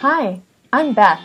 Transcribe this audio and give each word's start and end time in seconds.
Hi, 0.00 0.42
I'm 0.74 0.92
Beth. 0.92 1.22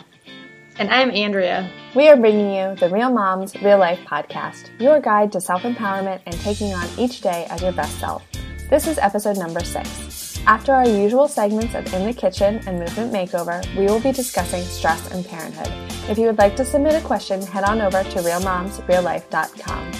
And 0.79 0.89
I'm 0.89 1.11
Andrea. 1.11 1.69
We 1.93 2.07
are 2.07 2.15
bringing 2.15 2.55
you 2.55 2.73
the 2.75 2.87
Real 2.89 3.11
Moms 3.11 3.53
Real 3.61 3.77
Life 3.77 3.99
podcast, 4.05 4.69
your 4.79 5.01
guide 5.01 5.33
to 5.33 5.41
self 5.41 5.63
empowerment 5.63 6.21
and 6.25 6.39
taking 6.39 6.73
on 6.73 6.87
each 6.97 7.19
day 7.19 7.47
as 7.49 7.61
your 7.61 7.73
best 7.73 7.99
self. 7.99 8.23
This 8.69 8.87
is 8.87 8.97
episode 8.97 9.37
number 9.37 9.59
six. 9.61 10.39
After 10.47 10.71
our 10.71 10.87
usual 10.87 11.27
segments 11.27 11.75
of 11.75 11.93
In 11.93 12.05
the 12.05 12.13
Kitchen 12.13 12.61
and 12.65 12.79
Movement 12.79 13.11
Makeover, 13.11 13.61
we 13.75 13.87
will 13.87 13.99
be 13.99 14.13
discussing 14.13 14.63
stress 14.63 15.11
and 15.11 15.25
parenthood. 15.25 15.67
If 16.09 16.17
you 16.17 16.27
would 16.27 16.37
like 16.37 16.55
to 16.55 16.63
submit 16.63 16.95
a 16.95 17.05
question, 17.05 17.41
head 17.41 17.65
on 17.65 17.81
over 17.81 18.03
to 18.03 18.19
realmomsreallife.com. 18.19 19.91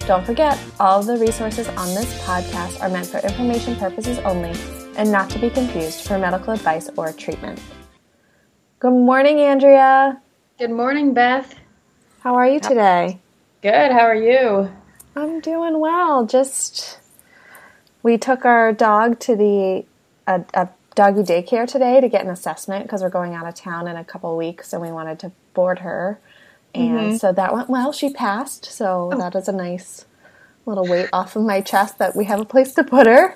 Don't 0.00 0.26
forget, 0.26 0.62
all 0.78 1.00
of 1.00 1.06
the 1.06 1.16
resources 1.16 1.66
on 1.68 1.94
this 1.94 2.12
podcast 2.24 2.82
are 2.82 2.90
meant 2.90 3.06
for 3.06 3.20
information 3.20 3.74
purposes 3.76 4.18
only 4.18 4.52
and 4.98 5.10
not 5.10 5.30
to 5.30 5.38
be 5.38 5.48
confused 5.48 6.06
for 6.06 6.18
medical 6.18 6.52
advice 6.52 6.90
or 6.94 7.10
treatment. 7.14 7.58
Good 8.80 8.92
morning, 8.92 9.40
Andrea. 9.40 10.22
Good 10.56 10.70
morning, 10.70 11.12
Beth. 11.12 11.52
How 12.20 12.36
are 12.36 12.46
you 12.46 12.60
today? 12.60 13.18
Good. 13.60 13.90
How 13.90 14.02
are 14.02 14.14
you? 14.14 14.70
I'm 15.16 15.40
doing 15.40 15.80
well. 15.80 16.24
Just 16.26 17.00
we 18.04 18.18
took 18.18 18.44
our 18.44 18.72
dog 18.72 19.18
to 19.18 19.34
the 19.34 19.84
a, 20.28 20.44
a 20.54 20.68
doggy 20.94 21.22
daycare 21.22 21.66
today 21.66 22.00
to 22.00 22.08
get 22.08 22.24
an 22.24 22.30
assessment 22.30 22.84
because 22.84 23.02
we're 23.02 23.08
going 23.08 23.34
out 23.34 23.48
of 23.48 23.56
town 23.56 23.88
in 23.88 23.96
a 23.96 24.04
couple 24.04 24.36
weeks 24.36 24.72
and 24.72 24.80
we 24.80 24.92
wanted 24.92 25.18
to 25.18 25.32
board 25.54 25.80
her. 25.80 26.20
And 26.72 26.98
mm-hmm. 26.98 27.16
so 27.16 27.32
that 27.32 27.52
went 27.52 27.68
well. 27.68 27.92
She 27.92 28.12
passed. 28.12 28.64
So 28.66 29.10
oh. 29.12 29.18
that 29.18 29.34
is 29.34 29.48
a 29.48 29.52
nice 29.52 30.04
little 30.66 30.86
weight 30.86 31.08
off 31.12 31.34
of 31.34 31.42
my 31.42 31.62
chest 31.62 31.98
that 31.98 32.14
we 32.14 32.26
have 32.26 32.38
a 32.38 32.44
place 32.44 32.74
to 32.74 32.84
put 32.84 33.08
her. 33.08 33.34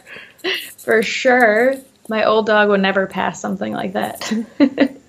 For 0.79 1.03
sure. 1.03 1.79
My 2.09 2.23
old 2.23 2.47
dog 2.47 2.69
would 2.69 2.81
never 2.81 3.09
pass 3.09 3.41
something 3.41 3.73
like 3.73 3.95
that. 3.95 4.33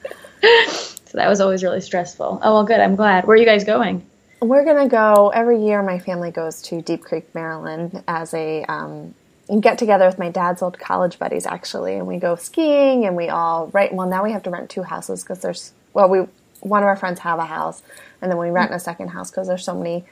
so 0.67 1.17
that 1.17 1.29
was 1.29 1.41
always 1.41 1.63
really 1.63 1.81
stressful. 1.81 2.39
Oh, 2.41 2.53
well, 2.53 2.63
good. 2.65 2.79
I'm 2.79 2.95
glad. 2.95 3.25
Where 3.25 3.35
are 3.35 3.39
you 3.39 3.45
guys 3.45 3.63
going? 3.63 4.05
We're 4.41 4.65
going 4.65 4.83
to 4.83 4.89
go 4.89 5.29
every 5.29 5.63
year. 5.63 5.81
My 5.81 5.99
family 5.99 6.31
goes 6.31 6.61
to 6.63 6.81
Deep 6.81 7.01
Creek, 7.01 7.33
Maryland 7.33 8.03
as 8.07 8.33
a 8.33 8.63
um, 8.65 9.15
get 9.61 9.77
together 9.77 10.05
with 10.05 10.19
my 10.19 10.29
dad's 10.29 10.61
old 10.61 10.77
college 10.77 11.17
buddies, 11.17 11.45
actually. 11.45 11.95
And 11.95 12.07
we 12.07 12.17
go 12.17 12.35
skiing 12.35 13.05
and 13.05 13.15
we 13.15 13.29
all, 13.29 13.67
right. 13.67 13.93
Well, 13.93 14.07
now 14.07 14.23
we 14.23 14.33
have 14.33 14.43
to 14.43 14.49
rent 14.49 14.69
two 14.69 14.83
houses 14.83 15.23
because 15.23 15.39
there's, 15.39 15.71
well, 15.93 16.09
we, 16.09 16.19
one 16.59 16.83
of 16.83 16.87
our 16.87 16.95
friends 16.97 17.19
have 17.21 17.39
a 17.39 17.45
house 17.45 17.81
and 18.21 18.29
then 18.29 18.37
we 18.37 18.49
rent 18.49 18.73
a 18.73 18.79
second 18.79 19.09
house 19.09 19.31
because 19.31 19.47
there's 19.47 19.63
so 19.63 19.77
many 19.77 20.03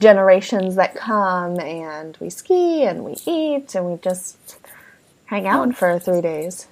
generations 0.00 0.74
that 0.76 0.94
come 0.96 1.60
and 1.60 2.16
we 2.18 2.28
ski 2.30 2.84
and 2.84 3.04
we 3.04 3.14
eat 3.24 3.74
and 3.74 3.86
we 3.86 3.98
just 3.98 4.58
hang 5.26 5.46
out 5.46 5.76
for 5.76 5.98
three 5.98 6.20
days. 6.20 6.66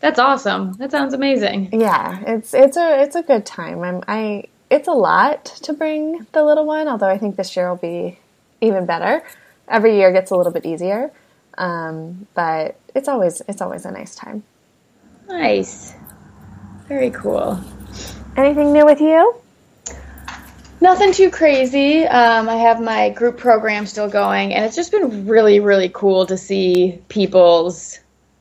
That's 0.00 0.18
awesome. 0.18 0.72
That 0.74 0.90
sounds 0.90 1.12
amazing. 1.12 1.70
Yeah, 1.72 2.22
it's 2.26 2.54
it's 2.54 2.76
a 2.76 3.02
it's 3.02 3.16
a 3.16 3.22
good 3.22 3.44
time. 3.44 3.82
I'm 3.82 4.02
I 4.08 4.44
it's 4.70 4.88
a 4.88 4.92
lot 4.92 5.44
to 5.44 5.72
bring 5.74 6.26
the 6.32 6.42
little 6.42 6.64
one, 6.64 6.88
although 6.88 7.08
I 7.08 7.18
think 7.18 7.36
this 7.36 7.54
year 7.54 7.68
will 7.68 7.76
be 7.76 8.18
even 8.60 8.86
better. 8.86 9.22
Every 9.68 9.96
year 9.96 10.10
gets 10.10 10.30
a 10.30 10.36
little 10.36 10.52
bit 10.52 10.64
easier, 10.64 11.10
um, 11.58 12.26
but 12.34 12.76
it's 12.94 13.08
always 13.08 13.42
it's 13.46 13.60
always 13.60 13.84
a 13.84 13.90
nice 13.90 14.14
time. 14.14 14.42
Nice, 15.28 15.94
very 16.88 17.10
cool. 17.10 17.60
Anything 18.36 18.72
new 18.72 18.86
with 18.86 19.00
you? 19.00 19.36
Nothing 20.80 21.12
too 21.12 21.30
crazy. 21.30 22.04
Um, 22.04 22.48
I 22.48 22.56
have 22.56 22.80
my 22.80 23.10
group 23.10 23.36
program 23.36 23.84
still 23.84 24.08
going, 24.08 24.54
and 24.54 24.64
it's 24.64 24.76
just 24.76 24.90
been 24.90 25.26
really, 25.26 25.60
really 25.60 25.90
cool 25.92 26.24
to 26.24 26.38
see 26.38 26.98
people's 27.08 28.00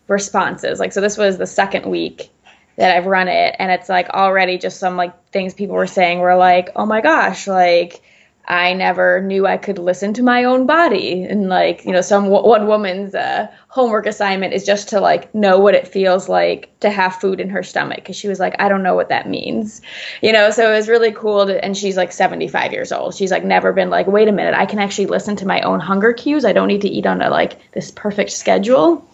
responses. 0.09 0.79
Like, 0.79 0.91
so 0.91 1.01
this 1.01 1.17
was 1.17 1.37
the 1.37 1.47
second 1.47 1.85
week 1.85 2.31
that 2.77 2.95
I've 2.95 3.05
run 3.05 3.27
it, 3.27 3.55
and 3.59 3.71
it's 3.71 3.89
like 3.89 4.09
already 4.09 4.57
just 4.57 4.79
some 4.79 4.95
like 4.95 5.13
things 5.31 5.53
people 5.53 5.75
were 5.75 5.87
saying 5.87 6.19
were 6.19 6.35
like, 6.35 6.69
oh 6.75 6.85
my 6.85 7.01
gosh, 7.01 7.47
like 7.47 8.01
I 8.49 8.73
never 8.73 9.21
knew 9.21 9.45
I 9.45 9.57
could 9.57 9.77
listen 9.77 10.13
to 10.15 10.23
my 10.23 10.45
own 10.45 10.65
body. 10.65 11.23
And 11.23 11.49
like, 11.49 11.85
you 11.85 11.91
know, 11.91 12.01
some 12.01 12.25
one 12.29 12.65
woman's 12.65 13.13
uh, 13.13 13.47
homework 13.67 14.07
assignment 14.07 14.55
is 14.55 14.65
just 14.65 14.89
to 14.89 14.99
like 14.99 15.33
know 15.35 15.59
what 15.59 15.75
it 15.75 15.87
feels 15.87 16.27
like 16.27 16.79
to 16.79 16.89
have 16.89 17.17
food 17.17 17.39
in 17.39 17.51
her 17.51 17.61
stomach. 17.61 18.05
Cause 18.05 18.15
she 18.15 18.27
was 18.27 18.39
like, 18.39 18.55
I 18.59 18.67
don't 18.67 18.81
know 18.81 18.95
what 18.95 19.09
that 19.09 19.29
means, 19.29 19.81
you 20.23 20.33
know? 20.33 20.49
So 20.49 20.71
it 20.71 20.75
was 20.75 20.89
really 20.89 21.11
cool. 21.11 21.45
To, 21.45 21.63
and 21.63 21.77
she's 21.77 21.95
like 21.95 22.11
75 22.11 22.71
years 22.71 22.91
old. 22.91 23.13
She's 23.13 23.29
like 23.29 23.45
never 23.45 23.71
been 23.71 23.91
like, 23.91 24.07
wait 24.07 24.27
a 24.27 24.31
minute, 24.31 24.55
I 24.55 24.65
can 24.65 24.79
actually 24.79 25.05
listen 25.05 25.35
to 25.37 25.45
my 25.45 25.61
own 25.61 25.79
hunger 25.79 26.11
cues. 26.11 26.43
I 26.43 26.53
don't 26.53 26.69
need 26.69 26.81
to 26.81 26.89
eat 26.89 27.05
on 27.05 27.21
a 27.21 27.29
like 27.29 27.71
this 27.73 27.91
perfect 27.91 28.31
schedule. 28.31 29.07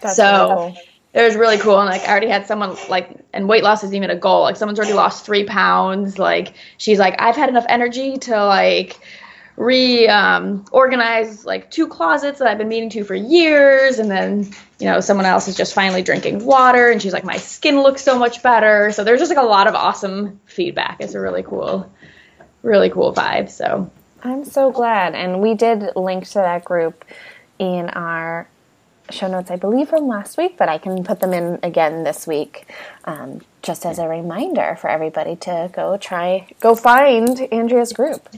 That's 0.00 0.16
so 0.16 0.74
it 1.14 1.22
was 1.22 1.36
really 1.36 1.58
cool 1.58 1.80
and 1.80 1.88
like 1.88 2.02
i 2.02 2.10
already 2.10 2.28
had 2.28 2.46
someone 2.46 2.76
like 2.88 3.10
and 3.32 3.48
weight 3.48 3.64
loss 3.64 3.82
isn't 3.82 3.96
even 3.96 4.10
a 4.10 4.16
goal 4.16 4.42
like 4.42 4.56
someone's 4.56 4.78
already 4.78 4.94
lost 4.94 5.24
three 5.24 5.44
pounds 5.44 6.18
like 6.18 6.52
she's 6.76 6.98
like 6.98 7.20
i've 7.20 7.34
had 7.34 7.48
enough 7.48 7.64
energy 7.68 8.18
to 8.18 8.44
like 8.44 9.00
re 9.56 10.06
um, 10.06 10.64
organize 10.70 11.44
like 11.44 11.70
two 11.70 11.88
closets 11.88 12.38
that 12.38 12.46
i've 12.46 12.58
been 12.58 12.68
meaning 12.68 12.90
to 12.90 13.02
for 13.02 13.14
years 13.14 13.98
and 13.98 14.10
then 14.10 14.48
you 14.78 14.86
know 14.86 15.00
someone 15.00 15.26
else 15.26 15.48
is 15.48 15.56
just 15.56 15.74
finally 15.74 16.02
drinking 16.02 16.44
water 16.44 16.90
and 16.90 17.02
she's 17.02 17.12
like 17.12 17.24
my 17.24 17.36
skin 17.36 17.82
looks 17.82 18.02
so 18.02 18.18
much 18.18 18.42
better. 18.42 18.92
So 18.92 19.04
there's 19.04 19.18
just 19.18 19.30
like 19.30 19.44
a 19.44 19.46
lot 19.46 19.66
of 19.66 19.74
awesome 19.74 20.40
feedback. 20.46 20.98
It's 21.00 21.14
a 21.14 21.20
really 21.20 21.42
cool 21.42 21.90
really 22.62 22.90
cool 22.90 23.12
vibe 23.12 23.48
so. 23.48 23.90
I'm 24.22 24.44
so 24.44 24.70
glad 24.70 25.14
and 25.14 25.40
we 25.40 25.54
did 25.54 25.90
link 25.96 26.26
to 26.28 26.34
that 26.34 26.64
group 26.64 27.04
in 27.58 27.88
our 27.90 28.48
show 29.10 29.28
notes, 29.28 29.50
I 29.50 29.56
believe, 29.56 29.88
from 29.88 30.06
last 30.06 30.36
week, 30.36 30.56
but 30.56 30.68
I 30.68 30.78
can 30.78 31.04
put 31.04 31.20
them 31.20 31.32
in 31.32 31.58
again 31.62 32.04
this 32.04 32.26
week, 32.26 32.66
um, 33.04 33.40
just 33.62 33.86
as 33.86 33.98
a 33.98 34.08
reminder 34.08 34.76
for 34.80 34.88
everybody 34.88 35.36
to 35.36 35.70
go 35.72 35.96
try, 35.96 36.48
go 36.60 36.74
find 36.74 37.40
Andrea's 37.52 37.92
group. 37.92 38.28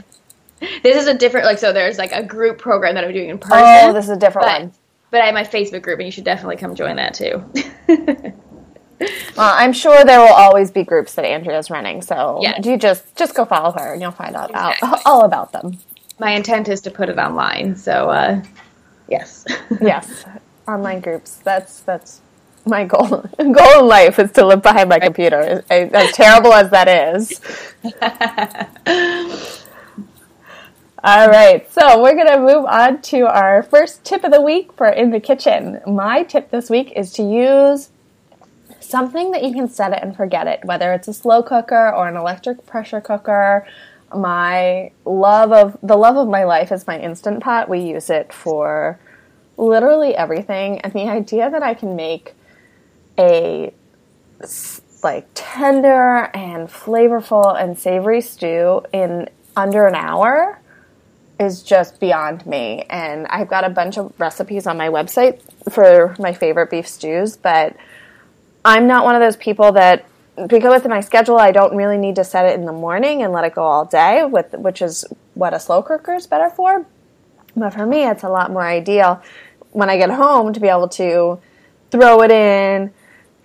This 0.82 0.96
is 0.96 1.06
a 1.06 1.14
different, 1.14 1.46
like, 1.46 1.58
so 1.58 1.72
there's 1.72 1.98
like 1.98 2.12
a 2.12 2.22
group 2.22 2.58
program 2.58 2.94
that 2.94 3.04
I'm 3.04 3.12
doing 3.12 3.30
in 3.30 3.38
person. 3.38 3.58
Oh, 3.62 3.92
this 3.92 4.04
is 4.04 4.10
a 4.10 4.16
different 4.16 4.46
but, 4.46 4.60
one. 4.60 4.72
But 5.10 5.22
I 5.22 5.26
have 5.26 5.34
my 5.34 5.44
Facebook 5.44 5.82
group, 5.82 5.98
and 5.98 6.06
you 6.06 6.12
should 6.12 6.24
definitely 6.24 6.56
come 6.56 6.74
join 6.74 6.96
that 6.96 7.14
too. 7.14 7.42
well, 9.36 9.54
I'm 9.56 9.72
sure 9.72 10.04
there 10.04 10.20
will 10.20 10.28
always 10.28 10.70
be 10.70 10.84
groups 10.84 11.14
that 11.14 11.24
Andrea's 11.24 11.70
running, 11.70 12.02
so 12.02 12.38
yes. 12.42 12.64
you 12.64 12.76
just 12.76 13.16
just 13.16 13.34
go 13.34 13.44
follow 13.44 13.72
her, 13.72 13.92
and 13.92 14.02
you'll 14.02 14.12
find 14.12 14.36
out 14.36 14.50
exactly. 14.50 15.00
all 15.06 15.24
about 15.24 15.52
them. 15.52 15.78
My 16.18 16.32
intent 16.32 16.68
is 16.68 16.82
to 16.82 16.90
put 16.90 17.08
it 17.08 17.18
online, 17.18 17.74
so 17.74 18.10
uh, 18.10 18.42
yes, 19.08 19.46
yes 19.80 20.24
online 20.70 21.00
groups. 21.00 21.36
That's 21.36 21.80
that's 21.80 22.20
my 22.66 22.84
goal. 22.84 23.08
goal 23.38 23.80
in 23.80 23.86
life 23.86 24.18
is 24.18 24.32
to 24.32 24.46
live 24.46 24.62
behind 24.62 24.88
my 24.88 24.98
computer. 24.98 25.64
As 25.70 26.12
terrible 26.12 26.52
as 26.52 26.70
that 26.70 26.88
is. 26.88 27.40
All 31.02 31.28
right, 31.28 31.72
so 31.72 32.02
we're 32.02 32.14
going 32.14 32.26
to 32.26 32.38
move 32.38 32.66
on 32.66 33.00
to 33.02 33.20
our 33.20 33.62
first 33.62 34.04
tip 34.04 34.22
of 34.22 34.32
the 34.32 34.42
week 34.42 34.70
for 34.74 34.86
in 34.86 35.10
the 35.10 35.20
kitchen. 35.20 35.80
My 35.86 36.24
tip 36.24 36.50
this 36.50 36.68
week 36.68 36.92
is 36.94 37.10
to 37.14 37.22
use 37.22 37.88
something 38.80 39.30
that 39.30 39.42
you 39.42 39.54
can 39.54 39.66
set 39.66 39.94
it 39.94 40.00
and 40.02 40.14
forget 40.14 40.46
it, 40.46 40.62
whether 40.62 40.92
it's 40.92 41.08
a 41.08 41.14
slow 41.14 41.42
cooker 41.42 41.88
or 41.88 42.06
an 42.06 42.16
electric 42.16 42.66
pressure 42.66 43.00
cooker. 43.00 43.66
My 44.14 44.90
love 45.06 45.52
of 45.52 45.78
the 45.82 45.96
love 45.96 46.18
of 46.18 46.28
my 46.28 46.44
life 46.44 46.70
is 46.70 46.86
my 46.86 47.00
instant 47.00 47.42
pot. 47.42 47.70
We 47.70 47.80
use 47.80 48.10
it 48.10 48.30
for 48.30 48.98
literally 49.60 50.16
everything. 50.16 50.80
And 50.80 50.92
the 50.92 51.08
idea 51.08 51.50
that 51.50 51.62
I 51.62 51.74
can 51.74 51.94
make 51.94 52.34
a 53.18 53.72
like 55.02 55.28
tender 55.34 56.30
and 56.34 56.68
flavorful 56.68 57.60
and 57.60 57.78
savory 57.78 58.20
stew 58.20 58.82
in 58.92 59.28
under 59.56 59.86
an 59.86 59.94
hour 59.94 60.60
is 61.38 61.62
just 61.62 62.00
beyond 62.00 62.44
me. 62.46 62.84
And 62.90 63.26
I've 63.28 63.48
got 63.48 63.64
a 63.64 63.70
bunch 63.70 63.98
of 63.98 64.12
recipes 64.18 64.66
on 64.66 64.76
my 64.76 64.88
website 64.88 65.40
for 65.70 66.14
my 66.18 66.32
favorite 66.32 66.70
beef 66.70 66.86
stews, 66.86 67.36
but 67.36 67.76
I'm 68.64 68.86
not 68.86 69.04
one 69.04 69.14
of 69.14 69.20
those 69.20 69.36
people 69.36 69.72
that 69.72 70.06
because 70.46 70.72
with 70.72 70.86
my 70.88 71.00
schedule 71.00 71.38
I 71.38 71.50
don't 71.50 71.76
really 71.76 71.98
need 71.98 72.16
to 72.16 72.24
set 72.24 72.46
it 72.46 72.58
in 72.58 72.64
the 72.64 72.72
morning 72.72 73.22
and 73.22 73.32
let 73.32 73.44
it 73.44 73.54
go 73.54 73.62
all 73.62 73.84
day 73.84 74.24
with 74.24 74.54
which 74.54 74.80
is 74.80 75.04
what 75.34 75.52
a 75.52 75.60
slow 75.60 75.82
cooker 75.82 76.14
is 76.14 76.26
better 76.26 76.50
for. 76.50 76.86
But 77.56 77.70
for 77.70 77.86
me 77.86 78.04
it's 78.04 78.22
a 78.22 78.28
lot 78.28 78.50
more 78.50 78.66
ideal 78.66 79.22
when 79.72 79.90
I 79.90 79.96
get 79.96 80.10
home 80.10 80.52
to 80.52 80.60
be 80.60 80.68
able 80.68 80.88
to 80.88 81.38
throw 81.90 82.22
it 82.22 82.30
in, 82.30 82.92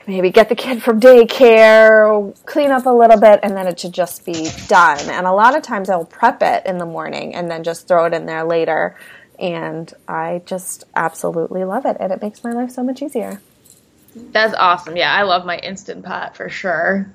maybe 0.07 0.30
get 0.30 0.50
the 0.50 0.56
kid 0.56 0.81
from 0.81 1.00
daycare, 1.00 2.36
clean 2.45 2.72
up 2.72 2.86
a 2.86 2.89
little 2.89 3.19
bit, 3.19 3.39
and 3.44 3.56
then 3.56 3.68
it 3.68 3.80
should 3.80 3.94
just 3.94 4.25
be 4.25 4.50
done. 4.68 5.00
And 5.10 5.25
a 5.25 5.31
lot 5.31 5.56
of 5.56 5.63
times 5.63 5.89
I'll 5.89 6.06
prep 6.06 6.42
it 6.42 6.66
in 6.66 6.77
the 6.77 6.86
morning 6.86 7.36
and 7.36 7.50
then 7.50 7.63
just 7.63 7.88
throw 7.88 8.06
it 8.06 8.13
in 8.13 8.25
there 8.25 8.44
later. 8.44 8.95
And 9.39 9.92
I 10.07 10.42
just 10.45 10.86
absolutely 10.95 11.63
love 11.63 11.86
it. 11.86 11.98
And 12.00 12.12
it 12.12 12.22
makes 12.22 12.44
my 12.44 12.51
life 12.51 12.72
so 12.72 12.83
much 12.83 13.01
easier. 13.01 13.42
That's 14.16 14.54
awesome. 14.54 14.95
Yeah, 14.95 15.13
I 15.13 15.24
love 15.24 15.45
my 15.45 15.57
instant 15.57 16.06
pot 16.06 16.38
for 16.38 16.50
sure. 16.50 17.12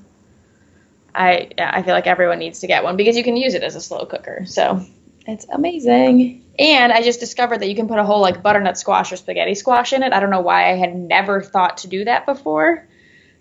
I 1.14 1.48
I 1.58 1.82
feel 1.82 1.94
like 1.94 2.06
everyone 2.06 2.38
needs 2.38 2.60
to 2.60 2.66
get 2.66 2.84
one 2.84 2.96
because 2.96 3.16
you 3.16 3.24
can 3.24 3.36
use 3.36 3.54
it 3.54 3.62
as 3.62 3.74
a 3.74 3.80
slow 3.80 4.04
cooker. 4.04 4.44
So 4.46 4.84
it's 5.26 5.46
amazing. 5.50 6.44
And 6.60 6.92
I 6.92 7.02
just 7.02 7.18
discovered 7.18 7.60
that 7.60 7.68
you 7.68 7.74
can 7.74 7.88
put 7.88 7.98
a 7.98 8.04
whole 8.04 8.20
like 8.20 8.42
butternut 8.42 8.76
squash 8.78 9.10
or 9.10 9.16
spaghetti 9.16 9.54
squash 9.54 9.94
in 9.94 10.02
it. 10.02 10.12
I 10.12 10.20
don't 10.20 10.30
know 10.30 10.42
why 10.42 10.70
I 10.70 10.76
had 10.76 10.94
never 10.94 11.40
thought 11.40 11.78
to 11.78 11.88
do 11.88 12.04
that 12.04 12.26
before. 12.26 12.86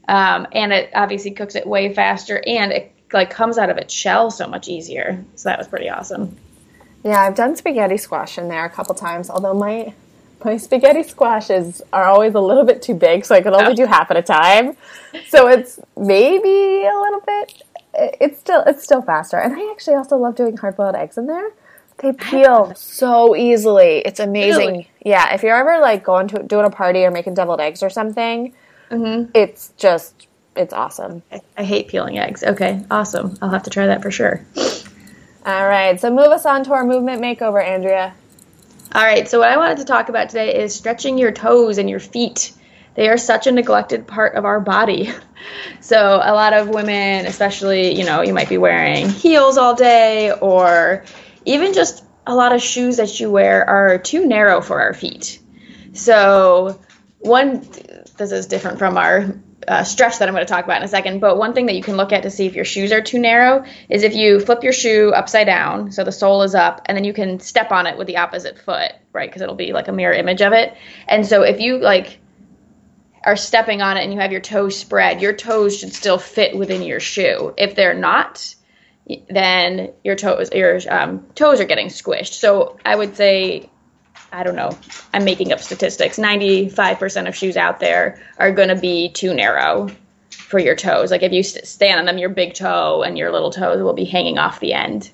um, 0.10 0.48
and 0.52 0.74
it 0.74 0.90
obviously 0.96 1.32
cooks 1.32 1.56
it 1.56 1.68
way 1.68 1.94
faster, 1.94 2.42
and 2.46 2.72
it 2.72 2.92
like 3.14 3.30
comes 3.30 3.58
out 3.60 3.70
of 3.70 3.78
its 3.78 3.94
shell 3.94 4.32
so 4.32 4.48
much 4.48 4.68
easier. 4.68 5.24
So 5.36 5.50
that 5.50 5.60
was 5.60 5.68
pretty 5.68 5.88
awesome. 5.88 6.36
Yeah, 7.04 7.22
I've 7.22 7.36
done 7.36 7.56
spaghetti 7.56 7.98
squash 7.98 8.38
in 8.38 8.50
there 8.50 8.66
a 8.66 8.70
couple 8.70 8.96
times, 8.96 9.30
although 9.30 9.54
my 9.54 9.94
my 10.44 10.58
spaghetti 10.58 11.04
squashes 11.04 11.82
are 11.94 12.06
always 12.06 12.34
a 12.34 12.40
little 12.40 12.66
bit 12.66 12.82
too 12.82 12.96
big, 12.96 13.24
so 13.24 13.36
I 13.36 13.42
can 13.42 13.54
only 13.54 13.74
oh. 13.74 13.76
do 13.76 13.86
half 13.86 14.10
at 14.10 14.18
a 14.18 14.24
time. 14.24 14.76
So 15.28 15.48
it's 15.48 15.80
maybe 15.96 16.86
a 16.86 17.00
little 17.00 17.22
bit. 17.26 17.62
It's 17.94 18.40
still 18.40 18.64
it's 18.66 18.84
still 18.84 19.04
faster, 19.04 19.38
and 19.38 19.54
I 19.54 19.72
actually 19.72 19.96
also 19.96 20.18
love 20.18 20.36
doing 20.36 20.58
hard 20.58 20.76
boiled 20.76 20.96
eggs 20.96 21.20
in 21.20 21.28
there. 21.28 21.52
They 22.00 22.14
peel 22.14 22.74
so 22.76 23.36
easily. 23.36 24.00
It's 24.00 24.20
amazing. 24.20 24.68
Really? 24.68 24.92
Yeah, 25.06 25.34
if 25.34 25.44
you're 25.44 25.56
ever 25.56 25.80
like 25.80 26.04
going 26.04 26.30
to 26.30 26.44
doing 26.44 26.66
a 26.66 26.70
party 26.70 27.04
or 27.04 27.12
making 27.12 27.34
deviled 27.34 27.60
eggs 27.60 27.84
or 27.84 27.90
something, 27.90 28.54
mm-hmm. 28.90 29.32
it's 29.34 29.74
just 29.78 30.28
it's 30.56 30.74
awesome. 30.74 31.24
I, 31.32 31.42
I 31.58 31.64
hate 31.64 31.90
peeling 31.90 32.18
eggs. 32.18 32.44
Okay, 32.44 32.84
awesome. 32.90 33.38
I'll 33.42 33.50
have 33.50 33.64
to 33.64 33.70
try 33.70 33.88
that 33.88 34.02
for 34.02 34.12
sure. 34.12 34.46
All 35.46 35.68
right, 35.68 36.00
so 36.00 36.10
move 36.10 36.28
us 36.28 36.46
on 36.46 36.64
to 36.66 36.74
our 36.74 36.86
movement 36.86 37.22
makeover, 37.22 37.64
Andrea. 37.64 38.14
All 38.94 39.04
right, 39.04 39.28
so 39.28 39.40
what 39.40 39.50
I 39.50 39.58
wanted 39.58 39.78
to 39.78 39.86
talk 39.86 40.10
about 40.10 40.30
today 40.30 40.62
is 40.64 40.74
stretching 40.74 41.18
your 41.18 41.32
toes 41.32 41.78
and 41.78 41.90
your 41.90 42.00
feet. 42.00 42.54
They 42.96 43.08
are 43.08 43.18
such 43.18 43.48
a 43.48 43.52
neglected 43.52 44.08
part 44.08 44.36
of 44.36 44.46
our 44.46 44.60
body. 44.60 45.12
So, 45.80 46.20
a 46.22 46.34
lot 46.34 46.52
of 46.52 46.68
women, 46.68 47.26
especially, 47.26 47.98
you 47.98 48.06
know, 48.06 48.22
you 48.22 48.34
might 48.34 48.50
be 48.50 48.58
wearing 48.58 49.08
heels 49.10 49.58
all 49.58 49.74
day, 49.74 50.34
or 50.34 51.06
even 51.46 51.74
just 51.74 52.04
a 52.28 52.36
lot 52.36 52.54
of 52.54 52.62
shoes 52.62 52.98
that 52.98 53.20
you 53.20 53.32
wear 53.32 53.68
are 53.68 53.98
too 53.98 54.26
narrow 54.26 54.62
for 54.62 54.82
our 54.82 54.94
feet. 54.94 55.40
So, 55.94 56.80
one, 57.20 57.62
this 58.18 58.32
is 58.32 58.46
different 58.46 58.78
from 58.78 58.98
our 58.98 59.36
uh, 59.68 59.84
stretch 59.84 60.20
that 60.20 60.28
I'm 60.28 60.34
going 60.34 60.46
to 60.46 60.52
talk 60.52 60.66
about 60.66 60.78
in 60.78 60.84
a 60.84 60.88
second. 60.88 61.20
But 61.20 61.38
one 61.38 61.54
thing 61.54 61.66
that 61.68 61.76
you 61.76 61.84
can 61.84 61.98
look 61.98 62.12
at 62.12 62.24
to 62.24 62.32
see 62.32 62.46
if 62.46 62.56
your 62.56 62.66
shoes 62.66 62.92
are 62.92 63.02
too 63.02 63.20
narrow 63.20 63.66
is 63.90 64.04
if 64.04 64.16
you 64.16 64.40
flip 64.40 64.64
your 64.64 64.74
shoe 64.74 65.12
upside 65.16 65.48
down, 65.48 65.92
so 65.92 66.04
the 66.04 66.12
sole 66.12 66.44
is 66.44 66.56
up, 66.56 66.82
and 66.86 66.98
then 66.98 67.04
you 67.04 67.14
can 67.14 67.40
step 67.40 67.72
on 67.72 67.88
it 67.88 67.98
with 67.98 68.08
the 68.08 68.18
opposite 68.18 68.58
foot, 68.60 68.94
right? 69.14 69.30
Because 69.30 69.42
it'll 69.42 69.56
be 69.56 69.74
like 69.74 69.88
a 69.88 69.92
mirror 69.92 70.14
image 70.14 70.42
of 70.42 70.54
it. 70.54 70.76
And 71.08 71.26
so 71.26 71.44
if 71.44 71.60
you 71.60 71.78
like 71.80 72.20
are 73.24 73.36
stepping 73.36 73.82
on 73.82 73.98
it 73.98 74.04
and 74.04 74.14
you 74.14 74.20
have 74.20 74.32
your 74.32 74.42
toes 74.42 74.78
spread, 74.78 75.22
your 75.22 75.34
toes 75.34 75.78
should 75.78 75.94
still 75.94 76.18
fit 76.18 76.58
within 76.58 76.82
your 76.82 77.00
shoe. 77.00 77.54
If 77.58 77.76
they're 77.76 77.94
not, 77.94 78.56
then 79.30 79.92
your 80.04 80.16
toes 80.16 80.52
your 80.54 80.80
um, 80.90 81.26
toes 81.36 81.60
are 81.60 81.66
getting 81.66 81.88
squished. 81.88 82.34
So 82.34 82.78
I 82.86 82.96
would 82.96 83.16
say 83.16 83.70
I 84.32 84.44
don't 84.44 84.56
know, 84.56 84.78
I'm 85.14 85.24
making 85.24 85.52
up 85.52 85.60
statistics. 85.60 86.20
95% 86.20 87.28
of 87.28 87.36
shoes 87.36 87.58
out 87.58 87.80
there 87.80 88.22
are 88.38 88.52
going 88.52 88.70
to 88.70 88.76
be 88.76 89.10
too 89.10 89.34
narrow 89.34 89.90
for 90.30 90.60
your 90.60 90.76
toes. 90.76 91.10
Like 91.10 91.24
if 91.24 91.32
you 91.32 91.42
stand 91.42 92.00
on 92.00 92.06
them, 92.06 92.18
your 92.18 92.30
big 92.30 92.54
toe 92.54 93.02
and 93.02 93.18
your 93.18 93.32
little 93.32 93.52
toes 93.52 93.82
will 93.82 93.94
be 93.94 94.06
hanging 94.06 94.38
off 94.38 94.60
the 94.60 94.74
end 94.74 95.10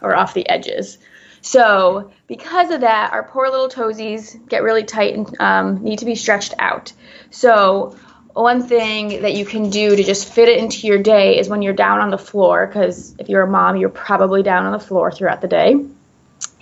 or 0.00 0.16
off 0.16 0.32
the 0.32 0.48
edges. 0.48 0.98
So, 1.42 2.12
because 2.26 2.70
of 2.70 2.82
that, 2.82 3.12
our 3.12 3.22
poor 3.22 3.48
little 3.48 3.70
toesies 3.70 4.46
get 4.48 4.62
really 4.62 4.84
tight 4.84 5.14
and 5.14 5.40
um, 5.40 5.82
need 5.82 6.00
to 6.00 6.04
be 6.04 6.14
stretched 6.14 6.52
out. 6.58 6.92
So, 7.30 7.96
one 8.34 8.62
thing 8.62 9.22
that 9.22 9.34
you 9.34 9.44
can 9.44 9.70
do 9.70 9.96
to 9.96 10.02
just 10.02 10.32
fit 10.32 10.48
it 10.48 10.58
into 10.58 10.86
your 10.86 10.98
day 10.98 11.38
is 11.38 11.48
when 11.48 11.62
you're 11.62 11.72
down 11.74 12.00
on 12.00 12.10
the 12.10 12.18
floor, 12.18 12.66
because 12.66 13.14
if 13.18 13.28
you're 13.28 13.42
a 13.42 13.50
mom, 13.50 13.76
you're 13.76 13.88
probably 13.88 14.42
down 14.42 14.66
on 14.66 14.72
the 14.72 14.78
floor 14.78 15.10
throughout 15.10 15.40
the 15.40 15.48
day 15.48 15.76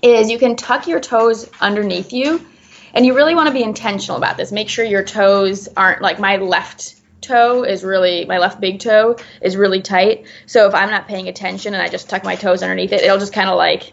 is 0.03 0.31
you 0.31 0.39
can 0.39 0.57
tuck 0.57 0.87
your 0.87 1.01
toes 1.01 1.51
underneath 1.61 2.13
you 2.13 2.45
and 2.95 3.05
you 3.05 3.15
really 3.15 3.35
want 3.35 3.49
to 3.49 3.53
be 3.53 3.63
intentional 3.63 4.17
about 4.17 4.37
this. 4.37 4.53
Make 4.53 4.69
sure 4.69 4.85
your 4.85 5.05
toes 5.05 5.69
aren't 5.77 6.03
like 6.03 6.19
my 6.19 6.37
left 6.37 6.95
toe 7.21 7.65
is 7.65 7.83
really 7.83 8.25
my 8.25 8.39
left 8.39 8.61
big 8.61 8.81
toe 8.81 9.17
is 9.43 9.57
really 9.57 9.83
tight. 9.83 10.27
So 10.47 10.69
if 10.69 10.75
i'm 10.75 10.89
not 10.89 11.09
paying 11.09 11.29
attention 11.29 11.75
and 11.75 11.83
i 11.83 11.89
just 11.89 12.09
tuck 12.09 12.23
my 12.23 12.37
toes 12.37 12.63
underneath 12.63 12.93
it 12.93 13.03
it'll 13.03 13.19
just 13.19 13.33
kind 13.33 13.51
of 13.51 13.57
like 13.57 13.93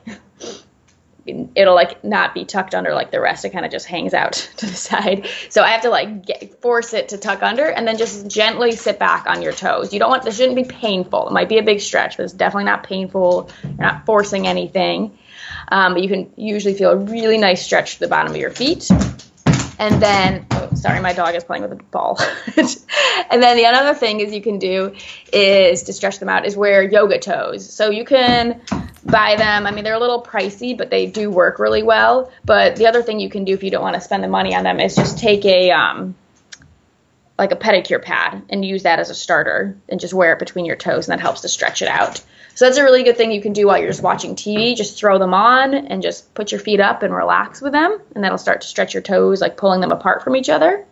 it'll 1.25 1.75
like 1.75 2.03
not 2.03 2.33
be 2.33 2.45
tucked 2.45 2.75
under 2.75 2.93
like 2.93 3.11
the 3.11 3.19
rest. 3.19 3.45
It 3.45 3.49
kind 3.49 3.65
of 3.65 3.71
just 3.71 3.87
hangs 3.87 4.13
out 4.13 4.33
to 4.57 4.65
the 4.65 4.73
side. 4.73 5.27
So 5.49 5.63
i 5.63 5.69
have 5.69 5.81
to 5.81 5.89
like 5.89 6.25
get, 6.25 6.61
force 6.61 6.93
it 6.93 7.09
to 7.09 7.17
tuck 7.17 7.41
under 7.41 7.65
and 7.65 7.87
then 7.87 7.97
just 7.97 8.27
gently 8.27 8.71
sit 8.73 8.99
back 8.99 9.25
on 9.27 9.41
your 9.41 9.53
toes. 9.53 9.93
You 9.93 9.99
don't 9.99 10.09
want 10.09 10.23
this 10.23 10.37
shouldn't 10.37 10.55
be 10.55 10.63
painful. 10.63 11.27
It 11.27 11.33
might 11.33 11.49
be 11.49 11.57
a 11.57 11.63
big 11.63 11.81
stretch 11.81 12.17
but 12.17 12.23
it's 12.23 12.33
definitely 12.33 12.65
not 12.65 12.83
painful. 12.83 13.49
You're 13.63 13.73
not 13.77 14.05
forcing 14.05 14.47
anything. 14.47 15.17
Um, 15.69 15.93
but 15.93 16.03
you 16.03 16.09
can 16.09 16.31
usually 16.35 16.75
feel 16.75 16.91
a 16.91 16.95
really 16.95 17.37
nice 17.37 17.63
stretch 17.63 17.95
to 17.95 17.99
the 18.01 18.07
bottom 18.07 18.31
of 18.31 18.37
your 18.37 18.51
feet. 18.51 18.89
And 19.77 20.01
then, 20.01 20.45
oh, 20.51 20.69
sorry, 20.75 20.99
my 21.01 21.13
dog 21.13 21.35
is 21.35 21.43
playing 21.43 21.63
with 21.63 21.73
a 21.73 21.75
ball. 21.75 22.17
and 22.57 23.43
then 23.43 23.57
the 23.57 23.65
other 23.65 23.93
thing 23.93 24.19
is 24.19 24.33
you 24.33 24.41
can 24.41 24.59
do 24.59 24.95
is 25.33 25.83
to 25.83 25.93
stretch 25.93 26.19
them 26.19 26.29
out 26.29 26.45
is 26.45 26.55
wear 26.55 26.81
yoga 26.81 27.19
toes. 27.19 27.71
So 27.71 27.89
you 27.89 28.05
can 28.05 28.61
buy 29.05 29.35
them. 29.35 29.67
I 29.67 29.71
mean, 29.71 29.83
they're 29.83 29.93
a 29.93 29.99
little 29.99 30.23
pricey, 30.23 30.77
but 30.77 30.89
they 30.89 31.05
do 31.05 31.29
work 31.29 31.59
really 31.59 31.83
well. 31.83 32.31
But 32.43 32.75
the 32.77 32.87
other 32.87 33.03
thing 33.03 33.19
you 33.19 33.29
can 33.29 33.43
do 33.43 33.53
if 33.53 33.63
you 33.63 33.71
don't 33.71 33.83
want 33.83 33.95
to 33.95 34.01
spend 34.01 34.23
the 34.23 34.27
money 34.27 34.55
on 34.55 34.63
them 34.63 34.79
is 34.79 34.95
just 34.95 35.19
take 35.19 35.45
a 35.45 35.71
um, 35.71 36.15
like 37.37 37.51
a 37.51 37.55
pedicure 37.55 38.01
pad 38.01 38.43
and 38.49 38.63
use 38.63 38.83
that 38.83 38.99
as 38.99 39.09
a 39.09 39.15
starter 39.15 39.77
and 39.89 39.99
just 39.99 40.13
wear 40.13 40.33
it 40.33 40.39
between 40.39 40.65
your 40.65 40.77
toes 40.77 41.07
and 41.07 41.17
that 41.17 41.21
helps 41.21 41.41
to 41.41 41.49
stretch 41.49 41.81
it 41.81 41.87
out. 41.87 42.23
So 42.55 42.65
that's 42.65 42.77
a 42.77 42.83
really 42.83 43.03
good 43.03 43.17
thing 43.17 43.31
you 43.31 43.41
can 43.41 43.53
do 43.53 43.67
while 43.67 43.77
you're 43.77 43.89
just 43.89 44.01
watching 44.01 44.33
TV. 44.35 44.75
Just 44.75 44.97
throw 44.97 45.19
them 45.19 45.33
on 45.33 45.73
and 45.73 46.01
just 46.01 46.33
put 46.33 46.51
your 46.51 46.61
feet 46.61 46.79
up 46.79 47.03
and 47.03 47.13
relax 47.13 47.61
with 47.61 47.73
them, 47.73 47.99
and 48.15 48.23
that'll 48.23 48.37
start 48.37 48.61
to 48.61 48.67
stretch 48.67 48.93
your 48.93 49.03
toes, 49.03 49.41
like 49.41 49.57
pulling 49.57 49.81
them 49.81 49.91
apart 49.91 50.23
from 50.23 50.37
each 50.37 50.49
other. 50.49 50.85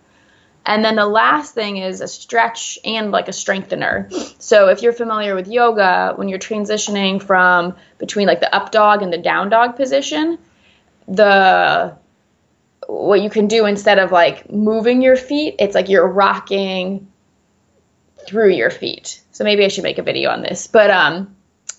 And 0.65 0.83
then 0.83 0.95
the 0.95 1.05
last 1.05 1.53
thing 1.53 1.77
is 1.77 2.01
a 2.01 2.07
stretch 2.07 2.79
and 2.83 3.11
like 3.11 3.29
a 3.29 3.33
strengthener. 3.33 4.09
So 4.39 4.69
if 4.69 4.81
you're 4.81 4.93
familiar 4.93 5.35
with 5.35 5.47
yoga, 5.47 6.13
when 6.15 6.27
you're 6.27 6.39
transitioning 6.39 7.21
from 7.21 7.75
between 7.97 8.27
like 8.27 8.39
the 8.41 8.53
up 8.53 8.71
dog 8.71 9.01
and 9.01 9.11
the 9.11 9.17
down 9.17 9.49
dog 9.49 9.75
position, 9.77 10.37
the 11.07 11.95
what 12.87 13.21
you 13.21 13.29
can 13.29 13.47
do 13.47 13.65
instead 13.65 13.99
of 13.99 14.11
like 14.11 14.51
moving 14.51 15.01
your 15.01 15.15
feet, 15.15 15.55
it's 15.59 15.75
like 15.75 15.87
you're 15.87 16.07
rocking 16.07 17.07
through 18.25 18.49
your 18.49 18.69
feet. 18.69 19.21
So 19.31 19.45
maybe 19.45 19.63
I 19.63 19.69
should 19.69 19.83
make 19.83 19.97
a 19.97 20.03
video 20.03 20.29
on 20.29 20.41
this. 20.41 20.67
But 20.67 20.91
um 20.91 21.35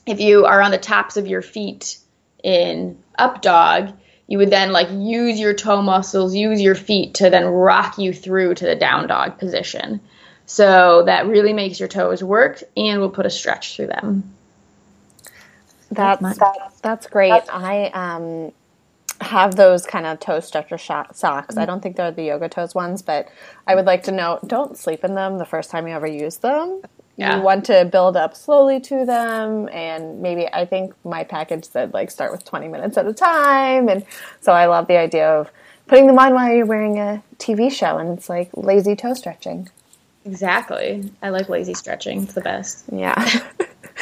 if 0.06 0.21
you 0.21 0.45
are 0.45 0.61
on 0.61 0.71
the 0.71 0.79
tops 0.79 1.17
of 1.17 1.27
your 1.27 1.43
feet 1.43 1.99
in 2.43 2.99
up 3.19 3.43
dog, 3.43 3.93
you 4.27 4.39
would 4.39 4.51
then 4.51 4.73
like 4.73 4.89
use 4.91 5.39
your 5.39 5.55
toe 5.55 5.83
muscles, 5.83 6.35
use 6.35 6.61
your 6.61 6.75
feet 6.75 7.15
to 7.15 7.31
then 7.31 7.47
rock 7.47 7.99
you 7.99 8.12
through 8.12 8.55
to 8.55 8.65
the 8.65 8.75
down 8.75 9.06
dog 9.06 9.39
position. 9.39 10.01
So 10.47 11.05
that 11.06 11.27
really 11.27 11.53
makes 11.53 11.81
your 11.81 11.89
toes 11.89 12.23
work 12.23 12.62
and 12.77 13.01
will 13.01 13.11
put 13.11 13.27
a 13.27 13.31
stretch 13.31 13.77
through 13.77 13.89
them. 13.89 14.34
That's 15.91 16.39
that's, 16.39 16.81
that's 16.81 17.06
great. 17.06 17.43
I 17.51 17.87
um 17.94 18.53
have 19.20 19.55
those 19.55 19.87
kind 19.87 20.06
of 20.06 20.20
toe 20.20 20.41
stretcher 20.41 20.77
socks. 20.77 21.23
Mm-hmm. 21.23 21.58
I 21.58 21.65
don't 21.67 21.82
think 21.82 21.96
they're 21.96 22.11
the 22.11 22.25
yoga 22.25 22.49
toes 22.49 22.75
ones, 22.75 23.01
but 23.01 23.29
I 23.67 23.75
would 23.75 23.87
like 23.87 24.03
to 24.05 24.13
know 24.13 24.41
don't 24.46 24.77
sleep 24.77 25.05
in 25.05 25.15
them 25.15 25.39
the 25.39 25.46
first 25.46 25.70
time 25.70 25.87
you 25.87 25.94
ever 25.94 26.06
use 26.06 26.39
them 26.39 26.82
yeah. 27.17 27.37
you 27.37 27.43
want 27.43 27.65
to 27.65 27.85
build 27.85 28.17
up 28.17 28.35
slowly 28.37 28.81
to 28.81 29.05
them 29.05 29.69
and 29.73 30.21
maybe 30.21 30.47
i 30.53 30.65
think 30.65 30.93
my 31.05 31.25
package 31.25 31.65
said 31.65 31.93
like 31.94 32.11
start 32.11 32.33
with 32.33 32.44
20 32.44 32.69
minutes 32.69 32.97
at 32.97 33.06
a 33.06 33.13
time 33.13 33.89
and 33.89 34.05
so 34.41 34.53
i 34.53 34.67
love 34.67 34.87
the 34.89 34.97
idea 34.97 35.29
of 35.29 35.51
putting 35.87 36.06
them 36.06 36.19
on 36.19 36.35
while 36.35 36.53
you're 36.53 36.67
wearing 36.67 36.99
a 36.99 37.23
tv 37.39 37.71
show 37.71 37.99
and 37.99 38.17
it's 38.19 38.29
like 38.29 38.51
lazy 38.55 38.97
toe 38.97 39.15
stretching. 39.15 39.69
Exactly. 40.27 41.13
I 41.23 41.29
like 41.29 41.51
lazy 41.51 41.75
stretching. 41.75 42.23
It's 42.23 42.33
the 42.33 42.41
best. 42.41 42.87
Yeah. 42.91 43.15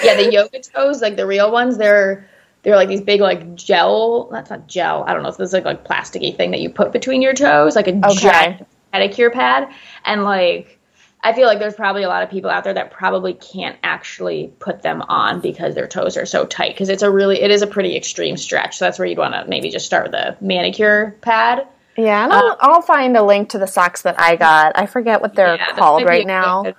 Yeah 0.02 0.16
the 0.16 0.33
yoga 0.33 0.59
toes 0.61 1.02
like 1.02 1.16
the 1.16 1.26
real 1.26 1.52
ones 1.52 1.76
they're 1.76 2.26
they're 2.62 2.76
like 2.76 2.88
these 2.88 3.02
big 3.02 3.21
like 3.21 3.54
gel 3.54 4.25
that's 4.33 4.49
not 4.49 4.66
gel 4.66 5.04
i 5.07 5.12
don't 5.12 5.23
know 5.23 5.28
if 5.28 5.37
this 5.37 5.49
is 5.49 5.52
like 5.52 5.66
like 5.66 5.87
plasticky 5.87 6.35
thing 6.35 6.50
that 6.50 6.61
you 6.61 6.71
put 6.71 6.92
between 6.92 7.21
your 7.21 7.35
toes 7.35 7.76
like 7.76 7.88
a 7.88 7.95
okay. 7.95 8.14
giant 8.14 8.66
pedicure 8.92 9.33
pad 9.33 9.73
and 10.07 10.25
like 10.25 10.78
I 11.24 11.32
feel 11.32 11.46
like 11.46 11.60
there's 11.60 11.74
probably 11.74 12.02
a 12.02 12.08
lot 12.08 12.24
of 12.24 12.30
people 12.30 12.50
out 12.50 12.64
there 12.64 12.74
that 12.74 12.90
probably 12.90 13.34
can't 13.34 13.78
actually 13.84 14.52
put 14.58 14.82
them 14.82 15.02
on 15.02 15.40
because 15.40 15.74
their 15.74 15.86
toes 15.86 16.16
are 16.16 16.26
so 16.26 16.44
tight 16.44 16.74
because 16.74 16.88
it's 16.88 17.02
a 17.02 17.10
really 17.10 17.40
it 17.40 17.50
is 17.50 17.62
a 17.62 17.66
pretty 17.66 17.96
extreme 17.96 18.36
stretch. 18.36 18.78
So 18.78 18.86
that's 18.86 18.98
where 18.98 19.06
you'd 19.06 19.18
want 19.18 19.34
to 19.34 19.44
maybe 19.46 19.70
just 19.70 19.86
start 19.86 20.04
with 20.04 20.14
a 20.14 20.36
manicure 20.40 21.16
pad. 21.20 21.68
Yeah, 21.96 22.24
and 22.24 22.32
I'll, 22.32 22.46
um, 22.46 22.56
I'll, 22.60 22.82
find 22.82 23.16
a 23.16 23.22
link 23.22 23.50
to 23.50 23.58
the 23.58 23.66
socks 23.66 24.02
that 24.02 24.18
I 24.18 24.36
got. 24.36 24.72
I 24.76 24.86
forget 24.86 25.20
what 25.20 25.34
they're 25.34 25.56
yeah, 25.56 25.72
called 25.72 26.04
right 26.04 26.26
now. 26.26 26.62
Good. 26.62 26.76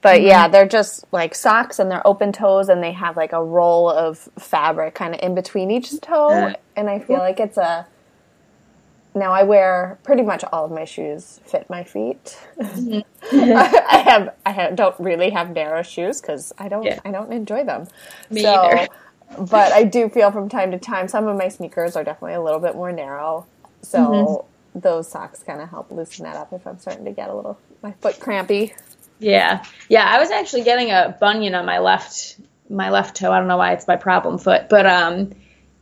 But 0.00 0.18
mm-hmm. 0.18 0.26
yeah, 0.26 0.48
they're 0.48 0.68
just 0.68 1.04
like 1.12 1.34
socks 1.34 1.78
and 1.78 1.90
they're 1.90 2.06
open 2.06 2.32
toes 2.32 2.68
and 2.68 2.82
they 2.82 2.92
have 2.92 3.16
like 3.16 3.32
a 3.32 3.42
roll 3.42 3.90
of 3.90 4.18
fabric 4.38 4.94
kind 4.94 5.14
of 5.14 5.20
in 5.22 5.34
between 5.34 5.70
each 5.70 5.98
toe. 6.00 6.28
Uh, 6.28 6.54
and 6.76 6.90
I 6.90 6.98
feel 6.98 7.18
like 7.18 7.40
it's 7.40 7.58
a 7.58 7.86
now 9.14 9.32
I 9.32 9.44
wear 9.44 9.98
pretty 10.02 10.22
much 10.22 10.44
all 10.52 10.64
of 10.64 10.70
my 10.70 10.84
shoes 10.84 11.40
fit 11.44 11.70
my 11.70 11.84
feet. 11.84 12.38
Mm-hmm. 12.58 13.00
I 13.32 13.98
have 13.98 14.34
I 14.44 14.50
have, 14.50 14.76
don't 14.76 14.98
really 14.98 15.30
have 15.30 15.50
narrow 15.50 15.82
shoes 15.82 16.20
because 16.20 16.52
I 16.58 16.68
don't 16.68 16.84
yeah. 16.84 17.00
I 17.04 17.10
don't 17.10 17.32
enjoy 17.32 17.64
them. 17.64 17.88
Me 18.30 18.42
so, 18.42 18.54
either. 18.54 18.88
but 19.38 19.72
I 19.72 19.84
do 19.84 20.08
feel 20.08 20.30
from 20.30 20.48
time 20.48 20.72
to 20.72 20.78
time 20.78 21.08
some 21.08 21.26
of 21.26 21.36
my 21.36 21.48
sneakers 21.48 21.96
are 21.96 22.04
definitely 22.04 22.34
a 22.34 22.42
little 22.42 22.60
bit 22.60 22.74
more 22.74 22.92
narrow. 22.92 23.46
So 23.82 23.98
mm-hmm. 23.98 24.80
those 24.80 25.08
socks 25.08 25.42
kind 25.42 25.60
of 25.60 25.70
help 25.70 25.90
loosen 25.90 26.24
that 26.24 26.36
up 26.36 26.52
if 26.52 26.66
I'm 26.66 26.78
starting 26.78 27.04
to 27.04 27.12
get 27.12 27.30
a 27.30 27.34
little 27.34 27.58
my 27.82 27.92
foot 27.92 28.18
crampy. 28.18 28.74
Yeah, 29.20 29.64
yeah. 29.88 30.04
I 30.04 30.18
was 30.18 30.30
actually 30.30 30.64
getting 30.64 30.90
a 30.90 31.16
bunion 31.20 31.54
on 31.54 31.64
my 31.66 31.78
left 31.78 32.36
my 32.68 32.90
left 32.90 33.16
toe. 33.16 33.30
I 33.30 33.38
don't 33.38 33.48
know 33.48 33.58
why 33.58 33.72
it's 33.72 33.86
my 33.86 33.96
problem 33.96 34.38
foot, 34.38 34.68
but 34.68 34.86
um, 34.86 35.30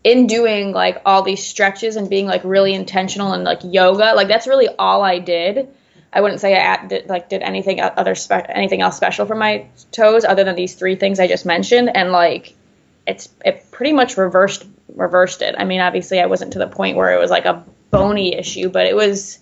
in 0.04 0.26
doing 0.26 0.72
like 0.72 1.00
all 1.06 1.22
these 1.22 1.46
stretches 1.46 1.96
and 1.96 2.10
being 2.10 2.26
like 2.26 2.42
really 2.44 2.74
intentional 2.74 3.32
and 3.32 3.44
like 3.44 3.60
yoga, 3.62 4.14
like 4.14 4.28
that's 4.28 4.46
really 4.46 4.68
all 4.68 5.02
I 5.02 5.18
did. 5.18 5.68
I 6.12 6.20
wouldn't 6.20 6.40
say 6.40 6.56
I 6.56 6.86
did, 6.86 7.08
like 7.08 7.28
did 7.28 7.42
anything 7.42 7.80
other 7.80 8.14
spe- 8.14 8.48
anything 8.48 8.82
else 8.82 8.96
special 8.96 9.24
for 9.26 9.34
my 9.34 9.66
toes 9.92 10.24
other 10.24 10.44
than 10.44 10.56
these 10.56 10.74
three 10.74 10.96
things 10.96 11.18
I 11.20 11.26
just 11.26 11.46
mentioned, 11.46 11.94
and 11.94 12.12
like 12.12 12.54
it's 13.06 13.28
it 13.44 13.64
pretty 13.70 13.92
much 13.92 14.16
reversed 14.16 14.66
reversed 14.94 15.40
it. 15.40 15.54
I 15.56 15.64
mean, 15.64 15.80
obviously 15.80 16.20
I 16.20 16.26
wasn't 16.26 16.52
to 16.54 16.58
the 16.58 16.66
point 16.66 16.96
where 16.96 17.14
it 17.14 17.20
was 17.20 17.30
like 17.30 17.46
a 17.46 17.64
bony 17.90 18.34
issue, 18.34 18.68
but 18.68 18.86
it 18.86 18.94
was 18.94 19.38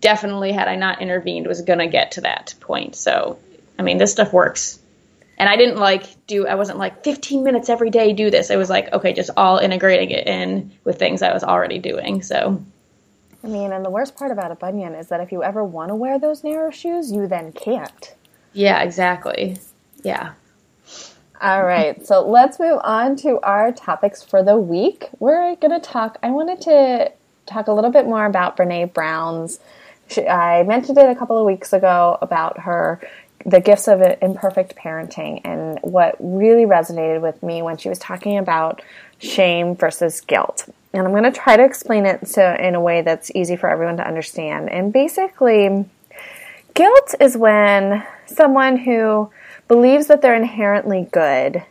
definitely 0.00 0.50
had 0.52 0.66
I 0.66 0.76
not 0.76 1.00
intervened 1.00 1.46
was 1.46 1.62
gonna 1.62 1.86
get 1.86 2.12
to 2.12 2.22
that 2.22 2.54
point. 2.60 2.96
So 2.96 3.38
I 3.78 3.82
mean, 3.82 3.98
this 3.98 4.12
stuff 4.12 4.32
works. 4.32 4.79
And 5.40 5.48
I 5.48 5.56
didn't 5.56 5.78
like 5.78 6.04
do 6.26 6.46
I 6.46 6.54
wasn't 6.54 6.78
like 6.78 7.02
15 7.02 7.42
minutes 7.42 7.68
every 7.68 7.90
day 7.90 8.12
do 8.12 8.30
this. 8.30 8.50
It 8.50 8.56
was 8.56 8.70
like 8.70 8.92
okay, 8.92 9.12
just 9.12 9.30
all 9.36 9.58
integrating 9.58 10.10
it 10.10 10.26
in 10.26 10.70
with 10.84 10.98
things 10.98 11.22
I 11.22 11.32
was 11.32 11.42
already 11.42 11.78
doing. 11.78 12.22
So 12.22 12.62
I 13.42 13.46
mean, 13.46 13.72
and 13.72 13.84
the 13.84 13.90
worst 13.90 14.16
part 14.16 14.30
about 14.30 14.52
a 14.52 14.54
bunion 14.54 14.94
is 14.94 15.08
that 15.08 15.20
if 15.20 15.32
you 15.32 15.42
ever 15.42 15.64
want 15.64 15.88
to 15.88 15.94
wear 15.94 16.18
those 16.18 16.44
narrow 16.44 16.70
shoes, 16.70 17.10
you 17.10 17.26
then 17.26 17.52
can't. 17.52 18.14
Yeah, 18.52 18.82
exactly. 18.82 19.58
Yeah. 20.02 20.32
All 21.40 21.64
right, 21.64 22.06
so 22.06 22.20
let's 22.20 22.60
move 22.60 22.80
on 22.84 23.16
to 23.16 23.40
our 23.40 23.72
topics 23.72 24.22
for 24.22 24.42
the 24.42 24.58
week. 24.58 25.08
We're 25.20 25.56
going 25.56 25.70
to 25.70 25.80
talk, 25.80 26.18
I 26.22 26.28
wanted 26.28 26.60
to 26.62 27.12
talk 27.46 27.66
a 27.66 27.72
little 27.72 27.90
bit 27.90 28.04
more 28.04 28.26
about 28.26 28.58
Brene 28.58 28.92
Brown's. 28.92 29.58
She, 30.08 30.28
I 30.28 30.64
mentioned 30.64 30.98
it 30.98 31.08
a 31.08 31.14
couple 31.14 31.38
of 31.38 31.46
weeks 31.46 31.72
ago 31.72 32.18
about 32.20 32.60
her, 32.60 33.00
the 33.46 33.60
gifts 33.60 33.88
of 33.88 34.02
imperfect 34.20 34.76
parenting, 34.76 35.40
and 35.44 35.78
what 35.82 36.16
really 36.18 36.64
resonated 36.64 37.20
with 37.20 37.42
me 37.42 37.62
when 37.62 37.76
she 37.76 37.88
was 37.88 37.98
talking 37.98 38.38
about 38.38 38.82
shame 39.18 39.76
versus 39.76 40.20
guilt. 40.20 40.68
And 40.92 41.06
I'm 41.06 41.12
going 41.12 41.24
to 41.24 41.32
try 41.32 41.56
to 41.56 41.64
explain 41.64 42.04
it 42.04 42.26
so 42.26 42.54
in 42.54 42.74
a 42.74 42.80
way 42.80 43.02
that's 43.02 43.30
easy 43.34 43.56
for 43.56 43.68
everyone 43.70 43.96
to 43.98 44.06
understand. 44.06 44.70
And 44.70 44.92
basically, 44.92 45.86
guilt 46.74 47.14
is 47.20 47.36
when 47.36 48.04
someone 48.26 48.76
who 48.76 49.30
believes 49.68 50.08
that 50.08 50.20
they're 50.20 50.34
inherently 50.34 51.08
good 51.12 51.64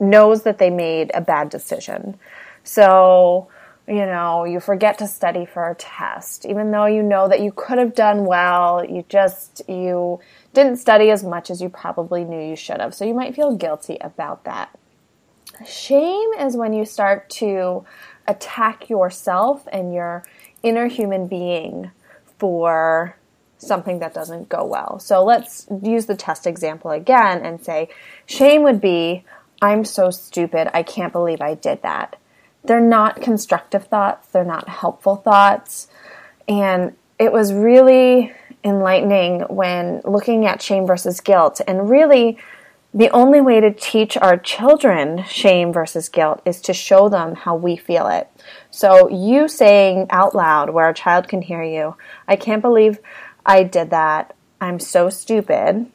knows 0.00 0.42
that 0.42 0.58
they 0.58 0.70
made 0.70 1.10
a 1.14 1.20
bad 1.20 1.48
decision. 1.48 2.18
So, 2.64 3.48
you 3.88 4.06
know, 4.06 4.44
you 4.44 4.60
forget 4.60 4.98
to 4.98 5.08
study 5.08 5.44
for 5.44 5.68
a 5.68 5.74
test, 5.74 6.46
even 6.46 6.70
though 6.70 6.86
you 6.86 7.02
know 7.02 7.28
that 7.28 7.40
you 7.40 7.52
could 7.54 7.78
have 7.78 7.94
done 7.94 8.24
well, 8.24 8.84
you 8.84 9.04
just, 9.08 9.62
you 9.68 10.20
didn't 10.54 10.76
study 10.76 11.10
as 11.10 11.24
much 11.24 11.50
as 11.50 11.60
you 11.60 11.68
probably 11.68 12.24
knew 12.24 12.40
you 12.40 12.56
should 12.56 12.80
have. 12.80 12.94
So 12.94 13.04
you 13.04 13.14
might 13.14 13.34
feel 13.34 13.56
guilty 13.56 13.98
about 14.00 14.44
that. 14.44 14.70
Shame 15.66 16.30
is 16.38 16.56
when 16.56 16.72
you 16.72 16.84
start 16.84 17.28
to 17.30 17.84
attack 18.26 18.88
yourself 18.88 19.66
and 19.72 19.92
your 19.92 20.24
inner 20.62 20.86
human 20.86 21.26
being 21.26 21.90
for 22.38 23.16
something 23.58 23.98
that 24.00 24.14
doesn't 24.14 24.48
go 24.48 24.64
well. 24.64 24.98
So 24.98 25.24
let's 25.24 25.66
use 25.82 26.06
the 26.06 26.16
test 26.16 26.46
example 26.46 26.90
again 26.90 27.44
and 27.44 27.64
say, 27.64 27.88
shame 28.26 28.62
would 28.62 28.80
be, 28.80 29.24
I'm 29.60 29.84
so 29.84 30.10
stupid. 30.10 30.68
I 30.76 30.82
can't 30.82 31.12
believe 31.12 31.40
I 31.40 31.54
did 31.54 31.82
that. 31.82 32.16
They're 32.64 32.80
not 32.80 33.20
constructive 33.20 33.86
thoughts. 33.86 34.28
They're 34.28 34.44
not 34.44 34.68
helpful 34.68 35.16
thoughts. 35.16 35.88
And 36.48 36.94
it 37.18 37.32
was 37.32 37.52
really 37.52 38.32
enlightening 38.64 39.40
when 39.42 40.00
looking 40.04 40.46
at 40.46 40.62
shame 40.62 40.86
versus 40.86 41.20
guilt. 41.20 41.60
And 41.66 41.90
really, 41.90 42.38
the 42.94 43.10
only 43.10 43.40
way 43.40 43.60
to 43.60 43.72
teach 43.72 44.16
our 44.16 44.36
children 44.36 45.24
shame 45.24 45.72
versus 45.72 46.08
guilt 46.08 46.42
is 46.44 46.60
to 46.62 46.74
show 46.74 47.08
them 47.08 47.34
how 47.34 47.56
we 47.56 47.76
feel 47.76 48.06
it. 48.08 48.28
So, 48.70 49.08
you 49.08 49.48
saying 49.48 50.08
out 50.10 50.34
loud 50.34 50.70
where 50.70 50.88
a 50.88 50.94
child 50.94 51.26
can 51.26 51.42
hear 51.42 51.62
you, 51.62 51.96
I 52.28 52.36
can't 52.36 52.60
believe 52.60 52.98
I 53.46 53.62
did 53.62 53.90
that, 53.90 54.36
I'm 54.60 54.78
so 54.78 55.08
stupid, 55.08 55.86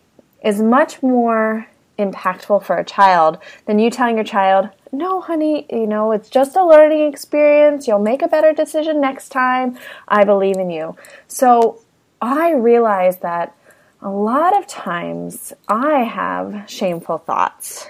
is 0.44 0.62
much 0.62 1.02
more 1.04 1.68
impactful 1.98 2.64
for 2.64 2.78
a 2.78 2.86
child 2.86 3.38
than 3.66 3.80
you 3.80 3.90
telling 3.90 4.16
your 4.16 4.26
child, 4.26 4.70
no, 4.92 5.22
honey, 5.22 5.66
you 5.70 5.88
know, 5.88 6.12
it's 6.12 6.30
just 6.30 6.56
a 6.56 6.66
learning 6.66 7.12
experience. 7.12 7.88
You'll 7.88 8.00
make 8.00 8.22
a 8.22 8.28
better 8.28 8.54
decision 8.54 9.02
next 9.02 9.30
time. 9.30 9.78
I 10.08 10.24
believe 10.24 10.58
in 10.58 10.70
you. 10.70 10.96
So 11.28 11.80
I 12.22 12.52
realized 12.52 13.22
that 13.22 13.56
a 14.02 14.10
lot 14.10 14.58
of 14.58 14.68
times 14.68 15.54
I 15.68 16.04
have 16.04 16.70
shameful 16.70 17.18
thoughts. 17.18 17.90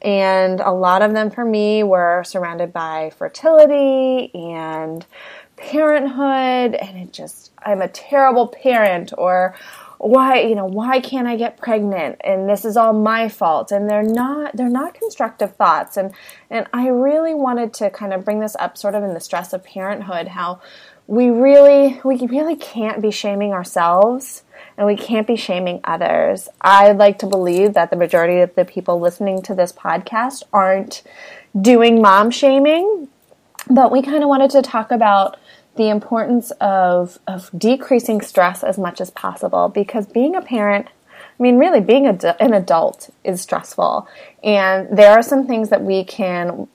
And 0.00 0.60
a 0.60 0.70
lot 0.70 1.02
of 1.02 1.12
them 1.12 1.30
for 1.30 1.44
me 1.44 1.82
were 1.82 2.22
surrounded 2.24 2.72
by 2.72 3.10
fertility 3.16 4.30
and 4.32 5.04
parenthood 5.58 6.74
and 6.74 6.96
it 6.96 7.12
just 7.12 7.50
I'm 7.58 7.82
a 7.82 7.88
terrible 7.88 8.46
parent 8.46 9.12
or 9.18 9.56
why 9.98 10.40
you 10.40 10.54
know 10.54 10.64
why 10.64 11.00
can't 11.00 11.26
I 11.26 11.36
get 11.36 11.56
pregnant? 11.56 12.20
And 12.24 12.48
this 12.48 12.64
is 12.64 12.76
all 12.76 12.92
my 12.92 13.28
fault. 13.28 13.72
And 13.72 13.90
they're 13.90 14.02
not 14.02 14.56
they're 14.56 14.68
not 14.68 14.94
constructive 14.94 15.56
thoughts. 15.56 15.96
And 15.96 16.12
and 16.50 16.66
I 16.72 16.88
really 16.88 17.34
wanted 17.34 17.74
to 17.74 17.90
kind 17.90 18.12
of 18.12 18.24
bring 18.24 18.40
this 18.40 18.56
up 18.58 18.78
sort 18.78 18.94
of 18.94 19.02
in 19.02 19.14
the 19.14 19.20
stress 19.20 19.52
of 19.52 19.64
parenthood 19.64 20.28
how 20.28 20.60
we 21.08 21.30
really 21.30 22.00
we 22.04 22.18
really 22.26 22.54
can't 22.54 23.02
be 23.02 23.10
shaming 23.10 23.52
ourselves 23.52 24.44
and 24.76 24.86
we 24.86 24.94
can't 24.94 25.26
be 25.26 25.36
shaming 25.36 25.80
others. 25.82 26.48
I'd 26.60 26.98
like 26.98 27.18
to 27.20 27.26
believe 27.26 27.74
that 27.74 27.90
the 27.90 27.96
majority 27.96 28.40
of 28.40 28.54
the 28.54 28.64
people 28.64 29.00
listening 29.00 29.42
to 29.42 29.54
this 29.54 29.72
podcast 29.72 30.44
aren't 30.52 31.02
doing 31.60 32.00
mom 32.00 32.30
shaming, 32.30 33.08
but 33.68 33.90
we 33.90 34.02
kind 34.02 34.22
of 34.22 34.28
wanted 34.28 34.50
to 34.50 34.62
talk 34.62 34.92
about 34.92 35.38
the 35.78 35.88
importance 35.88 36.50
of, 36.60 37.18
of 37.26 37.50
decreasing 37.56 38.20
stress 38.20 38.62
as 38.62 38.76
much 38.76 39.00
as 39.00 39.10
possible 39.10 39.68
because 39.68 40.06
being 40.06 40.36
a 40.36 40.42
parent 40.42 40.88
I 41.38 41.42
mean, 41.42 41.58
really, 41.58 41.80
being 41.80 42.06
a, 42.06 42.42
an 42.42 42.52
adult 42.52 43.10
is 43.22 43.40
stressful. 43.40 44.08
And 44.42 44.96
there 44.96 45.12
are 45.12 45.22
some 45.22 45.46
things 45.46 45.68
that 45.68 45.82
we 45.82 46.02
can 46.02 46.66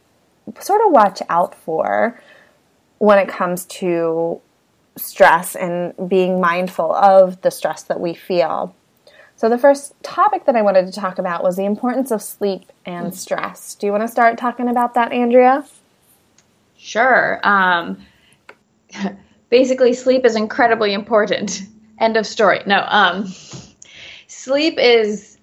sort 0.60 0.82
of 0.86 0.94
watch 0.94 1.22
out 1.30 1.54
for 1.54 2.20
when 3.00 3.20
it 3.20 3.28
comes 3.28 3.66
to 3.66 4.40
stress 4.96 5.56
and 5.56 5.94
being 6.08 6.40
mindful 6.40 6.94
of 6.94 7.42
the 7.42 7.52
stress 7.52 7.84
that 7.84 8.00
we 8.00 8.14
feel. 8.14 8.74
So, 9.36 9.50
the 9.50 9.58
first 9.58 10.02
topic 10.02 10.46
that 10.46 10.56
I 10.56 10.62
wanted 10.62 10.86
to 10.86 10.94
talk 10.94 11.20
about 11.20 11.44
was 11.44 11.58
the 11.58 11.66
importance 11.66 12.12
of 12.12 12.22
sleep 12.22 12.72
and 12.86 13.14
stress. 13.14 13.76
Do 13.76 13.86
you 13.86 13.92
want 13.92 14.04
to 14.04 14.08
start 14.08 14.38
talking 14.38 14.70
about 14.70 14.94
that, 14.94 15.12
Andrea? 15.12 15.66
Sure. 16.78 17.42
Um, 17.44 18.06
basically 19.50 19.94
sleep 19.94 20.26
is 20.26 20.36
incredibly 20.36 20.94
important. 20.94 21.62
End 22.00 22.18
of 22.18 22.26
story. 22.26 22.62
No, 22.66 22.84
um, 22.88 23.34
sleep 24.28 24.78
is 24.78 25.38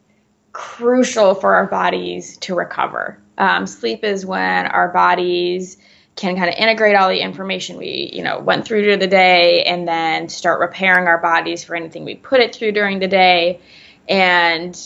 crucial 0.52 1.35
for 1.35 1.54
our 1.54 1.66
bodies 1.66 2.37
to 2.38 2.54
recover. 2.54 3.19
Um, 3.38 3.66
sleep 3.66 4.04
is 4.04 4.26
when 4.26 4.66
our 4.66 4.88
bodies 4.88 5.76
can 6.16 6.37
kind 6.37 6.50
of 6.50 6.57
integrate 6.57 6.97
all 6.97 7.09
the 7.09 7.21
information 7.21 7.78
we, 7.78 8.11
you 8.12 8.23
know, 8.23 8.40
went 8.40 8.66
through 8.66 8.83
during 8.83 8.99
the 8.99 9.07
day 9.07 9.62
and 9.62 9.88
then 9.88 10.28
start 10.28 10.61
repairing 10.61 11.07
our 11.07 11.19
bodies 11.19 11.64
for 11.64 11.75
anything 11.75 12.04
we 12.04 12.14
put 12.14 12.40
it 12.40 12.54
through 12.54 12.73
during 12.73 12.99
the 12.99 13.09
day. 13.09 13.61
And 14.09 14.78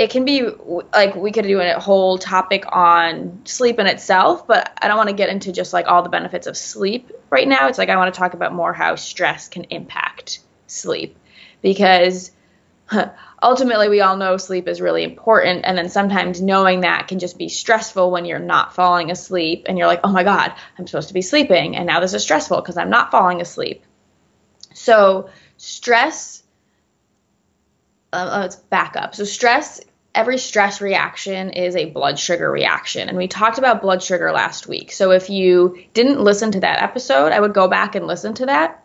it 0.00 0.08
can 0.08 0.24
be 0.24 0.48
like 0.94 1.14
we 1.14 1.30
could 1.30 1.44
do 1.44 1.60
a 1.60 1.78
whole 1.78 2.16
topic 2.16 2.64
on 2.72 3.42
sleep 3.44 3.78
in 3.78 3.86
itself, 3.86 4.46
but 4.46 4.72
I 4.80 4.88
don't 4.88 4.96
want 4.96 5.10
to 5.10 5.14
get 5.14 5.28
into 5.28 5.52
just 5.52 5.74
like 5.74 5.88
all 5.88 6.02
the 6.02 6.08
benefits 6.08 6.46
of 6.46 6.56
sleep 6.56 7.12
right 7.28 7.46
now. 7.46 7.68
It's 7.68 7.76
like 7.76 7.90
I 7.90 7.96
want 7.98 8.14
to 8.14 8.18
talk 8.18 8.32
about 8.32 8.54
more 8.54 8.72
how 8.72 8.96
stress 8.96 9.48
can 9.48 9.64
impact 9.64 10.40
sleep 10.68 11.18
because 11.60 12.30
ultimately 13.42 13.90
we 13.90 14.00
all 14.00 14.16
know 14.16 14.38
sleep 14.38 14.68
is 14.68 14.80
really 14.80 15.04
important 15.04 15.66
and 15.66 15.76
then 15.76 15.90
sometimes 15.90 16.40
knowing 16.40 16.80
that 16.80 17.06
can 17.06 17.18
just 17.18 17.36
be 17.36 17.50
stressful 17.50 18.10
when 18.10 18.24
you're 18.24 18.38
not 18.38 18.74
falling 18.74 19.10
asleep 19.10 19.66
and 19.68 19.76
you're 19.76 19.86
like, 19.86 20.00
"Oh 20.02 20.12
my 20.12 20.24
god, 20.24 20.54
I'm 20.78 20.86
supposed 20.86 21.08
to 21.08 21.14
be 21.14 21.20
sleeping 21.20 21.76
and 21.76 21.86
now 21.86 22.00
this 22.00 22.14
is 22.14 22.22
stressful 22.22 22.62
because 22.62 22.78
I'm 22.78 22.88
not 22.88 23.10
falling 23.10 23.42
asleep." 23.42 23.84
So, 24.72 25.28
stress 25.58 26.42
uh, 28.12 28.38
let's 28.40 28.56
back 28.56 28.96
up. 28.96 29.14
So 29.14 29.24
stress 29.24 29.80
every 30.14 30.38
stress 30.38 30.80
reaction 30.80 31.50
is 31.50 31.76
a 31.76 31.90
blood 31.90 32.18
sugar 32.18 32.50
reaction. 32.50 33.08
And 33.08 33.16
we 33.16 33.28
talked 33.28 33.58
about 33.58 33.82
blood 33.82 34.02
sugar 34.02 34.32
last 34.32 34.66
week. 34.66 34.92
So 34.92 35.12
if 35.12 35.30
you 35.30 35.84
didn't 35.94 36.20
listen 36.20 36.52
to 36.52 36.60
that 36.60 36.82
episode, 36.82 37.32
I 37.32 37.40
would 37.40 37.54
go 37.54 37.68
back 37.68 37.94
and 37.94 38.06
listen 38.06 38.34
to 38.34 38.46
that 38.46 38.84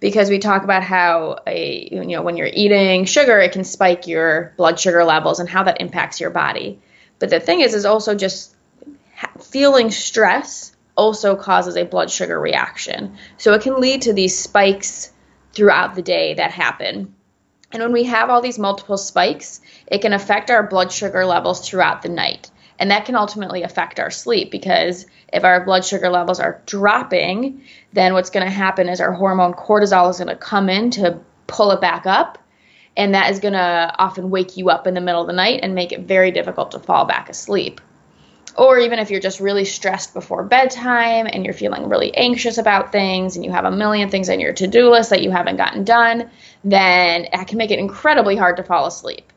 because 0.00 0.30
we 0.30 0.38
talk 0.38 0.64
about 0.64 0.82
how 0.82 1.38
a 1.46 1.88
you 1.90 2.04
know 2.04 2.22
when 2.22 2.36
you're 2.36 2.50
eating 2.52 3.04
sugar 3.04 3.38
it 3.38 3.52
can 3.52 3.64
spike 3.64 4.06
your 4.06 4.52
blood 4.56 4.78
sugar 4.78 5.04
levels 5.04 5.40
and 5.40 5.48
how 5.48 5.62
that 5.64 5.80
impacts 5.80 6.20
your 6.20 6.30
body. 6.30 6.80
But 7.18 7.30
the 7.30 7.40
thing 7.40 7.60
is 7.60 7.74
is 7.74 7.84
also 7.84 8.14
just 8.14 8.54
feeling 9.40 9.90
stress 9.90 10.74
also 10.96 11.36
causes 11.36 11.76
a 11.76 11.84
blood 11.84 12.10
sugar 12.10 12.38
reaction. 12.38 13.16
So 13.36 13.52
it 13.52 13.62
can 13.62 13.80
lead 13.80 14.02
to 14.02 14.12
these 14.12 14.38
spikes 14.38 15.10
throughout 15.52 15.94
the 15.94 16.02
day 16.02 16.34
that 16.34 16.50
happen 16.50 17.13
And 17.74 17.82
when 17.82 17.92
we 17.92 18.04
have 18.04 18.30
all 18.30 18.40
these 18.40 18.58
multiple 18.58 18.96
spikes, 18.96 19.60
it 19.88 20.00
can 20.00 20.12
affect 20.12 20.48
our 20.48 20.62
blood 20.62 20.92
sugar 20.92 21.26
levels 21.26 21.68
throughout 21.68 22.02
the 22.02 22.08
night. 22.08 22.48
And 22.78 22.92
that 22.92 23.04
can 23.04 23.16
ultimately 23.16 23.64
affect 23.64 23.98
our 23.98 24.12
sleep 24.12 24.52
because 24.52 25.06
if 25.32 25.42
our 25.42 25.64
blood 25.64 25.84
sugar 25.84 26.08
levels 26.08 26.38
are 26.38 26.62
dropping, 26.66 27.62
then 27.92 28.14
what's 28.14 28.30
going 28.30 28.46
to 28.46 28.52
happen 28.52 28.88
is 28.88 29.00
our 29.00 29.12
hormone 29.12 29.54
cortisol 29.54 30.08
is 30.08 30.18
going 30.18 30.28
to 30.28 30.36
come 30.36 30.68
in 30.68 30.90
to 30.92 31.18
pull 31.48 31.72
it 31.72 31.80
back 31.80 32.06
up. 32.06 32.38
And 32.96 33.14
that 33.14 33.32
is 33.32 33.40
going 33.40 33.54
to 33.54 33.94
often 33.98 34.30
wake 34.30 34.56
you 34.56 34.70
up 34.70 34.86
in 34.86 34.94
the 34.94 35.00
middle 35.00 35.22
of 35.22 35.26
the 35.26 35.32
night 35.32 35.60
and 35.64 35.74
make 35.74 35.90
it 35.90 36.02
very 36.02 36.30
difficult 36.30 36.70
to 36.72 36.78
fall 36.78 37.06
back 37.06 37.28
asleep. 37.28 37.80
Or 38.56 38.78
even 38.78 39.00
if 39.00 39.10
you're 39.10 39.20
just 39.20 39.40
really 39.40 39.64
stressed 39.64 40.14
before 40.14 40.44
bedtime 40.44 41.26
and 41.26 41.44
you're 41.44 41.54
feeling 41.54 41.88
really 41.88 42.14
anxious 42.16 42.56
about 42.56 42.92
things 42.92 43.34
and 43.34 43.44
you 43.44 43.50
have 43.50 43.64
a 43.64 43.70
million 43.70 44.10
things 44.10 44.30
on 44.30 44.38
your 44.38 44.52
to 44.52 44.68
do 44.68 44.90
list 44.90 45.10
that 45.10 45.22
you 45.22 45.32
haven't 45.32 45.56
gotten 45.56 45.82
done, 45.82 46.30
then 46.64 47.28
that 47.32 47.46
can 47.46 47.58
make 47.58 47.70
it 47.70 47.78
incredibly 47.78 48.36
hard 48.36 48.56
to 48.56 48.64
fall 48.64 48.86
asleep. 48.86 49.32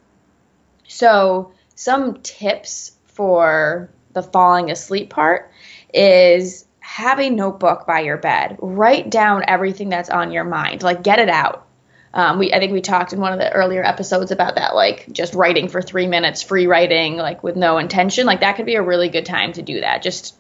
So, 0.88 1.52
some 1.76 2.22
tips 2.22 2.94
for 3.06 3.90
the 4.14 4.24
falling 4.24 4.72
asleep 4.72 5.10
part 5.10 5.52
is 5.94 6.66
have 6.80 7.20
a 7.20 7.30
notebook 7.30 7.86
by 7.86 8.00
your 8.00 8.18
bed. 8.18 8.58
Write 8.62 9.10
down 9.10 9.44
everything 9.48 9.90
that's 9.90 10.10
on 10.10 10.32
your 10.32 10.46
mind. 10.46 10.82
Like 10.84 11.04
get 11.04 11.20
it 11.20 11.30
out. 11.30 11.68
Um, 12.14 12.40
we 12.40 12.54
I 12.54 12.60
think 12.60 12.72
we 12.72 12.82
talked 12.82 13.14
in 13.14 13.20
one 13.20 13.34
of 13.34 13.40
the 13.40 13.52
earlier 13.52 13.84
episodes 13.84 14.32
about 14.32 14.56
that, 14.56 14.74
like 14.74 15.12
just 15.12 15.34
writing 15.34 15.68
for 15.68 15.82
three 15.82 16.08
minutes, 16.08 16.42
free 16.42 16.66
writing, 16.66 17.18
like 17.18 17.44
with 17.44 17.58
no 17.58 17.78
intention. 17.78 18.26
Like 18.26 18.40
that 18.40 18.56
could 18.56 18.66
be 18.66 18.76
a 18.76 18.82
really 18.82 19.10
good 19.10 19.26
time 19.26 19.54
to 19.54 19.62
do 19.62 19.82
that. 19.82 20.02
Just 20.02 20.36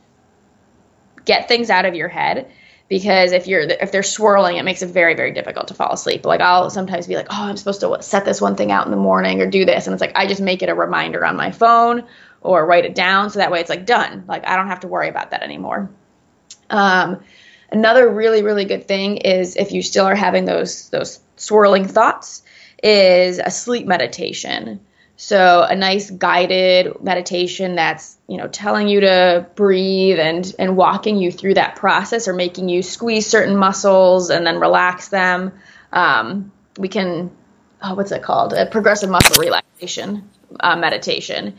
get 1.25 1.49
things 1.49 1.69
out 1.69 1.85
of 1.85 1.93
your 1.93 2.07
head 2.07 2.49
because 2.89 3.31
if 3.31 3.47
you're 3.47 3.61
if 3.61 3.91
they're 3.91 4.03
swirling, 4.03 4.57
it 4.57 4.63
makes 4.63 4.81
it 4.81 4.87
very 4.87 5.15
very 5.15 5.31
difficult 5.31 5.69
to 5.69 5.73
fall 5.73 5.93
asleep. 5.93 6.25
Like 6.25 6.41
I'll 6.41 6.69
sometimes 6.69 7.07
be 7.07 7.15
like, 7.15 7.27
oh, 7.29 7.43
I'm 7.43 7.57
supposed 7.57 7.81
to 7.81 7.97
set 8.01 8.25
this 8.25 8.41
one 8.41 8.55
thing 8.55 8.71
out 8.71 8.85
in 8.85 8.91
the 8.91 8.97
morning 8.97 9.41
or 9.41 9.47
do 9.47 9.65
this, 9.65 9.87
and 9.87 9.93
it's 9.93 10.01
like 10.01 10.13
I 10.15 10.27
just 10.27 10.41
make 10.41 10.61
it 10.61 10.69
a 10.69 10.75
reminder 10.75 11.25
on 11.25 11.35
my 11.35 11.51
phone 11.51 12.05
or 12.41 12.65
write 12.65 12.85
it 12.85 12.95
down 12.95 13.29
so 13.29 13.39
that 13.39 13.51
way 13.51 13.59
it's 13.59 13.69
like 13.69 13.85
done. 13.85 14.25
Like 14.27 14.47
I 14.47 14.55
don't 14.55 14.67
have 14.67 14.81
to 14.81 14.87
worry 14.87 15.09
about 15.09 15.31
that 15.31 15.43
anymore. 15.43 15.89
Um, 16.69 17.23
another 17.71 18.09
really 18.09 18.43
really 18.43 18.65
good 18.65 18.87
thing 18.87 19.17
is 19.17 19.55
if 19.55 19.71
you 19.71 19.81
still 19.81 20.05
are 20.05 20.15
having 20.15 20.45
those 20.45 20.89
those 20.89 21.19
swirling 21.35 21.87
thoughts 21.87 22.43
is 22.83 23.39
a 23.39 23.51
sleep 23.51 23.87
meditation. 23.87 24.81
So 25.17 25.63
a 25.63 25.75
nice 25.75 26.11
guided 26.11 27.03
meditation 27.03 27.75
that's, 27.75 28.16
you 28.27 28.37
know, 28.37 28.47
telling 28.47 28.87
you 28.87 29.01
to 29.01 29.47
breathe 29.55 30.19
and 30.19 30.53
and 30.59 30.75
walking 30.75 31.17
you 31.17 31.31
through 31.31 31.53
that 31.55 31.75
process 31.75 32.27
or 32.27 32.33
making 32.33 32.69
you 32.69 32.83
squeeze 32.83 33.27
certain 33.27 33.55
muscles 33.55 34.29
and 34.29 34.45
then 34.45 34.59
relax 34.59 35.07
them. 35.09 35.53
Um, 35.93 36.51
we 36.77 36.89
can, 36.89 37.31
oh, 37.81 37.95
what's 37.95 38.11
it 38.11 38.21
called? 38.21 38.53
A 38.53 38.65
progressive 38.65 39.09
muscle 39.09 39.41
relaxation 39.41 40.29
uh, 40.59 40.75
meditation. 40.75 41.55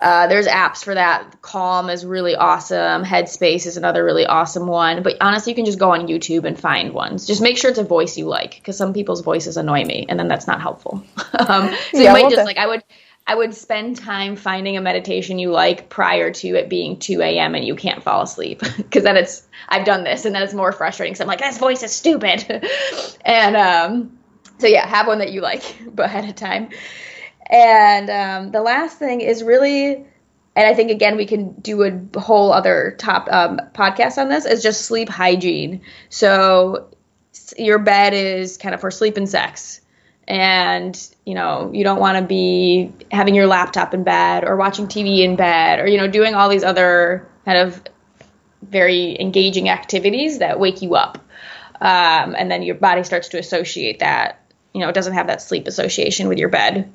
Uh, 0.00 0.26
there's 0.28 0.46
apps 0.46 0.82
for 0.82 0.94
that. 0.94 1.42
Calm 1.42 1.90
is 1.90 2.06
really 2.06 2.34
awesome. 2.34 3.04
Headspace 3.04 3.66
is 3.66 3.76
another 3.76 4.02
really 4.02 4.24
awesome 4.24 4.66
one. 4.66 5.02
But 5.02 5.18
honestly, 5.20 5.52
you 5.52 5.54
can 5.54 5.66
just 5.66 5.78
go 5.78 5.92
on 5.92 6.06
YouTube 6.06 6.44
and 6.44 6.58
find 6.58 6.94
ones. 6.94 7.26
Just 7.26 7.42
make 7.42 7.58
sure 7.58 7.68
it's 7.68 7.78
a 7.78 7.84
voice 7.84 8.16
you 8.16 8.26
like, 8.26 8.54
because 8.54 8.78
some 8.78 8.94
people's 8.94 9.20
voices 9.20 9.58
annoy 9.58 9.84
me, 9.84 10.06
and 10.08 10.18
then 10.18 10.26
that's 10.26 10.46
not 10.46 10.62
helpful. 10.62 11.04
um, 11.38 11.68
so 11.92 12.00
yeah, 12.00 12.16
you 12.16 12.22
might 12.22 12.30
just 12.30 12.46
like 12.46 12.56
I 12.56 12.66
would. 12.66 12.82
I 13.30 13.34
would 13.34 13.54
spend 13.54 13.96
time 13.96 14.34
finding 14.34 14.76
a 14.76 14.80
meditation 14.80 15.38
you 15.38 15.52
like 15.52 15.88
prior 15.88 16.32
to 16.32 16.48
it 16.56 16.68
being 16.68 16.98
2 16.98 17.22
a.m. 17.22 17.54
and 17.54 17.64
you 17.64 17.76
can't 17.76 18.02
fall 18.02 18.22
asleep 18.22 18.60
because 18.76 19.04
then 19.04 19.16
it's 19.16 19.46
I've 19.68 19.86
done 19.86 20.02
this 20.02 20.24
and 20.24 20.34
then 20.34 20.42
it's 20.42 20.52
more 20.52 20.72
frustrating 20.72 21.12
because 21.12 21.20
I'm 21.20 21.28
like 21.28 21.38
this 21.38 21.58
voice 21.58 21.84
is 21.84 21.92
stupid 21.92 22.44
and 23.24 23.56
um, 23.56 24.18
so 24.58 24.66
yeah 24.66 24.84
have 24.84 25.06
one 25.06 25.18
that 25.18 25.30
you 25.30 25.42
like 25.42 25.62
but 25.94 26.06
ahead 26.06 26.28
of 26.28 26.34
time 26.34 26.70
and 27.50 28.10
um, 28.10 28.52
the 28.52 28.62
last 28.62 28.98
thing 28.98 29.20
is 29.20 29.42
really, 29.42 29.94
and 29.94 30.06
I 30.56 30.74
think 30.74 30.90
again 30.90 31.16
we 31.16 31.26
can 31.26 31.52
do 31.54 31.82
a 31.82 32.20
whole 32.20 32.52
other 32.52 32.96
top 32.98 33.28
um, 33.30 33.60
podcast 33.74 34.18
on 34.18 34.28
this 34.28 34.46
is 34.46 34.62
just 34.62 34.82
sleep 34.82 35.08
hygiene. 35.08 35.82
So 36.08 36.90
your 37.56 37.78
bed 37.78 38.12
is 38.12 38.56
kind 38.56 38.74
of 38.74 38.80
for 38.80 38.90
sleep 38.90 39.16
and 39.16 39.28
sex 39.28 39.80
and 40.30 41.12
you 41.26 41.34
know 41.34 41.70
you 41.74 41.82
don't 41.82 41.98
want 41.98 42.16
to 42.16 42.24
be 42.24 42.92
having 43.10 43.34
your 43.34 43.48
laptop 43.48 43.92
in 43.92 44.04
bed 44.04 44.44
or 44.44 44.56
watching 44.56 44.86
TV 44.86 45.24
in 45.24 45.34
bed 45.34 45.80
or 45.80 45.88
you 45.88 45.98
know 45.98 46.06
doing 46.06 46.34
all 46.34 46.48
these 46.48 46.62
other 46.62 47.28
kind 47.44 47.58
of 47.58 47.82
very 48.62 49.20
engaging 49.20 49.68
activities 49.68 50.38
that 50.38 50.60
wake 50.60 50.82
you 50.82 50.94
up 50.94 51.18
um, 51.80 52.36
and 52.38 52.48
then 52.48 52.62
your 52.62 52.76
body 52.76 53.02
starts 53.02 53.30
to 53.30 53.38
associate 53.38 53.98
that 53.98 54.40
you 54.72 54.80
know 54.80 54.88
it 54.88 54.94
doesn't 54.94 55.14
have 55.14 55.26
that 55.26 55.42
sleep 55.42 55.66
association 55.66 56.28
with 56.28 56.38
your 56.38 56.48
bed 56.48 56.90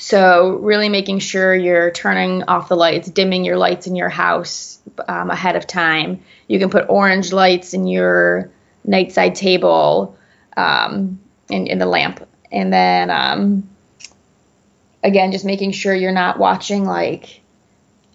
so, 0.00 0.50
really 0.62 0.88
making 0.88 1.18
sure 1.18 1.52
you're 1.52 1.90
turning 1.90 2.44
off 2.44 2.68
the 2.68 2.76
lights, 2.76 3.10
dimming 3.10 3.44
your 3.44 3.56
lights 3.56 3.88
in 3.88 3.96
your 3.96 4.08
house 4.08 4.78
um, 5.08 5.28
ahead 5.28 5.56
of 5.56 5.66
time. 5.66 6.22
You 6.46 6.60
can 6.60 6.70
put 6.70 6.88
orange 6.88 7.32
lights 7.32 7.74
in 7.74 7.84
your 7.88 8.48
nightside 8.86 9.34
table 9.34 10.16
um, 10.56 11.18
in, 11.50 11.66
in 11.66 11.78
the 11.80 11.86
lamp. 11.86 12.27
And 12.50 12.72
then, 12.72 13.10
um, 13.10 13.68
again, 15.02 15.32
just 15.32 15.44
making 15.44 15.72
sure 15.72 15.94
you're 15.94 16.12
not 16.12 16.38
watching 16.38 16.84
like, 16.84 17.40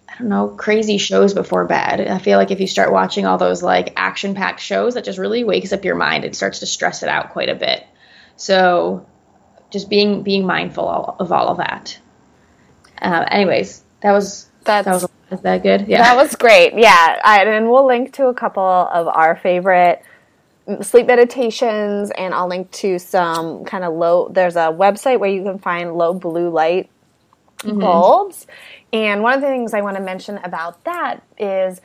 I 0.08 0.18
don't 0.20 0.30
know, 0.30 0.48
crazy 0.50 0.98
shows 0.98 1.34
before 1.34 1.66
bed. 1.66 2.02
I 2.08 2.20
feel 2.20 2.38
like 2.38 2.52
if 2.52 2.60
you 2.60 2.68
start 2.68 2.92
watching 2.92 3.26
all 3.26 3.38
those 3.38 3.64
like 3.64 3.94
action 3.96 4.36
packed 4.36 4.60
shows, 4.60 4.94
that 4.94 5.06
just 5.06 5.20
really 5.20 5.44
wakes 5.44 5.74
up 5.74 5.86
your 5.86 5.96
mind 5.96 6.26
and 6.26 6.36
starts 6.36 6.60
to 6.60 6.66
stress 6.66 7.04
it 7.04 7.10
out 7.10 7.32
quite 7.32 7.50
a 7.50 7.56
bit. 7.56 7.86
So, 8.36 9.06
just 9.70 9.90
being 9.90 10.24
being 10.24 10.46
mindful 10.46 10.88
of 10.88 11.32
all 11.32 11.50
of 11.50 11.58
that. 11.58 11.98
Uh, 13.02 13.26
anyways, 13.30 13.84
that 14.02 14.12
was 14.12 14.48
That's, 14.64 14.86
that 14.86 14.94
was 14.94 15.10
is 15.32 15.42
that 15.42 15.64
good? 15.64 15.88
Yeah, 15.88 16.04
that 16.04 16.16
was 16.16 16.36
great. 16.36 16.74
Yeah, 16.76 17.20
I, 17.24 17.44
and 17.44 17.70
we'll 17.70 17.88
link 17.88 18.14
to 18.14 18.28
a 18.28 18.34
couple 18.34 18.64
of 18.64 19.08
our 19.08 19.36
favorite 19.36 20.04
sleep 20.82 21.08
meditations, 21.08 22.12
and 22.12 22.34
I'll 22.34 22.48
link 22.48 22.72
to 22.72 23.00
some 23.00 23.66
kind 23.66 23.84
of 23.84 23.94
low. 23.94 24.30
There's 24.30 24.56
a 24.56 24.72
website 24.72 25.20
where 25.20 25.30
you 25.30 25.44
can 25.44 25.60
find 25.60 25.96
low 25.96 26.14
blue 26.14 26.50
light 26.50 26.90
mm-hmm. 27.60 27.80
bulbs, 27.80 28.48
and 28.92 29.22
one 29.24 29.34
of 29.34 29.42
the 29.42 29.48
things 29.48 29.74
I 29.74 29.82
want 29.82 29.98
to 29.98 30.04
mention 30.04 30.38
about 30.44 30.84
that 30.86 31.24
is 31.38 31.82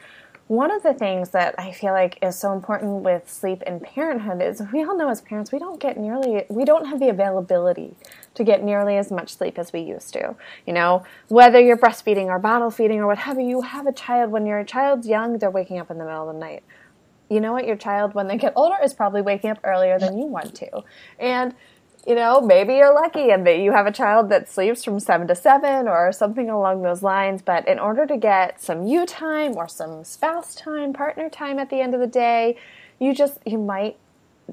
one 0.48 0.70
of 0.70 0.82
the 0.82 0.94
things 0.94 1.30
that 1.30 1.54
I 1.58 1.72
feel 1.72 1.92
like 1.92 2.18
is 2.22 2.38
so 2.38 2.54
important 2.54 3.02
with 3.02 3.30
sleep 3.30 3.62
and 3.66 3.82
parenthood 3.82 4.40
is 4.40 4.62
we 4.72 4.82
all 4.82 4.96
know 4.96 5.10
as 5.10 5.20
parents 5.20 5.52
we 5.52 5.58
don't 5.58 5.78
get 5.78 5.98
nearly 5.98 6.44
we 6.48 6.64
don't 6.64 6.86
have 6.86 7.00
the 7.00 7.10
availability 7.10 7.94
to 8.34 8.44
get 8.44 8.64
nearly 8.64 8.96
as 8.96 9.12
much 9.12 9.34
sleep 9.34 9.58
as 9.58 9.74
we 9.74 9.80
used 9.80 10.14
to. 10.14 10.34
You 10.66 10.72
know, 10.72 11.04
whether 11.28 11.60
you're 11.60 11.76
breastfeeding 11.76 12.26
or 12.26 12.38
bottle 12.38 12.70
feeding 12.70 13.00
or 13.00 13.06
what 13.06 13.18
have 13.18 13.38
you, 13.38 13.46
you 13.46 13.60
have 13.60 13.86
a 13.86 13.92
child 13.92 14.30
when 14.30 14.46
your 14.46 14.64
child's 14.64 15.06
young, 15.06 15.38
they're 15.38 15.50
waking 15.50 15.78
up 15.78 15.90
in 15.90 15.98
the 15.98 16.04
middle 16.04 16.28
of 16.28 16.34
the 16.34 16.40
night. 16.40 16.62
You 17.28 17.40
know 17.40 17.52
what? 17.52 17.66
Your 17.66 17.76
child 17.76 18.14
when 18.14 18.28
they 18.28 18.36
get 18.36 18.52
older 18.56 18.76
is 18.82 18.94
probably 18.94 19.22
waking 19.22 19.50
up 19.50 19.60
earlier 19.64 19.98
than 19.98 20.18
you 20.18 20.26
want 20.26 20.54
to. 20.56 20.82
And 21.18 21.54
you 22.06 22.14
know, 22.14 22.40
maybe 22.40 22.74
you're 22.74 22.94
lucky 22.94 23.30
and 23.30 23.46
that 23.46 23.58
you 23.58 23.72
have 23.72 23.86
a 23.86 23.92
child 23.92 24.30
that 24.30 24.48
sleeps 24.48 24.82
from 24.82 24.98
seven 24.98 25.28
to 25.28 25.34
seven 25.34 25.86
or 25.86 26.10
something 26.10 26.48
along 26.48 26.80
those 26.80 27.02
lines. 27.02 27.42
But 27.42 27.68
in 27.68 27.78
order 27.78 28.06
to 28.06 28.16
get 28.16 28.62
some 28.62 28.86
you 28.86 29.04
time 29.04 29.56
or 29.58 29.68
some 29.68 30.04
spouse 30.04 30.54
time, 30.54 30.94
partner 30.94 31.28
time 31.28 31.58
at 31.58 31.68
the 31.68 31.82
end 31.82 31.92
of 31.92 32.00
the 32.00 32.06
day, 32.06 32.56
you 32.98 33.14
just, 33.14 33.38
you 33.44 33.58
might, 33.58 33.98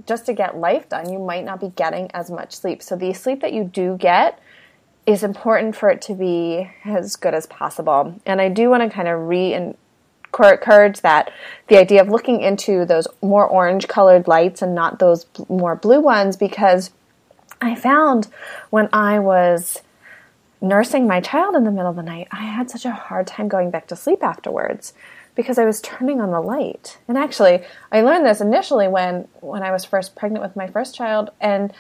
just 0.06 0.26
to 0.26 0.34
get 0.34 0.58
life 0.58 0.90
done, 0.90 1.10
you 1.10 1.18
might 1.18 1.46
not 1.46 1.62
be 1.62 1.70
getting 1.70 2.12
as 2.14 2.30
much 2.30 2.54
sleep. 2.54 2.84
So 2.84 2.98
the 2.98 3.14
sleep 3.14 3.40
that 3.40 3.54
you 3.54 3.64
do 3.64 3.96
get 3.98 4.38
is 5.06 5.24
important 5.24 5.78
for 5.78 5.90
it 5.90 6.02
to 6.02 6.14
be 6.14 6.70
as 6.84 7.16
good 7.16 7.34
as 7.34 7.46
possible. 7.46 8.20
And 8.26 8.42
I 8.42 8.50
do 8.50 8.70
want 8.70 8.84
to 8.84 8.90
kind 8.90 9.08
of 9.08 9.30
re 9.30 9.54
encourage 10.40 11.02
that 11.02 11.32
the 11.68 11.78
idea 11.78 12.02
of 12.02 12.10
looking 12.10 12.42
into 12.42 12.86
those 12.86 13.08
more 13.22 13.48
orange 13.48 13.88
colored 13.88 14.28
lights 14.28 14.62
and 14.62 14.76
not 14.76 15.00
those 15.00 15.26
more 15.50 15.76
blue 15.76 16.00
ones 16.00 16.38
because 16.38 16.92
I 17.62 17.76
found 17.76 18.28
when 18.70 18.90
I 18.92 19.20
was 19.20 19.82
nursing 20.62 21.08
my 21.08 21.22
child 21.22 21.56
in 21.56 21.64
the 21.64 21.72
middle 21.72 21.90
of 21.90 21.96
the 21.96 22.04
night, 22.04 22.28
I 22.32 22.44
had 22.44 22.70
such 22.70 22.86
a 22.86 22.92
hard 22.92 23.28
time 23.28 23.48
going 23.48 23.72
back 23.72 23.88
to 23.88 23.96
sleep 23.96 24.24
afterwards 24.24 24.94
because 25.36 25.58
I 25.58 25.66
was 25.66 25.82
turning 25.82 26.22
on 26.22 26.32
the 26.32 26.40
light. 26.40 26.98
And 27.08 27.18
actually, 27.18 27.64
I 27.92 28.02
learned 28.02 28.26
this 28.26 28.42
initially 28.42 28.88
when 28.88 29.28
when 29.42 29.64
I 29.64 29.72
was 29.72 29.86
first 29.86 30.16
pregnant 30.16 30.44
with 30.44 30.56
my 30.56 30.68
first 30.68 30.96
child 30.96 31.30
and 31.40 31.74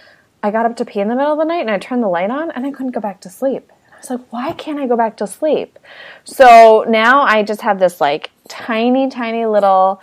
I 0.44 0.52
got 0.52 0.66
up 0.66 0.76
to 0.78 0.86
pee 0.86 1.00
in 1.00 1.08
the 1.08 1.16
middle 1.16 1.34
of 1.34 1.40
the 1.40 1.46
night 1.46 1.62
and 1.62 1.72
I 1.72 1.80
turned 1.80 2.04
the 2.04 2.08
light 2.08 2.30
on 2.30 2.52
and 2.52 2.66
I 2.66 2.72
couldn't 2.72 2.92
go 2.92 3.00
back 3.00 3.22
to 3.22 3.30
sleep. 3.30 3.72
I 3.94 3.98
was 3.98 4.10
like, 4.10 4.32
why 4.32 4.52
can't 4.52 4.80
I 4.80 4.88
go 4.88 4.98
back 4.98 5.18
to 5.18 5.28
sleep? 5.28 5.80
So 6.24 6.86
now 6.88 7.22
I 7.22 7.44
just 7.44 7.62
have 7.62 7.80
this 7.80 8.00
like 8.00 8.30
tiny, 8.48 9.10
tiny 9.10 9.46
little 9.46 10.02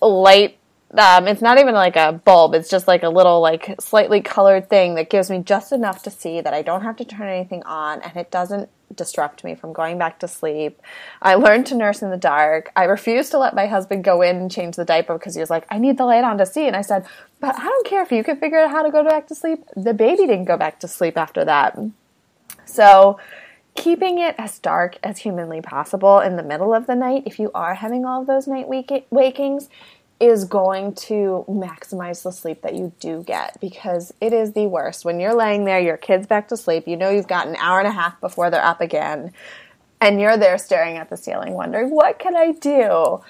light 0.00 0.58
um, 0.96 1.26
it's 1.26 1.42
not 1.42 1.58
even 1.58 1.74
like 1.74 1.96
a 1.96 2.12
bulb. 2.12 2.54
It's 2.54 2.68
just 2.68 2.86
like 2.86 3.02
a 3.02 3.08
little 3.08 3.40
like 3.40 3.74
slightly 3.80 4.20
colored 4.20 4.68
thing 4.68 4.94
that 4.94 5.10
gives 5.10 5.28
me 5.28 5.40
just 5.40 5.72
enough 5.72 6.02
to 6.04 6.10
see 6.10 6.40
that 6.40 6.54
I 6.54 6.62
don't 6.62 6.82
have 6.82 6.96
to 6.98 7.04
turn 7.04 7.28
anything 7.28 7.64
on 7.64 8.00
and 8.02 8.16
it 8.16 8.30
doesn't 8.30 8.68
disrupt 8.94 9.42
me 9.42 9.56
from 9.56 9.72
going 9.72 9.98
back 9.98 10.20
to 10.20 10.28
sleep. 10.28 10.80
I 11.20 11.34
learned 11.34 11.66
to 11.66 11.74
nurse 11.74 12.02
in 12.02 12.10
the 12.10 12.16
dark. 12.16 12.70
I 12.76 12.84
refused 12.84 13.32
to 13.32 13.38
let 13.38 13.54
my 13.54 13.66
husband 13.66 14.04
go 14.04 14.22
in 14.22 14.36
and 14.36 14.50
change 14.50 14.76
the 14.76 14.84
diaper 14.84 15.18
because 15.18 15.34
he 15.34 15.40
was 15.40 15.50
like, 15.50 15.66
I 15.68 15.78
need 15.78 15.98
the 15.98 16.04
light 16.04 16.22
on 16.22 16.38
to 16.38 16.46
see. 16.46 16.66
And 16.66 16.76
I 16.76 16.82
said, 16.82 17.06
But 17.40 17.58
I 17.58 17.64
don't 17.64 17.86
care 17.86 18.02
if 18.02 18.12
you 18.12 18.22
can 18.22 18.36
figure 18.38 18.60
out 18.60 18.70
how 18.70 18.82
to 18.82 18.90
go 18.92 19.02
back 19.02 19.26
to 19.28 19.34
sleep. 19.34 19.64
The 19.76 19.94
baby 19.94 20.26
didn't 20.26 20.44
go 20.44 20.56
back 20.56 20.78
to 20.80 20.88
sleep 20.88 21.18
after 21.18 21.44
that. 21.44 21.76
So, 22.66 23.18
keeping 23.74 24.18
it 24.18 24.34
as 24.38 24.58
dark 24.58 24.98
as 25.02 25.18
humanly 25.18 25.60
possible 25.60 26.20
in 26.20 26.36
the 26.36 26.42
middle 26.42 26.74
of 26.74 26.86
the 26.86 26.94
night, 26.94 27.24
if 27.26 27.38
you 27.38 27.50
are 27.54 27.74
having 27.74 28.04
all 28.04 28.20
of 28.20 28.26
those 28.26 28.46
night 28.46 28.68
wake- 28.68 29.06
wakings, 29.10 29.68
is 30.20 30.44
going 30.44 30.94
to 30.94 31.44
maximize 31.48 32.22
the 32.22 32.30
sleep 32.30 32.62
that 32.62 32.74
you 32.74 32.92
do 33.00 33.22
get 33.24 33.58
because 33.60 34.14
it 34.20 34.32
is 34.32 34.52
the 34.52 34.66
worst. 34.66 35.04
When 35.04 35.18
you're 35.18 35.34
laying 35.34 35.64
there, 35.64 35.80
your 35.80 35.96
kid's 35.96 36.26
back 36.26 36.48
to 36.48 36.56
sleep, 36.56 36.86
you 36.86 36.96
know 36.96 37.10
you've 37.10 37.26
got 37.26 37.48
an 37.48 37.56
hour 37.56 37.80
and 37.80 37.88
a 37.88 37.92
half 37.92 38.20
before 38.20 38.48
they're 38.48 38.64
up 38.64 38.80
again, 38.80 39.32
and 40.00 40.20
you're 40.20 40.36
there 40.36 40.56
staring 40.56 40.96
at 40.96 41.10
the 41.10 41.16
ceiling 41.16 41.54
wondering, 41.54 41.90
what 41.90 42.18
can 42.18 42.36
I 42.36 42.52
do? 42.52 43.22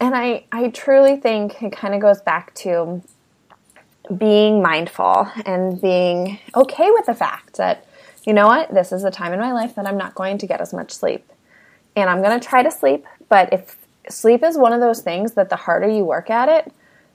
And 0.00 0.14
I, 0.14 0.44
I 0.52 0.70
truly 0.70 1.16
think 1.16 1.62
it 1.62 1.72
kind 1.72 1.94
of 1.94 2.00
goes 2.00 2.20
back 2.20 2.54
to 2.56 3.02
being 4.16 4.62
mindful 4.62 5.28
and 5.44 5.80
being 5.80 6.38
okay 6.54 6.90
with 6.90 7.06
the 7.06 7.14
fact 7.14 7.56
that, 7.56 7.84
you 8.28 8.34
know 8.34 8.46
what, 8.46 8.74
this 8.74 8.92
is 8.92 9.04
a 9.04 9.10
time 9.10 9.32
in 9.32 9.40
my 9.40 9.54
life 9.54 9.74
that 9.76 9.86
I'm 9.86 9.96
not 9.96 10.14
going 10.14 10.36
to 10.36 10.46
get 10.46 10.60
as 10.60 10.74
much 10.74 10.92
sleep. 10.92 11.32
And 11.96 12.10
I'm 12.10 12.20
going 12.22 12.38
to 12.38 12.46
try 12.46 12.62
to 12.62 12.70
sleep, 12.70 13.06
but 13.30 13.50
if 13.54 13.78
sleep 14.10 14.42
is 14.42 14.58
one 14.58 14.74
of 14.74 14.80
those 14.80 15.00
things 15.00 15.32
that 15.32 15.48
the 15.48 15.56
harder 15.56 15.88
you 15.88 16.04
work 16.04 16.28
at 16.28 16.50
it, 16.50 16.70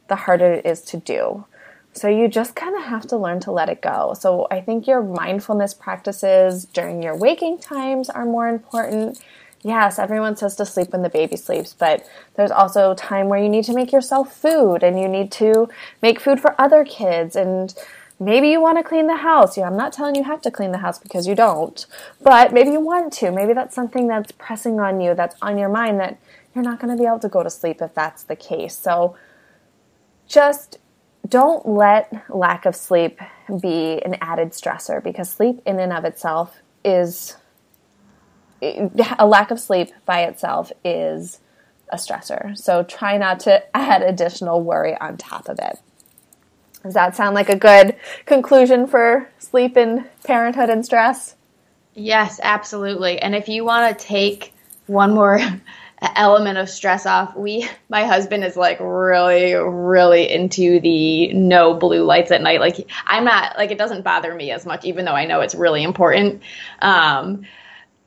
the 0.07 0.15
harder 0.15 0.53
it 0.53 0.65
is 0.65 0.81
to 0.81 0.97
do. 0.97 1.45
So 1.93 2.07
you 2.07 2.27
just 2.27 2.55
kind 2.55 2.75
of 2.75 2.85
have 2.85 3.05
to 3.09 3.17
learn 3.17 3.39
to 3.41 3.51
let 3.51 3.69
it 3.69 3.79
go. 3.79 4.15
So 4.19 4.47
I 4.49 4.59
think 4.59 4.87
your 4.87 5.03
mindfulness 5.03 5.75
practices 5.75 6.65
during 6.65 7.03
your 7.03 7.15
waking 7.15 7.59
times 7.59 8.09
are 8.09 8.25
more 8.25 8.47
important. 8.47 9.23
Yes, 9.61 9.99
everyone 9.99 10.35
says 10.35 10.55
to 10.55 10.65
sleep 10.65 10.93
when 10.93 11.03
the 11.03 11.09
baby 11.09 11.37
sleeps, 11.37 11.75
but 11.77 12.09
there's 12.33 12.49
also 12.49 12.95
time 12.95 13.29
where 13.29 13.41
you 13.41 13.49
need 13.49 13.65
to 13.65 13.75
make 13.75 13.91
yourself 13.91 14.35
food 14.35 14.81
and 14.81 14.99
you 14.99 15.07
need 15.07 15.31
to 15.33 15.69
make 16.01 16.19
food 16.19 16.39
for 16.39 16.59
other 16.59 16.83
kids 16.83 17.35
and 17.35 17.75
maybe 18.23 18.49
you 18.49 18.61
want 18.61 18.77
to 18.77 18.83
clean 18.83 19.07
the 19.07 19.17
house. 19.17 19.57
Yeah, 19.57 19.67
I'm 19.67 19.77
not 19.77 19.93
telling 19.93 20.15
you 20.15 20.23
have 20.23 20.41
to 20.43 20.51
clean 20.51 20.71
the 20.71 20.77
house 20.79 20.99
because 20.99 21.27
you 21.27 21.35
don't, 21.35 21.85
but 22.21 22.53
maybe 22.53 22.71
you 22.71 22.79
want 22.79 23.13
to. 23.13 23.31
Maybe 23.31 23.53
that's 23.53 23.75
something 23.75 24.07
that's 24.07 24.31
pressing 24.33 24.79
on 24.79 25.01
you, 25.01 25.15
that's 25.15 25.35
on 25.41 25.57
your 25.57 25.69
mind 25.69 25.99
that 25.99 26.19
you're 26.53 26.63
not 26.63 26.79
going 26.79 26.95
to 26.95 27.01
be 27.01 27.07
able 27.07 27.19
to 27.19 27.29
go 27.29 27.43
to 27.43 27.49
sleep 27.49 27.81
if 27.81 27.93
that's 27.93 28.23
the 28.23 28.35
case. 28.35 28.75
So 28.77 29.15
just 30.27 30.77
don't 31.27 31.67
let 31.67 32.25
lack 32.29 32.65
of 32.65 32.75
sleep 32.75 33.19
be 33.61 34.01
an 34.03 34.15
added 34.21 34.51
stressor 34.51 35.03
because 35.03 35.29
sleep 35.29 35.61
in 35.65 35.79
and 35.79 35.93
of 35.93 36.05
itself 36.05 36.61
is 36.83 37.37
a 38.61 39.25
lack 39.25 39.51
of 39.51 39.59
sleep 39.59 39.91
by 40.05 40.21
itself 40.23 40.71
is 40.85 41.39
a 41.89 41.97
stressor. 41.97 42.57
So 42.57 42.83
try 42.83 43.17
not 43.17 43.39
to 43.41 43.63
add 43.75 44.01
additional 44.01 44.61
worry 44.61 44.95
on 44.97 45.17
top 45.17 45.49
of 45.49 45.59
it. 45.59 45.79
Does 46.83 46.93
that 46.93 47.15
sound 47.15 47.35
like 47.35 47.49
a 47.49 47.55
good 47.55 47.95
conclusion 48.25 48.87
for 48.87 49.29
sleep 49.39 49.77
and 49.77 50.05
parenthood 50.25 50.69
and 50.69 50.85
stress? 50.85 51.35
Yes, 51.93 52.39
absolutely. 52.43 53.19
And 53.19 53.35
if 53.35 53.47
you 53.47 53.63
want 53.63 53.97
to 53.97 54.05
take 54.05 54.53
one 54.87 55.13
more 55.13 55.39
element 56.15 56.57
of 56.57 56.69
stress 56.69 57.05
off. 57.05 57.35
We, 57.35 57.67
my 57.89 58.05
husband 58.05 58.43
is 58.43 58.57
like 58.57 58.77
really, 58.79 59.53
really 59.53 60.29
into 60.29 60.79
the 60.79 61.33
no 61.33 61.73
blue 61.73 62.03
lights 62.03 62.31
at 62.31 62.41
night. 62.41 62.59
Like 62.59 62.89
I'm 63.05 63.23
not 63.23 63.57
like 63.57 63.71
it 63.71 63.77
doesn't 63.77 64.03
bother 64.03 64.33
me 64.33 64.51
as 64.51 64.65
much, 64.65 64.85
even 64.85 65.05
though 65.05 65.13
I 65.13 65.25
know 65.25 65.41
it's 65.41 65.55
really 65.55 65.83
important. 65.83 66.41
Um, 66.81 67.43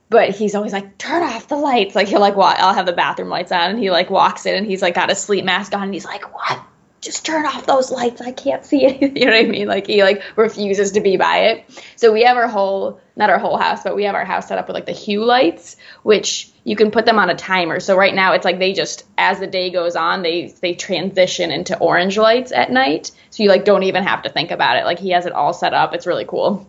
but 0.09 0.31
he's 0.31 0.55
always 0.55 0.73
like, 0.73 0.99
turn 0.99 1.23
off 1.23 1.49
the 1.49 1.57
lights. 1.57 1.95
Like 1.95 2.09
he'll 2.09 2.21
like, 2.21 2.37
walk, 2.37 2.57
I'll 2.59 2.75
have 2.75 2.87
the 2.87 2.93
bathroom 2.93 3.29
lights 3.29 3.51
on, 3.51 3.71
and 3.71 3.79
he 3.79 3.91
like 3.91 4.09
walks 4.09 4.47
in, 4.47 4.55
and 4.55 4.67
he's 4.67 4.83
like 4.83 4.95
got 4.95 5.11
a 5.11 5.17
sleep 5.17 5.45
mask 5.45 5.75
on, 5.75 5.83
and 5.83 5.95
he's 5.95 6.05
like, 6.05 6.33
what? 6.33 6.63
Just 7.07 7.25
turn 7.25 7.47
off 7.47 7.67
those 7.67 7.93
lights. 7.93 8.21
I 8.21 8.33
can't 8.33 8.65
see 8.65 8.85
anything. 8.85 9.17
You 9.17 9.27
know 9.27 9.31
what 9.31 9.45
I 9.45 9.49
mean? 9.49 9.69
Like 9.69 9.87
he 9.87 10.03
like 10.03 10.25
refuses 10.35 10.91
to 10.93 11.01
be 11.01 11.17
by 11.17 11.39
it. 11.39 11.85
So 11.95 12.13
we 12.13 12.25
have 12.25 12.37
our 12.37 12.49
whole, 12.49 13.01
not 13.15 13.31
our 13.31 13.39
whole 13.39 13.57
house, 13.57 13.85
but 13.85 13.95
we 13.95 14.03
have 14.03 14.17
our 14.17 14.25
house 14.25 14.49
set 14.49 14.59
up 14.59 14.67
with 14.67 14.75
like 14.75 14.87
the 14.87 14.93
hue 14.93 15.25
lights, 15.25 15.77
which 16.03 16.51
you 16.65 16.75
can 16.75 16.91
put 16.91 17.07
them 17.07 17.21
on 17.21 17.31
a 17.31 17.37
timer. 17.37 17.79
So 17.79 17.97
right 17.97 18.13
now 18.13 18.33
it's 18.33 18.45
like 18.45 18.59
they 18.59 18.73
just 18.73 19.05
as 19.17 19.39
the 19.39 19.47
day 19.47 19.71
goes 19.71 19.95
on, 19.95 20.23
they 20.23 20.49
they 20.61 20.75
transition 20.75 21.53
into 21.53 21.79
orange 21.79 22.19
lights 22.19 22.51
at 22.51 22.73
night. 22.73 23.13
So 23.31 23.45
you 23.45 23.51
like 23.51 23.65
don't 23.65 23.85
even 23.85 24.03
have 24.03 24.23
to 24.25 24.29
think 24.29 24.51
about 24.51 24.77
it. 24.77 24.85
Like 24.85 24.99
he 24.99 25.11
has 25.11 25.27
it 25.27 25.33
all 25.33 25.53
set 25.53 25.75
up. 25.75 25.95
It's 25.95 26.09
really 26.09 26.25
cool. 26.25 26.67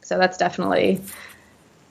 So 0.00 0.16
that's 0.16 0.38
definitely 0.38 1.02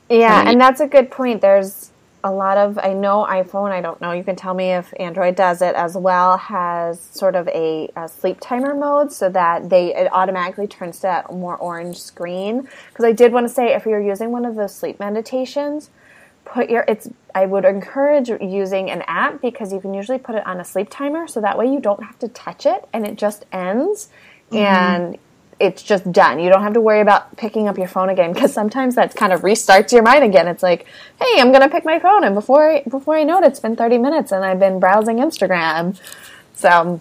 Yeah, 0.10 0.50
and 0.50 0.60
that's 0.60 0.80
a 0.80 0.88
good 0.88 1.12
point. 1.12 1.41
There's 1.41 1.91
a 2.25 2.31
lot 2.31 2.57
of 2.57 2.79
I 2.79 2.93
know 2.93 3.25
iPhone, 3.29 3.71
I 3.71 3.81
don't 3.81 4.01
know, 4.01 4.11
you 4.11 4.23
can 4.23 4.35
tell 4.35 4.55
me 4.55 4.71
if 4.71 4.91
Android 4.99 5.35
does 5.35 5.61
it 5.61 5.75
as 5.75 5.95
well, 5.95 6.38
has 6.38 6.99
sort 6.99 7.35
of 7.35 7.47
a, 7.49 7.91
a 7.95 8.09
sleep 8.09 8.39
timer 8.41 8.73
mode 8.73 9.11
so 9.11 9.29
that 9.29 9.69
they 9.69 9.95
it 9.95 10.11
automatically 10.11 10.65
turns 10.65 10.97
to 10.97 11.01
that 11.03 11.31
more 11.31 11.55
orange 11.55 11.99
screen. 11.99 12.67
Because 12.89 13.05
I 13.05 13.11
did 13.11 13.31
want 13.31 13.47
to 13.47 13.53
say 13.53 13.75
if 13.75 13.85
you're 13.85 14.01
using 14.01 14.31
one 14.31 14.43
of 14.43 14.55
those 14.55 14.75
sleep 14.75 14.99
meditations, 14.99 15.91
put 16.45 16.67
your 16.67 16.83
it's 16.88 17.07
I 17.35 17.45
would 17.45 17.63
encourage 17.63 18.29
using 18.29 18.89
an 18.89 19.03
app 19.05 19.39
because 19.39 19.71
you 19.71 19.79
can 19.79 19.93
usually 19.93 20.17
put 20.17 20.33
it 20.33 20.47
on 20.47 20.59
a 20.59 20.65
sleep 20.65 20.88
timer 20.89 21.27
so 21.27 21.41
that 21.41 21.59
way 21.59 21.67
you 21.71 21.79
don't 21.79 22.03
have 22.03 22.17
to 22.19 22.27
touch 22.27 22.65
it 22.65 22.88
and 22.91 23.05
it 23.05 23.17
just 23.19 23.45
ends 23.51 24.09
mm-hmm. 24.49 24.57
and 24.57 25.17
it's 25.59 25.81
just 25.81 26.11
done. 26.11 26.39
You 26.39 26.49
don't 26.49 26.63
have 26.63 26.73
to 26.73 26.81
worry 26.81 27.01
about 27.01 27.37
picking 27.37 27.67
up 27.67 27.77
your 27.77 27.87
phone 27.87 28.09
again 28.09 28.33
because 28.33 28.53
sometimes 28.53 28.95
that 28.95 29.15
kind 29.15 29.31
of 29.31 29.41
restarts 29.41 29.91
your 29.91 30.03
mind 30.03 30.23
again. 30.23 30.47
It's 30.47 30.63
like, 30.63 30.85
hey, 31.19 31.39
I'm 31.39 31.51
gonna 31.51 31.69
pick 31.69 31.85
my 31.85 31.99
phone, 31.99 32.23
and 32.23 32.35
before 32.35 32.71
I, 32.71 32.83
before 32.83 33.15
I 33.15 33.23
know 33.23 33.39
it, 33.39 33.45
it's 33.45 33.59
been 33.59 33.75
30 33.75 33.97
minutes, 33.97 34.31
and 34.31 34.43
I've 34.43 34.59
been 34.59 34.79
browsing 34.79 35.17
Instagram. 35.17 35.99
So, 36.53 36.99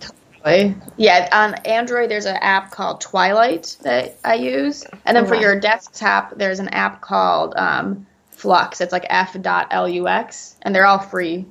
yeah, 0.97 1.29
on 1.33 1.55
Android 1.67 2.11
there's 2.11 2.27
an 2.27 2.37
app 2.37 2.71
called 2.71 3.01
Twilight 3.01 3.77
that 3.83 4.19
I 4.25 4.35
use, 4.35 4.85
and 5.05 5.17
then 5.17 5.27
for 5.27 5.35
your 5.35 5.59
desktop 5.59 6.37
there's 6.37 6.61
an 6.61 6.69
app 6.69 7.01
called 7.01 7.55
um, 7.57 8.07
Flux. 8.31 8.81
It's 8.81 8.93
like 8.93 9.07
f.lux, 9.09 10.57
and 10.63 10.75
they're 10.75 10.87
all 10.87 10.99
free. 10.99 11.47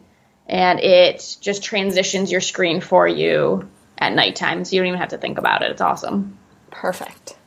And 0.46 0.80
it 0.80 1.38
just 1.40 1.64
transitions 1.64 2.32
your 2.32 2.42
screen 2.42 2.82
for 2.82 3.08
you 3.08 3.70
at 3.98 4.14
nighttime, 4.14 4.66
so 4.66 4.76
you 4.76 4.82
don't 4.82 4.88
even 4.88 5.00
have 5.00 5.10
to 5.10 5.18
think 5.18 5.38
about 5.38 5.64
it. 5.64 5.72
It's 5.72 5.82
awesome. 5.82 6.38
Perfect. 6.74 7.38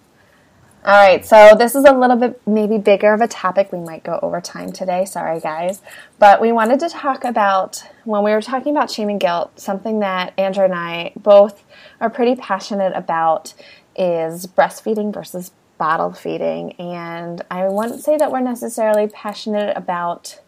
All 0.85 0.95
right, 0.95 1.27
so 1.27 1.57
this 1.59 1.75
is 1.75 1.85
a 1.85 1.93
little 1.93 2.17
bit 2.17 2.41
maybe 2.47 2.79
bigger 2.79 3.13
of 3.13 3.21
a 3.21 3.27
topic. 3.27 3.73
We 3.73 3.81
might 3.81 4.05
go 4.05 4.21
over 4.23 4.41
time 4.41 4.71
today. 4.71 5.05
Sorry, 5.05 5.41
guys. 5.41 5.83
But 6.21 6.41
we 6.41 6.53
wanted 6.53 6.79
to 6.81 6.89
talk 6.89 7.25
about, 7.25 7.83
when 8.05 8.23
we 8.23 8.31
were 8.31 8.41
talking 8.41 8.75
about 8.75 8.89
shame 8.91 9.09
and 9.09 9.19
guilt, 9.19 9.59
something 9.59 9.99
that 9.99 10.33
Andrea 10.39 10.67
and 10.67 10.75
I 10.75 11.13
both 11.17 11.65
are 12.01 12.09
pretty 12.09 12.37
passionate 12.37 12.93
about 12.95 13.53
is 13.97 14.47
breastfeeding 14.47 15.13
versus 15.13 15.51
bottle 15.77 16.13
feeding. 16.13 16.73
And 16.75 17.43
I 17.51 17.67
wouldn't 17.67 18.05
say 18.05 18.17
that 18.17 18.31
we're 18.31 18.41
necessarily 18.41 19.09
passionate 19.09 19.77
about 19.77 20.39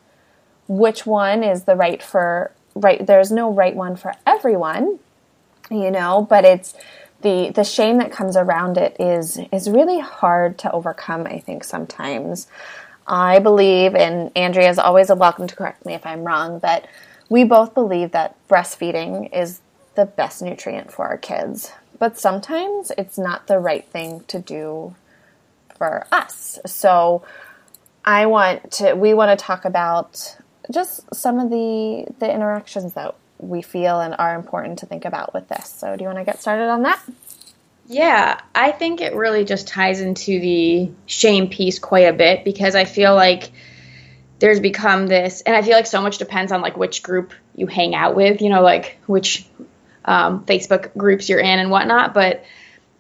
which 0.69 1.05
one 1.05 1.43
is 1.43 1.65
the 1.65 1.75
right 1.75 2.03
for 2.03 2.53
right 2.75 3.07
there's 3.07 3.33
no 3.33 3.51
right 3.51 3.75
one 3.75 3.97
for 3.97 4.15
everyone 4.27 4.99
you 5.71 5.91
know 5.91 6.27
but 6.29 6.45
it's 6.45 6.75
the 7.23 7.51
the 7.55 7.65
shame 7.65 7.99
that 7.99 8.13
comes 8.13 8.37
around 8.37 8.77
it 8.77 8.97
is 9.01 9.39
is 9.53 9.69
really 9.69 9.99
hard 9.99 10.59
to 10.59 10.71
overcome 10.73 11.27
i 11.27 11.39
think 11.39 11.65
sometimes 11.65 12.47
i 13.07 13.39
believe 13.39 13.95
and 13.95 14.31
andrea 14.37 14.69
is 14.69 14.79
always 14.79 15.09
welcome 15.09 15.47
to 15.47 15.57
correct 15.57 15.85
me 15.85 15.95
if 15.95 16.05
i'm 16.07 16.25
wrong 16.25 16.59
but 16.59 16.87
we 17.29 17.45
both 17.45 17.75
believe 17.75 18.13
that 18.13 18.37
breastfeeding 18.49 19.33
is 19.35 19.61
the 19.95 20.07
best 20.07 20.43
nutrient 20.43 20.93
for 20.93 21.07
our 21.07 21.19
kids 21.19 21.73
but 21.99 22.19
sometimes 22.19 22.93
it's 22.97 23.19
not 23.19 23.47
the 23.49 23.59
right 23.59 23.85
thing 23.87 24.25
to 24.29 24.39
do 24.39 24.95
for 25.79 26.07
us. 26.13 26.59
So 26.67 27.23
I 28.05 28.27
want 28.27 28.73
to 28.73 28.95
we 28.95 29.15
want 29.15 29.39
to 29.39 29.43
talk 29.43 29.65
about 29.65 30.37
just 30.71 31.13
some 31.15 31.39
of 31.39 31.51
the 31.51 32.07
the 32.19 32.33
interactions 32.33 32.95
that 32.95 33.15
we 33.39 33.63
feel 33.63 34.01
and 34.01 34.15
are 34.19 34.35
important 34.35 34.81
to 34.81 34.87
think 34.87 35.05
about 35.05 35.33
with 35.35 35.49
this. 35.49 35.69
So 35.69 35.97
do 35.97 36.03
you 36.03 36.09
want 36.09 36.19
to 36.19 36.25
get 36.25 36.41
started 36.41 36.69
on 36.69 36.83
that? 36.83 37.01
Yeah, 37.87 38.41
I 38.55 38.73
think 38.73 39.01
it 39.01 39.15
really 39.15 39.45
just 39.45 39.67
ties 39.67 40.01
into 40.01 40.41
the 40.41 40.91
shame 41.07 41.49
piece 41.49 41.79
quite 41.79 42.07
a 42.07 42.13
bit 42.13 42.45
because 42.45 42.75
I 42.75 42.85
feel 42.85 43.15
like 43.15 43.51
there's 44.41 44.61
become 44.61 45.07
this 45.07 45.41
and 45.41 45.57
I 45.57 45.63
feel 45.63 45.73
like 45.73 45.87
so 45.87 46.03
much 46.03 46.19
depends 46.19 46.53
on 46.53 46.61
like 46.61 46.77
which 46.77 47.03
group 47.03 47.33
you 47.55 47.67
hang 47.67 47.95
out 47.95 48.15
with, 48.15 48.43
you 48.43 48.51
know, 48.51 48.63
like 48.63 48.99
which 49.07 49.47
um, 50.05 50.45
Facebook 50.45 50.97
groups 50.97 51.29
you're 51.29 51.41
in 51.41 51.59
and 51.59 51.71
whatnot. 51.71 52.15
But 52.15 52.45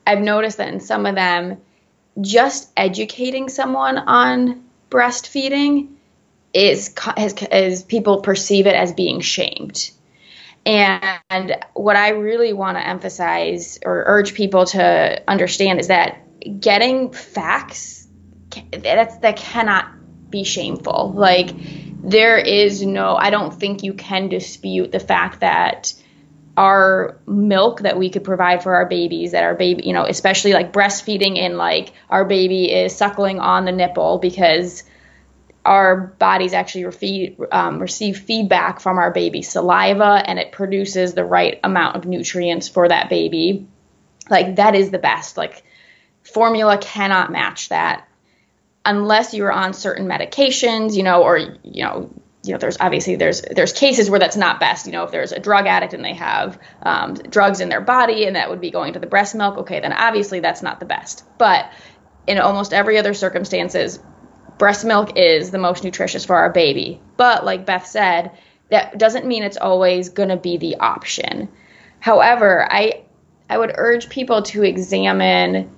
I've 0.06 0.20
noticed 0.20 0.56
that 0.56 0.72
in 0.72 0.80
some 0.80 1.04
of 1.04 1.14
them, 1.14 1.60
just 2.20 2.70
educating 2.76 3.48
someone 3.48 3.98
on 3.98 4.64
breastfeeding 4.90 5.88
is 6.54 6.94
as, 7.50 7.82
people 7.82 8.22
perceive 8.22 8.66
it 8.66 8.74
as 8.74 8.92
being 8.92 9.20
shamed. 9.20 9.90
And 10.68 11.56
what 11.72 11.96
I 11.96 12.10
really 12.10 12.52
want 12.52 12.76
to 12.76 12.86
emphasize 12.86 13.78
or 13.84 14.04
urge 14.06 14.34
people 14.34 14.66
to 14.66 15.22
understand 15.26 15.80
is 15.80 15.88
that 15.88 16.60
getting 16.60 17.12
facts 17.12 18.06
that's 18.70 19.18
that 19.18 19.36
cannot 19.36 20.30
be 20.30 20.44
shameful. 20.44 21.12
Like 21.14 21.50
there 22.02 22.38
is 22.38 22.82
no 22.82 23.16
I 23.16 23.30
don't 23.30 23.52
think 23.52 23.82
you 23.82 23.94
can 23.94 24.28
dispute 24.28 24.92
the 24.92 25.00
fact 25.00 25.40
that 25.40 25.94
our 26.56 27.20
milk 27.26 27.82
that 27.82 27.98
we 27.98 28.10
could 28.10 28.24
provide 28.24 28.62
for 28.62 28.74
our 28.74 28.86
babies 28.86 29.30
that 29.30 29.44
our 29.44 29.54
baby 29.54 29.84
you 29.86 29.92
know 29.92 30.04
especially 30.04 30.52
like 30.52 30.72
breastfeeding 30.72 31.38
and 31.38 31.56
like 31.56 31.92
our 32.10 32.24
baby 32.24 32.72
is 32.72 32.96
suckling 32.96 33.38
on 33.38 33.64
the 33.64 33.70
nipple 33.70 34.18
because 34.18 34.82
our 35.68 35.96
bodies 35.96 36.54
actually 36.54 37.36
um, 37.52 37.78
receive 37.78 38.16
feedback 38.16 38.80
from 38.80 38.96
our 38.96 39.10
baby's 39.10 39.50
saliva 39.50 40.22
and 40.24 40.38
it 40.38 40.50
produces 40.50 41.12
the 41.12 41.24
right 41.24 41.60
amount 41.62 41.94
of 41.94 42.06
nutrients 42.06 42.68
for 42.68 42.88
that 42.88 43.10
baby 43.10 43.66
like 44.30 44.56
that 44.56 44.74
is 44.74 44.90
the 44.90 44.98
best 44.98 45.36
like 45.36 45.62
formula 46.22 46.78
cannot 46.78 47.30
match 47.30 47.68
that 47.68 48.08
unless 48.86 49.34
you're 49.34 49.52
on 49.52 49.74
certain 49.74 50.06
medications 50.06 50.96
you 50.96 51.02
know 51.02 51.22
or 51.22 51.36
you 51.36 51.84
know 51.84 52.10
you 52.44 52.52
know, 52.52 52.58
there's 52.58 52.78
obviously 52.80 53.16
there's 53.16 53.42
there's 53.42 53.72
cases 53.72 54.08
where 54.08 54.20
that's 54.20 54.36
not 54.36 54.58
best. 54.58 54.86
You 54.86 54.92
know, 54.92 55.02
if 55.02 55.10
there's 55.10 55.32
a 55.32 55.40
drug 55.40 55.66
addict 55.66 55.92
and 55.92 56.02
they 56.02 56.14
have 56.14 56.58
um, 56.80 57.12
drugs 57.12 57.60
in 57.60 57.68
their 57.68 57.82
body 57.82 58.24
and 58.24 58.36
that 58.36 58.48
would 58.48 58.60
be 58.60 58.70
going 58.70 58.94
to 58.94 59.00
the 59.00 59.08
breast 59.08 59.34
milk, 59.34 59.58
okay, 59.58 59.80
then 59.80 59.92
obviously 59.92 60.40
that's 60.40 60.62
not 60.62 60.80
the 60.80 60.86
best. 60.86 61.24
But 61.36 61.70
in 62.26 62.38
almost 62.38 62.72
every 62.72 62.96
other 62.96 63.12
circumstances, 63.12 63.98
breast 64.58 64.84
milk 64.84 65.16
is 65.16 65.50
the 65.50 65.58
most 65.58 65.84
nutritious 65.84 66.24
for 66.24 66.36
our 66.36 66.50
baby. 66.50 67.00
But 67.16 67.44
like 67.44 67.66
Beth 67.66 67.86
said, 67.86 68.32
that 68.70 68.98
doesn't 68.98 69.26
mean 69.26 69.42
it's 69.42 69.56
always 69.56 70.10
going 70.10 70.28
to 70.28 70.36
be 70.36 70.56
the 70.56 70.76
option. 70.76 71.48
However, 72.00 72.66
I 72.70 73.02
I 73.50 73.56
would 73.56 73.72
urge 73.74 74.10
people 74.10 74.42
to 74.42 74.62
examine 74.62 75.70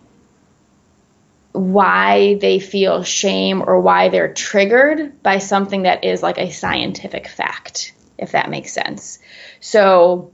why 1.52 2.34
they 2.34 2.58
feel 2.58 3.02
shame 3.02 3.62
or 3.64 3.80
why 3.80 4.08
they're 4.08 4.32
triggered 4.32 5.22
by 5.22 5.38
something 5.38 5.82
that 5.82 6.04
is 6.04 6.22
like 6.22 6.38
a 6.38 6.50
scientific 6.50 7.28
fact, 7.28 7.92
if 8.18 8.32
that 8.32 8.50
makes 8.50 8.72
sense. 8.72 9.18
So 9.60 10.32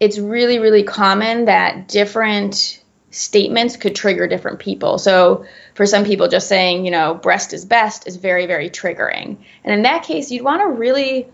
it's 0.00 0.18
really, 0.18 0.58
really 0.58 0.82
common 0.82 1.46
that 1.46 1.88
different 1.88 2.82
statements 3.14 3.76
could 3.76 3.94
trigger 3.94 4.26
different 4.26 4.58
people. 4.58 4.98
So 4.98 5.44
for 5.74 5.86
some 5.86 6.04
people, 6.04 6.28
just 6.28 6.48
saying, 6.48 6.84
you 6.84 6.90
know, 6.90 7.14
breast 7.14 7.52
is 7.52 7.64
best 7.64 8.06
is 8.06 8.16
very, 8.16 8.46
very 8.46 8.70
triggering. 8.70 9.38
And 9.62 9.74
in 9.74 9.82
that 9.82 10.02
case, 10.02 10.30
you'd 10.30 10.42
want 10.42 10.62
to 10.62 10.68
really 10.68 11.28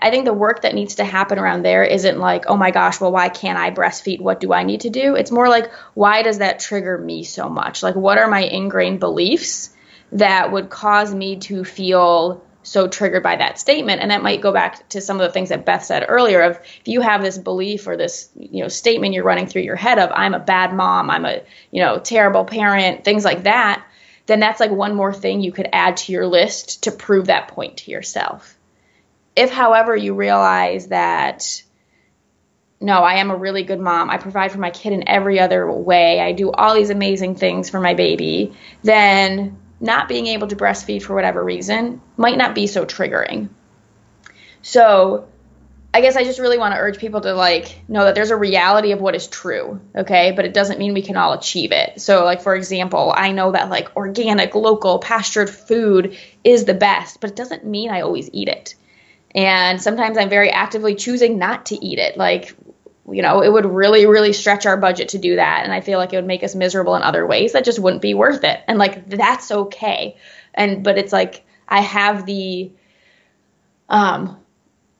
I 0.00 0.10
think 0.10 0.24
the 0.24 0.32
work 0.32 0.62
that 0.62 0.74
needs 0.74 0.94
to 0.94 1.04
happen 1.04 1.38
around 1.38 1.62
there 1.62 1.84
isn't 1.84 2.18
like, 2.18 2.44
oh 2.46 2.56
my 2.56 2.70
gosh, 2.70 3.00
well, 3.00 3.12
why 3.12 3.28
can't 3.28 3.58
I 3.58 3.70
breastfeed? 3.70 4.20
What 4.20 4.40
do 4.40 4.52
I 4.52 4.62
need 4.62 4.82
to 4.82 4.90
do? 4.90 5.14
It's 5.14 5.30
more 5.30 5.48
like, 5.48 5.70
why 5.94 6.22
does 6.22 6.38
that 6.38 6.60
trigger 6.60 6.96
me 6.96 7.24
so 7.24 7.48
much? 7.48 7.82
Like, 7.82 7.94
what 7.96 8.16
are 8.16 8.28
my 8.28 8.40
ingrained 8.40 9.00
beliefs 9.00 9.70
that 10.12 10.52
would 10.52 10.70
cause 10.70 11.12
me 11.12 11.36
to 11.36 11.64
feel 11.64 12.43
so 12.64 12.88
triggered 12.88 13.22
by 13.22 13.36
that 13.36 13.58
statement? 13.58 14.00
And 14.02 14.10
that 14.10 14.22
might 14.22 14.40
go 14.40 14.52
back 14.52 14.88
to 14.90 15.00
some 15.00 15.20
of 15.20 15.26
the 15.26 15.32
things 15.32 15.50
that 15.50 15.64
Beth 15.64 15.84
said 15.84 16.04
earlier 16.08 16.42
of 16.42 16.56
if 16.56 16.88
you 16.88 17.00
have 17.00 17.22
this 17.22 17.38
belief 17.38 17.86
or 17.86 17.96
this, 17.96 18.28
you 18.34 18.62
know, 18.62 18.68
statement 18.68 19.14
you're 19.14 19.24
running 19.24 19.46
through 19.46 19.62
your 19.62 19.76
head 19.76 19.98
of, 19.98 20.10
I'm 20.12 20.34
a 20.34 20.40
bad 20.40 20.74
mom, 20.74 21.10
I'm 21.10 21.24
a, 21.24 21.42
you 21.70 21.82
know, 21.82 21.98
terrible 21.98 22.44
parent, 22.44 23.04
things 23.04 23.24
like 23.24 23.44
that, 23.44 23.84
then 24.26 24.40
that's 24.40 24.60
like 24.60 24.70
one 24.70 24.94
more 24.94 25.12
thing 25.12 25.40
you 25.40 25.52
could 25.52 25.68
add 25.72 25.98
to 25.98 26.12
your 26.12 26.26
list 26.26 26.84
to 26.84 26.90
prove 26.90 27.26
that 27.26 27.48
point 27.48 27.78
to 27.78 27.90
yourself. 27.90 28.58
If, 29.36 29.50
however, 29.50 29.94
you 29.94 30.14
realize 30.14 30.88
that 30.88 31.62
no, 32.80 32.98
I 32.98 33.14
am 33.14 33.30
a 33.30 33.36
really 33.36 33.62
good 33.62 33.80
mom. 33.80 34.10
I 34.10 34.18
provide 34.18 34.52
for 34.52 34.58
my 34.58 34.68
kid 34.68 34.92
in 34.92 35.08
every 35.08 35.40
other 35.40 35.70
way. 35.70 36.20
I 36.20 36.32
do 36.32 36.50
all 36.50 36.74
these 36.74 36.90
amazing 36.90 37.36
things 37.36 37.70
for 37.70 37.80
my 37.80 37.94
baby. 37.94 38.52
Then 38.82 39.58
not 39.80 40.08
being 40.08 40.26
able 40.26 40.48
to 40.48 40.56
breastfeed 40.56 41.02
for 41.02 41.14
whatever 41.14 41.42
reason 41.42 42.00
might 42.16 42.38
not 42.38 42.54
be 42.54 42.66
so 42.66 42.84
triggering. 42.84 43.48
So, 44.62 45.28
I 45.92 46.00
guess 46.00 46.16
I 46.16 46.24
just 46.24 46.40
really 46.40 46.58
want 46.58 46.74
to 46.74 46.80
urge 46.80 46.98
people 46.98 47.20
to 47.20 47.34
like 47.34 47.78
know 47.88 48.04
that 48.04 48.16
there's 48.16 48.30
a 48.30 48.36
reality 48.36 48.90
of 48.90 49.00
what 49.00 49.14
is 49.14 49.28
true, 49.28 49.80
okay? 49.94 50.32
But 50.32 50.44
it 50.44 50.54
doesn't 50.54 50.78
mean 50.78 50.92
we 50.92 51.02
can 51.02 51.16
all 51.16 51.34
achieve 51.34 51.70
it. 51.70 52.00
So, 52.00 52.24
like 52.24 52.42
for 52.42 52.56
example, 52.56 53.12
I 53.16 53.30
know 53.30 53.52
that 53.52 53.70
like 53.70 53.94
organic, 53.96 54.54
local, 54.54 54.98
pastured 54.98 55.50
food 55.50 56.16
is 56.42 56.64
the 56.64 56.74
best, 56.74 57.20
but 57.20 57.30
it 57.30 57.36
doesn't 57.36 57.64
mean 57.64 57.90
I 57.90 58.00
always 58.00 58.28
eat 58.32 58.48
it 58.48 58.74
and 59.34 59.82
sometimes 59.82 60.16
i'm 60.16 60.28
very 60.28 60.50
actively 60.50 60.94
choosing 60.94 61.38
not 61.38 61.66
to 61.66 61.84
eat 61.84 61.98
it 61.98 62.16
like 62.16 62.54
you 63.10 63.22
know 63.22 63.42
it 63.42 63.52
would 63.52 63.66
really 63.66 64.06
really 64.06 64.32
stretch 64.32 64.66
our 64.66 64.76
budget 64.76 65.10
to 65.10 65.18
do 65.18 65.36
that. 65.36 65.64
And 65.64 65.72
i 65.72 65.80
feel 65.80 65.98
like 65.98 66.12
it 66.12 66.16
would 66.16 66.26
make 66.26 66.42
us 66.42 66.54
miserable 66.54 66.96
in 66.96 67.02
other 67.02 67.26
ways 67.26 67.52
that 67.52 67.64
just 67.64 67.78
wouldn't 67.78 68.02
be 68.02 68.14
worth 68.14 68.44
it. 68.44 68.60
And 68.66 68.78
like 68.78 69.08
that's 69.08 69.50
okay. 69.50 70.16
And 70.54 70.82
but 70.84 70.98
it's 70.98 71.12
like 71.12 71.44
i 71.68 71.80
have 71.80 72.26
the 72.26 72.72
um 73.88 74.38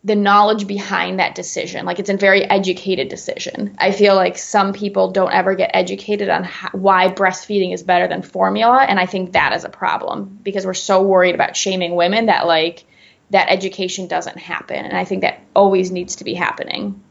the 0.04 0.14
knowledge 0.14 0.66
behind 0.66 1.18
that 1.18 1.34
decision. 1.34 1.86
Like 1.86 1.98
it's 1.98 2.10
a 2.10 2.16
very 2.16 2.44
educated 2.44 3.08
decision. 3.08 3.74
I 3.78 3.90
feel 3.90 4.14
like 4.14 4.36
some 4.36 4.74
people 4.74 5.12
don't 5.12 5.32
ever 5.32 5.54
get 5.54 5.70
educated 5.72 6.28
on 6.28 6.44
how, 6.44 6.68
why 6.72 7.08
breastfeeding 7.08 7.72
is 7.72 7.82
better 7.82 8.06
than 8.06 8.20
formula. 8.20 8.82
And 8.82 9.00
i 9.00 9.06
think 9.06 9.32
that 9.32 9.54
is 9.54 9.64
a 9.64 9.70
problem 9.70 10.38
because 10.42 10.66
we're 10.66 10.74
so 10.74 11.02
worried 11.02 11.34
about 11.34 11.56
shaming 11.56 11.96
women 11.96 12.26
that 12.26 12.46
like 12.46 12.84
that 13.30 13.48
education 13.48 14.06
doesn't 14.06 14.38
happen. 14.38 14.84
And 14.84 14.96
I 14.96 15.04
think 15.04 15.22
that 15.22 15.40
always 15.56 15.90
needs 15.90 16.16
to 16.16 16.24
be 16.24 16.34
happening. 16.34 17.02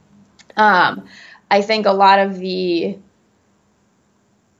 Um, 0.55 1.07
I 1.49 1.61
think 1.61 1.85
a 1.85 1.91
lot 1.91 2.19
of 2.19 2.37
the 2.37 2.97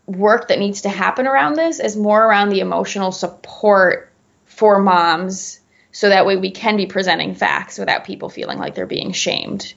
work 0.05 0.49
that 0.49 0.59
needs 0.59 0.81
to 0.81 0.89
happen 0.89 1.27
around 1.27 1.55
this 1.55 1.79
is 1.79 1.95
more 1.95 2.23
around 2.23 2.49
the 2.49 2.59
emotional 2.59 3.11
support 3.11 4.11
for 4.45 4.79
moms 4.79 5.59
so 5.91 6.09
that 6.09 6.25
way 6.25 6.35
we 6.35 6.51
can 6.51 6.75
be 6.75 6.87
presenting 6.87 7.35
facts 7.35 7.77
without 7.77 8.03
people 8.03 8.27
feeling 8.27 8.57
like 8.57 8.75
they're 8.75 8.85
being 8.85 9.11
shamed. 9.11 9.73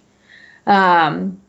Um, 0.66 1.40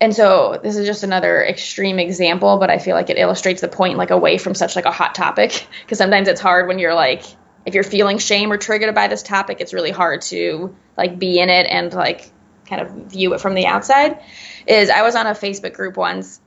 and 0.00 0.14
so 0.14 0.60
this 0.62 0.76
is 0.76 0.86
just 0.86 1.04
another 1.04 1.42
extreme 1.42 1.98
example, 1.98 2.58
but 2.58 2.68
I 2.68 2.78
feel 2.78 2.94
like 2.94 3.08
it 3.08 3.18
illustrates 3.18 3.60
the 3.60 3.68
point 3.68 3.96
like 3.96 4.10
away 4.10 4.36
from 4.36 4.54
such 4.54 4.76
like 4.76 4.84
a 4.84 4.90
hot 4.90 5.14
topic 5.14 5.66
because 5.82 5.98
sometimes 5.98 6.28
it's 6.28 6.40
hard 6.40 6.68
when 6.68 6.78
you're 6.78 6.94
like 6.94 7.24
if 7.64 7.74
you're 7.74 7.84
feeling 7.84 8.18
shame 8.18 8.52
or 8.52 8.58
triggered 8.58 8.94
by 8.94 9.08
this 9.08 9.24
topic, 9.24 9.60
it's 9.60 9.74
really 9.74 9.90
hard 9.90 10.22
to 10.22 10.76
like 10.96 11.18
be 11.18 11.40
in 11.40 11.48
it 11.48 11.66
and 11.66 11.92
like 11.92 12.30
kind 12.68 12.82
of 12.82 12.90
view 13.10 13.34
it 13.34 13.40
from 13.40 13.54
the 13.54 13.66
outside. 13.66 14.20
Is 14.66 14.90
I 14.90 15.02
was 15.02 15.14
on 15.14 15.26
a 15.26 15.30
Facebook 15.30 15.74
group 15.74 15.96
once 15.96 16.40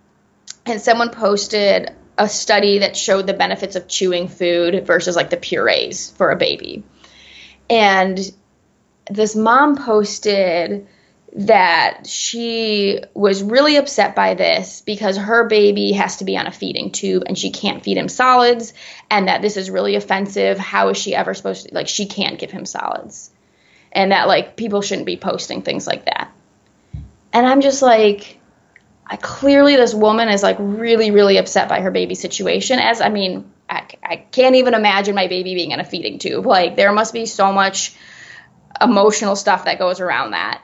and 0.66 0.82
someone 0.82 1.10
posted 1.10 1.92
a 2.18 2.28
study 2.28 2.80
that 2.80 2.98
showed 2.98 3.28
the 3.28 3.34
benefits 3.34 3.76
of 3.76 3.88
chewing 3.88 4.28
food 4.28 4.86
versus 4.86 5.16
like 5.16 5.30
the 5.30 5.38
purees 5.38 6.12
for 6.12 6.32
a 6.32 6.36
baby. 6.36 6.84
And 7.70 8.20
this 9.10 9.36
mom 9.36 9.78
posted 9.78 10.88
that 11.36 12.08
she 12.08 13.00
was 13.14 13.44
really 13.44 13.78
upset 13.78 14.16
by 14.16 14.34
this 14.34 14.82
because 14.82 15.16
her 15.16 15.48
baby 15.48 15.92
has 15.92 16.18
to 16.18 16.26
be 16.26 16.36
on 16.36 16.48
a 16.48 16.52
feeding 16.52 16.92
tube 16.92 17.24
and 17.28 17.38
she 17.38 17.52
can't 17.52 17.84
feed 17.84 17.98
him 17.98 18.10
solids 18.10 18.74
and 19.12 19.28
that 19.28 19.42
this 19.42 19.56
is 19.56 19.70
really 19.70 19.96
offensive 19.96 20.58
how 20.58 20.90
is 20.90 20.98
she 20.98 21.14
ever 21.14 21.36
supposed 21.36 21.68
to 21.68 21.76
like 21.76 21.88
she 21.88 22.08
can't 22.08 22.40
give 22.40 22.50
him 22.50 22.66
solids 22.66 23.30
and 23.92 24.12
that 24.12 24.28
like 24.28 24.56
people 24.56 24.82
shouldn't 24.82 25.06
be 25.06 25.18
posting 25.18 25.62
things 25.62 25.88
like 25.88 26.06
that. 26.06 26.32
And 27.32 27.46
i'm 27.46 27.62
just 27.62 27.82
like 27.82 28.40
I, 29.06 29.16
clearly 29.16 29.76
this 29.76 29.94
woman 29.94 30.30
is 30.30 30.44
like 30.44 30.58
really 30.60 31.12
really 31.12 31.38
upset 31.38 31.70
by 31.70 31.82
her 31.82 31.92
baby 31.92 32.16
situation 32.16 32.80
as 32.80 33.02
i 33.02 33.10
mean 33.10 33.52
I, 33.70 33.86
I 34.04 34.16
can't 34.18 34.56
even 34.56 34.74
imagine 34.74 35.16
my 35.16 35.28
baby 35.28 35.54
being 35.54 35.72
in 35.72 35.80
a 35.80 35.84
feeding 35.84 36.20
tube. 36.20 36.46
Like 36.46 36.76
there 36.76 36.92
must 36.92 37.14
be 37.14 37.26
so 37.26 37.54
much 37.54 37.96
emotional 38.82 39.36
stuff 39.36 39.66
that 39.66 39.80
goes 39.80 40.00
around 40.00 40.32
that. 40.32 40.62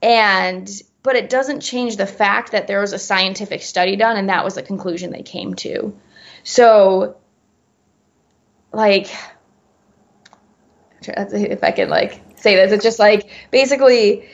And 0.00 0.70
but 1.02 1.16
it 1.16 1.30
doesn't 1.30 1.60
change 1.60 1.96
the 1.96 2.06
fact 2.06 2.52
that 2.52 2.66
there 2.66 2.80
was 2.80 2.92
a 2.92 2.98
scientific 2.98 3.62
study 3.62 3.96
done 3.96 4.16
and 4.16 4.28
that 4.28 4.44
was 4.44 4.54
the 4.54 4.62
conclusion 4.62 5.10
they 5.10 5.22
came 5.22 5.54
to. 5.54 5.96
So 6.44 7.16
like 8.72 9.10
if 11.02 11.64
I 11.64 11.72
can 11.72 11.88
like 11.88 12.20
say 12.40 12.56
this, 12.56 12.72
it's 12.72 12.84
just 12.84 12.98
like 12.98 13.28
basically 13.50 14.28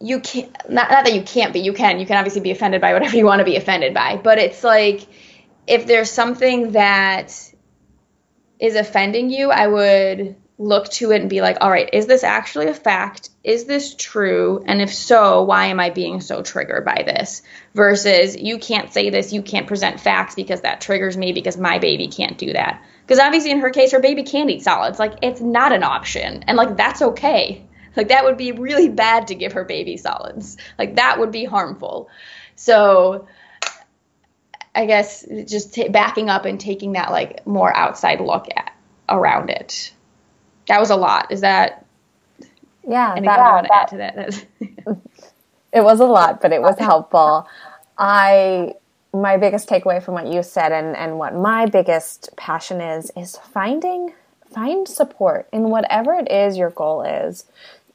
you 0.00 0.20
can't 0.20 0.50
not, 0.68 0.90
not 0.90 1.04
that 1.04 1.14
you 1.14 1.22
can't 1.22 1.52
be, 1.52 1.60
you 1.60 1.72
can. 1.72 1.98
You 1.98 2.06
can 2.06 2.16
obviously 2.16 2.40
be 2.40 2.50
offended 2.50 2.80
by 2.80 2.92
whatever 2.92 3.16
you 3.20 3.24
want 3.24 3.40
to 3.40 3.44
be 3.44 3.56
offended 3.56 3.94
by. 3.94 4.16
But 4.16 4.38
it's 4.38 4.62
like 4.62 5.06
if 5.66 5.86
there's 5.86 6.10
something 6.10 6.72
that 6.72 7.32
is 8.58 8.74
offending 8.74 9.30
you, 9.30 9.50
I 9.50 9.66
would 9.66 10.36
look 10.58 10.88
to 10.88 11.12
it 11.12 11.20
and 11.20 11.28
be 11.28 11.42
like, 11.42 11.58
all 11.60 11.70
right, 11.70 11.90
is 11.92 12.06
this 12.06 12.24
actually 12.24 12.68
a 12.68 12.74
fact? 12.74 13.28
Is 13.44 13.64
this 13.64 13.94
true? 13.94 14.62
And 14.66 14.80
if 14.80 14.92
so, 14.92 15.42
why 15.42 15.66
am 15.66 15.80
I 15.80 15.90
being 15.90 16.20
so 16.20 16.42
triggered 16.42 16.84
by 16.84 17.02
this? 17.04 17.42
Versus, 17.74 18.36
you 18.36 18.58
can't 18.58 18.92
say 18.92 19.10
this, 19.10 19.32
you 19.32 19.42
can't 19.42 19.66
present 19.66 20.00
facts 20.00 20.34
because 20.34 20.62
that 20.62 20.80
triggers 20.80 21.16
me 21.16 21.32
because 21.32 21.58
my 21.58 21.78
baby 21.78 22.08
can't 22.08 22.38
do 22.38 22.54
that. 22.54 22.82
Because 23.04 23.18
obviously, 23.18 23.50
in 23.50 23.60
her 23.60 23.70
case, 23.70 23.92
her 23.92 24.00
baby 24.00 24.22
can't 24.22 24.50
eat 24.50 24.62
solids. 24.62 24.98
Like, 24.98 25.18
it's 25.22 25.40
not 25.40 25.72
an 25.72 25.82
option. 25.82 26.44
And, 26.46 26.56
like, 26.56 26.76
that's 26.76 27.02
okay. 27.02 27.66
Like, 27.94 28.08
that 28.08 28.24
would 28.24 28.36
be 28.36 28.52
really 28.52 28.88
bad 28.88 29.28
to 29.28 29.34
give 29.34 29.52
her 29.52 29.64
baby 29.64 29.96
solids. 29.96 30.56
Like, 30.78 30.96
that 30.96 31.18
would 31.18 31.32
be 31.32 31.44
harmful. 31.44 32.08
So, 32.56 33.28
I 34.74 34.86
guess 34.86 35.24
just 35.46 35.74
t- 35.74 35.88
backing 35.88 36.30
up 36.30 36.46
and 36.46 36.58
taking 36.58 36.92
that, 36.92 37.10
like, 37.10 37.46
more 37.46 37.74
outside 37.74 38.20
look 38.20 38.46
at 38.54 38.72
around 39.08 39.50
it. 39.50 39.92
That 40.68 40.80
was 40.80 40.90
a 40.90 40.96
lot. 40.96 41.30
Is 41.30 41.40
that 41.42 41.84
yeah? 42.86 43.12
Anything 43.12 43.24
that, 43.24 43.36
you 43.36 43.52
want 43.52 43.66
to 43.66 43.70
that, 43.70 43.82
add 43.82 43.88
to 43.88 44.86
that? 44.88 44.98
it 45.72 45.80
was 45.82 46.00
a 46.00 46.06
lot, 46.06 46.40
but 46.40 46.52
it 46.52 46.62
was 46.62 46.78
helpful. 46.78 47.48
I 47.98 48.74
my 49.12 49.36
biggest 49.36 49.68
takeaway 49.68 50.02
from 50.02 50.14
what 50.14 50.26
you 50.26 50.42
said 50.42 50.72
and, 50.72 50.96
and 50.96 51.18
what 51.18 51.34
my 51.34 51.66
biggest 51.66 52.30
passion 52.36 52.80
is 52.80 53.10
is 53.16 53.36
finding 53.36 54.12
find 54.52 54.86
support 54.88 55.48
in 55.52 55.70
whatever 55.70 56.14
it 56.14 56.30
is 56.30 56.56
your 56.56 56.70
goal 56.70 57.02
is. 57.02 57.44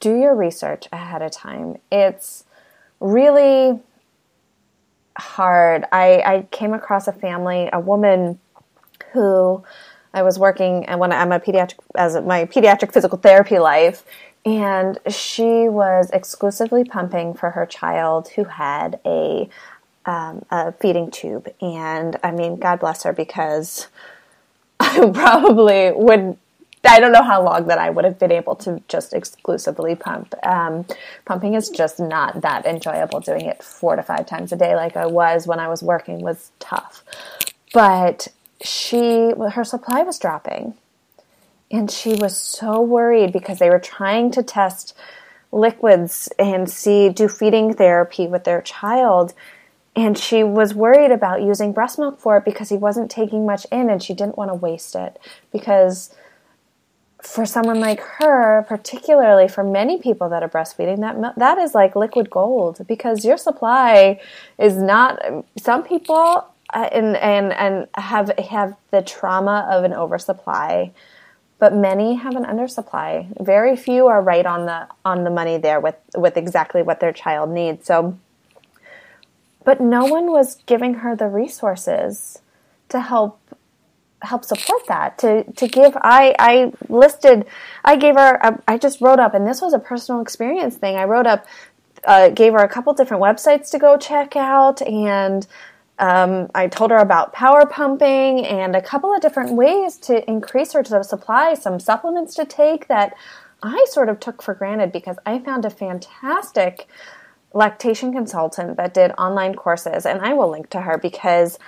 Do 0.00 0.16
your 0.16 0.34
research 0.34 0.86
ahead 0.92 1.22
of 1.22 1.30
time. 1.30 1.78
It's 1.90 2.44
really 3.00 3.80
hard. 5.16 5.84
I, 5.92 6.22
I 6.24 6.46
came 6.50 6.72
across 6.72 7.08
a 7.08 7.12
family, 7.12 7.68
a 7.72 7.80
woman 7.80 8.38
who 9.12 9.62
I 10.14 10.22
was 10.22 10.38
working 10.38 10.84
and 10.86 11.00
when 11.00 11.12
I'm 11.12 11.32
a 11.32 11.40
pediatric 11.40 11.78
as 11.94 12.14
my 12.20 12.44
pediatric 12.44 12.92
physical 12.92 13.18
therapy 13.18 13.58
life, 13.58 14.04
and 14.44 14.98
she 15.08 15.68
was 15.68 16.10
exclusively 16.10 16.84
pumping 16.84 17.34
for 17.34 17.50
her 17.50 17.64
child 17.64 18.28
who 18.30 18.44
had 18.44 19.00
a 19.06 19.48
um, 20.04 20.44
a 20.50 20.72
feeding 20.72 21.10
tube. 21.10 21.48
And 21.60 22.18
I 22.22 22.32
mean, 22.32 22.56
God 22.56 22.80
bless 22.80 23.04
her 23.04 23.12
because 23.12 23.88
I 24.80 25.10
probably 25.12 25.92
would. 25.92 26.36
I 26.84 26.98
don't 26.98 27.12
know 27.12 27.22
how 27.22 27.44
long 27.44 27.68
that 27.68 27.78
I 27.78 27.90
would 27.90 28.04
have 28.04 28.18
been 28.18 28.32
able 28.32 28.56
to 28.56 28.82
just 28.88 29.12
exclusively 29.12 29.94
pump. 29.94 30.34
Um, 30.44 30.84
pumping 31.24 31.54
is 31.54 31.70
just 31.70 32.00
not 32.00 32.40
that 32.40 32.66
enjoyable. 32.66 33.20
Doing 33.20 33.42
it 33.42 33.62
four 33.62 33.94
to 33.94 34.02
five 34.02 34.26
times 34.26 34.52
a 34.52 34.56
day, 34.56 34.74
like 34.74 34.96
I 34.96 35.06
was 35.06 35.46
when 35.46 35.60
I 35.60 35.68
was 35.68 35.82
working, 35.82 36.20
was 36.22 36.50
tough. 36.58 37.04
But 37.72 38.28
she, 38.62 39.32
her 39.52 39.64
supply 39.64 40.02
was 40.02 40.18
dropping, 40.18 40.74
and 41.70 41.90
she 41.90 42.14
was 42.14 42.36
so 42.36 42.80
worried 42.80 43.32
because 43.32 43.58
they 43.58 43.70
were 43.70 43.78
trying 43.78 44.30
to 44.32 44.42
test 44.42 44.94
liquids 45.50 46.28
and 46.38 46.68
see 46.68 47.08
do 47.08 47.28
feeding 47.28 47.74
therapy 47.74 48.26
with 48.26 48.44
their 48.44 48.62
child. 48.62 49.34
And 49.94 50.16
she 50.16 50.42
was 50.42 50.74
worried 50.74 51.10
about 51.10 51.42
using 51.42 51.72
breast 51.72 51.98
milk 51.98 52.18
for 52.18 52.38
it 52.38 52.44
because 52.44 52.70
he 52.70 52.76
wasn't 52.76 53.10
taking 53.10 53.44
much 53.44 53.66
in 53.70 53.90
and 53.90 54.02
she 54.02 54.14
didn't 54.14 54.38
want 54.38 54.50
to 54.50 54.54
waste 54.54 54.94
it. 54.94 55.18
Because 55.52 56.14
for 57.22 57.46
someone 57.46 57.78
like 57.78 58.00
her 58.00 58.64
particularly 58.68 59.46
for 59.46 59.62
many 59.62 60.00
people 60.00 60.28
that 60.28 60.42
are 60.42 60.48
breastfeeding 60.48 60.98
that 61.00 61.38
that 61.38 61.56
is 61.56 61.72
like 61.72 61.94
liquid 61.94 62.28
gold 62.28 62.84
because 62.88 63.24
your 63.24 63.36
supply 63.36 64.20
is 64.58 64.76
not 64.76 65.22
some 65.56 65.84
people 65.84 66.44
and 66.72 67.16
and 67.16 67.52
and 67.52 67.86
have 67.94 68.36
have 68.38 68.76
the 68.90 69.02
trauma 69.02 69.68
of 69.70 69.84
an 69.84 69.92
oversupply 69.92 70.92
but 71.62 71.72
many 71.72 72.16
have 72.16 72.34
an 72.34 72.42
undersupply. 72.42 73.24
Very 73.40 73.76
few 73.76 74.08
are 74.08 74.20
right 74.20 74.44
on 74.44 74.66
the 74.66 74.88
on 75.04 75.22
the 75.22 75.30
money 75.30 75.58
there 75.58 75.78
with 75.78 75.94
with 76.16 76.36
exactly 76.36 76.82
what 76.82 76.98
their 76.98 77.12
child 77.12 77.50
needs. 77.50 77.86
So 77.86 78.18
but 79.64 79.80
no 79.80 80.04
one 80.04 80.32
was 80.32 80.56
giving 80.66 80.94
her 80.94 81.14
the 81.14 81.28
resources 81.28 82.40
to 82.88 83.00
help 83.00 83.38
help 84.22 84.44
support 84.44 84.82
that 84.88 85.18
to 85.18 85.44
to 85.52 85.68
give 85.68 85.96
i 85.96 86.34
i 86.38 86.72
listed 86.88 87.44
i 87.84 87.94
gave 87.94 88.14
her 88.16 88.60
i 88.66 88.76
just 88.76 89.00
wrote 89.00 89.18
up 89.18 89.34
and 89.34 89.46
this 89.46 89.60
was 89.60 89.72
a 89.72 89.78
personal 89.78 90.20
experience 90.20 90.76
thing. 90.76 90.96
I 90.96 91.04
wrote 91.04 91.28
up 91.28 91.46
uh, 92.04 92.30
gave 92.30 92.52
her 92.54 92.58
a 92.58 92.68
couple 92.68 92.92
different 92.94 93.22
websites 93.22 93.70
to 93.70 93.78
go 93.78 93.96
check 93.96 94.34
out 94.34 94.82
and 94.82 95.46
um, 95.98 96.50
I 96.54 96.66
told 96.66 96.90
her 96.90 96.98
about 96.98 97.32
power 97.32 97.66
pumping 97.66 98.44
and 98.46 98.74
a 98.74 98.82
couple 98.82 99.14
of 99.14 99.20
different 99.20 99.52
ways 99.52 99.96
to 99.98 100.28
increase 100.28 100.72
her 100.72 101.02
supply, 101.02 101.54
some 101.54 101.78
supplements 101.78 102.34
to 102.36 102.44
take 102.44 102.88
that 102.88 103.14
I 103.62 103.86
sort 103.90 104.08
of 104.08 104.18
took 104.18 104.42
for 104.42 104.54
granted 104.54 104.90
because 104.90 105.16
I 105.24 105.38
found 105.38 105.64
a 105.64 105.70
fantastic 105.70 106.88
lactation 107.54 108.12
consultant 108.12 108.76
that 108.78 108.94
did 108.94 109.12
online 109.12 109.54
courses, 109.54 110.06
and 110.06 110.20
I 110.20 110.32
will 110.32 110.50
link 110.50 110.70
to 110.70 110.80
her 110.80 110.98
because 110.98 111.58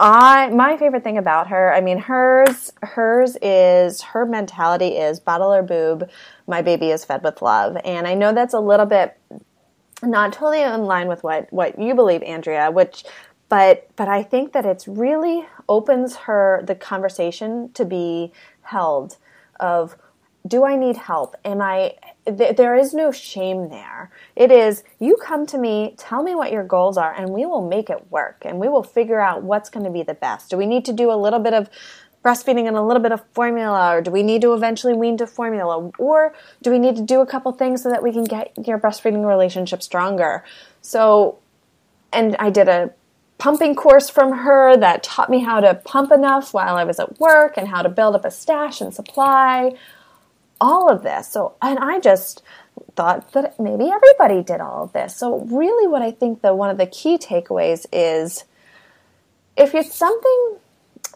I 0.00 0.48
my 0.50 0.76
favorite 0.76 1.04
thing 1.04 1.18
about 1.18 1.48
her, 1.48 1.72
I 1.72 1.80
mean 1.80 1.98
hers 1.98 2.72
hers 2.82 3.36
is 3.42 4.02
her 4.02 4.24
mentality 4.26 4.96
is 4.96 5.20
bottle 5.20 5.52
or 5.52 5.62
boob, 5.62 6.08
my 6.46 6.62
baby 6.62 6.90
is 6.90 7.04
fed 7.04 7.22
with 7.22 7.42
love. 7.42 7.76
And 7.84 8.06
I 8.06 8.14
know 8.14 8.32
that's 8.32 8.54
a 8.54 8.60
little 8.60 8.86
bit 8.86 9.18
not 10.02 10.32
totally 10.32 10.62
in 10.62 10.84
line 10.84 11.08
with 11.08 11.22
what 11.22 11.52
what 11.52 11.78
you 11.78 11.94
believe, 11.94 12.22
Andrea, 12.22 12.70
which 12.70 13.04
but 13.48 13.88
but 13.96 14.08
I 14.08 14.22
think 14.22 14.52
that 14.52 14.66
it's 14.66 14.88
really 14.88 15.46
opens 15.68 16.16
her 16.16 16.62
the 16.66 16.74
conversation 16.74 17.70
to 17.74 17.84
be 17.84 18.32
held 18.62 19.16
of 19.60 19.96
do 20.46 20.64
I 20.64 20.76
need 20.76 20.96
help? 20.96 21.36
Am 21.44 21.62
I 21.62 21.94
th- 22.26 22.56
there 22.56 22.76
is 22.76 22.92
no 22.92 23.10
shame 23.10 23.68
there. 23.68 24.10
It 24.36 24.50
is, 24.50 24.84
you 24.98 25.16
come 25.16 25.46
to 25.46 25.58
me, 25.58 25.94
tell 25.96 26.22
me 26.22 26.34
what 26.34 26.52
your 26.52 26.64
goals 26.64 26.98
are, 26.98 27.12
and 27.12 27.30
we 27.30 27.46
will 27.46 27.66
make 27.66 27.88
it 27.90 28.10
work 28.10 28.42
and 28.44 28.58
we 28.58 28.68
will 28.68 28.82
figure 28.82 29.20
out 29.20 29.42
what's 29.42 29.70
going 29.70 29.84
to 29.84 29.90
be 29.90 30.02
the 30.02 30.14
best. 30.14 30.50
Do 30.50 30.56
we 30.56 30.66
need 30.66 30.84
to 30.86 30.92
do 30.92 31.10
a 31.10 31.16
little 31.16 31.38
bit 31.38 31.54
of 31.54 31.70
breastfeeding 32.24 32.66
and 32.66 32.76
a 32.76 32.82
little 32.82 33.02
bit 33.02 33.12
of 33.12 33.22
formula, 33.32 33.96
or 33.96 34.00
do 34.00 34.10
we 34.10 34.22
need 34.22 34.40
to 34.42 34.54
eventually 34.54 34.94
wean 34.94 35.16
to 35.18 35.26
formula, 35.26 35.90
or 35.98 36.34
do 36.62 36.70
we 36.70 36.78
need 36.78 36.96
to 36.96 37.02
do 37.02 37.20
a 37.20 37.26
couple 37.26 37.52
things 37.52 37.82
so 37.82 37.90
that 37.90 38.02
we 38.02 38.12
can 38.12 38.24
get 38.24 38.52
your 38.66 38.78
breastfeeding 38.78 39.26
relationship 39.26 39.82
stronger? 39.82 40.42
So, 40.80 41.38
and 42.12 42.34
I 42.36 42.48
did 42.48 42.68
a 42.68 42.92
pumping 43.38 43.74
course 43.74 44.08
from 44.08 44.38
her 44.38 44.76
that 44.76 45.02
taught 45.02 45.30
me 45.30 45.40
how 45.40 45.60
to 45.60 45.74
pump 45.74 46.12
enough 46.12 46.54
while 46.54 46.76
I 46.76 46.84
was 46.84 46.98
at 46.98 47.18
work 47.18 47.56
and 47.56 47.68
how 47.68 47.82
to 47.82 47.88
build 47.88 48.14
up 48.14 48.24
a 48.24 48.30
stash 48.30 48.80
and 48.80 48.94
supply 48.94 49.72
all 50.60 50.90
of 50.90 51.02
this. 51.02 51.28
So, 51.28 51.54
and 51.60 51.78
I 51.78 52.00
just 52.00 52.42
thought 52.96 53.32
that 53.32 53.58
maybe 53.58 53.90
everybody 53.90 54.42
did 54.42 54.60
all 54.60 54.84
of 54.84 54.92
this. 54.92 55.16
So, 55.16 55.40
really, 55.40 55.86
what 55.86 56.02
I 56.02 56.10
think 56.10 56.42
that 56.42 56.56
one 56.56 56.70
of 56.70 56.78
the 56.78 56.86
key 56.86 57.18
takeaways 57.18 57.86
is 57.92 58.44
if 59.56 59.74
it's 59.74 59.94
something 59.94 60.56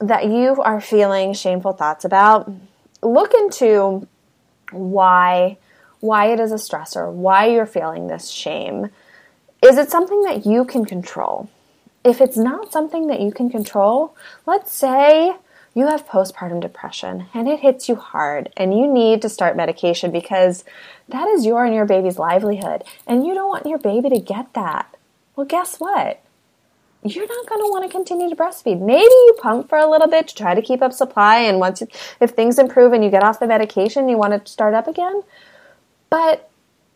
that 0.01 0.27
you 0.27 0.61
are 0.63 0.81
feeling 0.81 1.33
shameful 1.33 1.73
thoughts 1.73 2.05
about, 2.05 2.51
look 3.03 3.33
into 3.35 4.07
why 4.71 5.57
why 6.01 6.27
it 6.33 6.39
is 6.39 6.53
a 6.53 6.57
stressor, 6.57 7.11
why 7.11 7.47
you're 7.47 7.67
feeling 7.67 8.07
this 8.07 8.31
shame. 8.31 8.89
Is 9.65 9.77
it 9.79 9.91
something 9.91 10.23
that 10.23 10.47
you 10.47 10.65
can 10.65 10.85
control? 10.85 11.51
If 12.09 12.23
it's 12.23 12.39
not 12.39 12.73
something 12.73 13.09
that 13.09 13.21
you 13.21 13.31
can 13.31 13.51
control, 13.51 14.17
let's 14.47 14.73
say 14.73 15.35
you 15.75 15.89
have 15.89 16.09
postpartum 16.09 16.59
depression 16.59 17.27
and 17.35 17.47
it 17.47 17.61
hits 17.61 17.87
you 17.87 17.97
hard 17.97 18.51
and 18.57 18.73
you 18.73 18.91
need 18.91 19.21
to 19.21 19.29
start 19.29 19.59
medication 19.59 20.11
because 20.11 20.65
that 21.11 21.29
is 21.29 21.45
your 21.45 21.67
and 21.67 21.75
your 21.75 21.85
baby's 21.85 22.19
livelihood 22.19 22.83
and 23.07 23.27
you 23.27 23.35
don't 23.35 23.51
want 23.51 23.67
your 23.67 23.77
baby 23.77 24.09
to 24.09 24.21
get 24.21 24.55
that. 24.55 24.97
Well, 25.37 25.45
guess 25.45 25.77
what? 25.77 26.23
You're 27.03 27.29
not 27.29 27.47
going 27.47 27.61
to 27.61 27.71
want 27.71 27.85
to 27.85 27.91
continue 27.91 28.31
to 28.31 28.37
breastfeed. 28.37 28.81
Maybe 28.81 29.03
you 29.03 29.37
pump 29.43 29.69
for 29.69 29.77
a 29.77 29.91
little 29.91 30.09
bit 30.09 30.29
to 30.29 30.35
try 30.35 30.55
to 30.55 30.63
keep 30.63 30.81
up 30.81 30.95
supply 30.95 31.41
and 31.41 31.61
once 31.61 31.83
if 32.23 32.31
things 32.31 32.59
improve 32.59 32.95
and 32.95 33.05
you 33.05 33.11
get 33.11 33.23
off 33.23 33.39
the 33.39 33.47
medication, 33.47 34.09
you 34.09 34.17
want 34.17 34.47
to 34.47 34.51
start 34.51 34.73
up 34.73 34.89
again. 34.89 35.23
But 36.09 36.49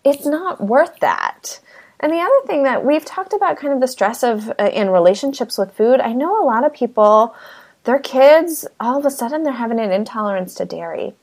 it's 0.04 0.24
not 0.24 0.58
worth 0.58 1.00
that. 1.00 1.60
And 2.02 2.12
the 2.12 2.18
other 2.18 2.46
thing 2.46 2.64
that 2.64 2.84
we've 2.84 3.04
talked 3.04 3.32
about 3.32 3.56
kind 3.56 3.72
of 3.72 3.80
the 3.80 3.86
stress 3.86 4.24
of 4.24 4.50
uh, 4.58 4.70
in 4.72 4.90
relationships 4.90 5.56
with 5.56 5.72
food. 5.72 6.00
I 6.00 6.12
know 6.12 6.42
a 6.42 6.44
lot 6.44 6.64
of 6.64 6.74
people 6.74 7.34
their 7.84 7.98
kids, 7.98 8.66
all 8.78 8.98
of 8.98 9.06
a 9.06 9.10
sudden, 9.10 9.42
they're 9.42 9.52
having 9.52 9.80
an 9.80 9.90
intolerance 9.90 10.54
to 10.54 10.64
dairy. 10.64 11.14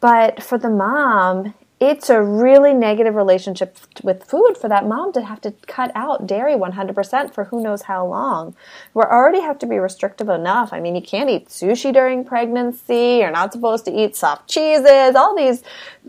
But 0.00 0.42
for 0.42 0.58
the 0.58 0.68
mom, 0.68 1.54
it's 1.80 2.08
a 2.08 2.22
really 2.22 2.72
negative 2.72 3.14
relationship 3.16 3.76
with 4.02 4.24
food 4.24 4.56
for 4.56 4.68
that 4.68 4.86
mom 4.86 5.12
to 5.12 5.22
have 5.22 5.40
to 5.40 5.50
cut 5.66 5.90
out 5.94 6.26
dairy 6.26 6.54
100% 6.54 7.34
for 7.34 7.44
who 7.44 7.62
knows 7.62 7.82
how 7.82 8.06
long. 8.06 8.54
We 8.94 9.02
already 9.02 9.40
have 9.40 9.58
to 9.58 9.66
be 9.66 9.78
restrictive 9.78 10.28
enough. 10.28 10.72
I 10.72 10.80
mean, 10.80 10.94
you 10.94 11.02
can't 11.02 11.28
eat 11.28 11.48
sushi 11.48 11.92
during 11.92 12.24
pregnancy. 12.24 13.18
You're 13.20 13.32
not 13.32 13.52
supposed 13.52 13.84
to 13.86 13.92
eat 13.92 14.14
soft 14.16 14.48
cheeses. 14.48 15.16
All 15.16 15.36
these 15.36 15.62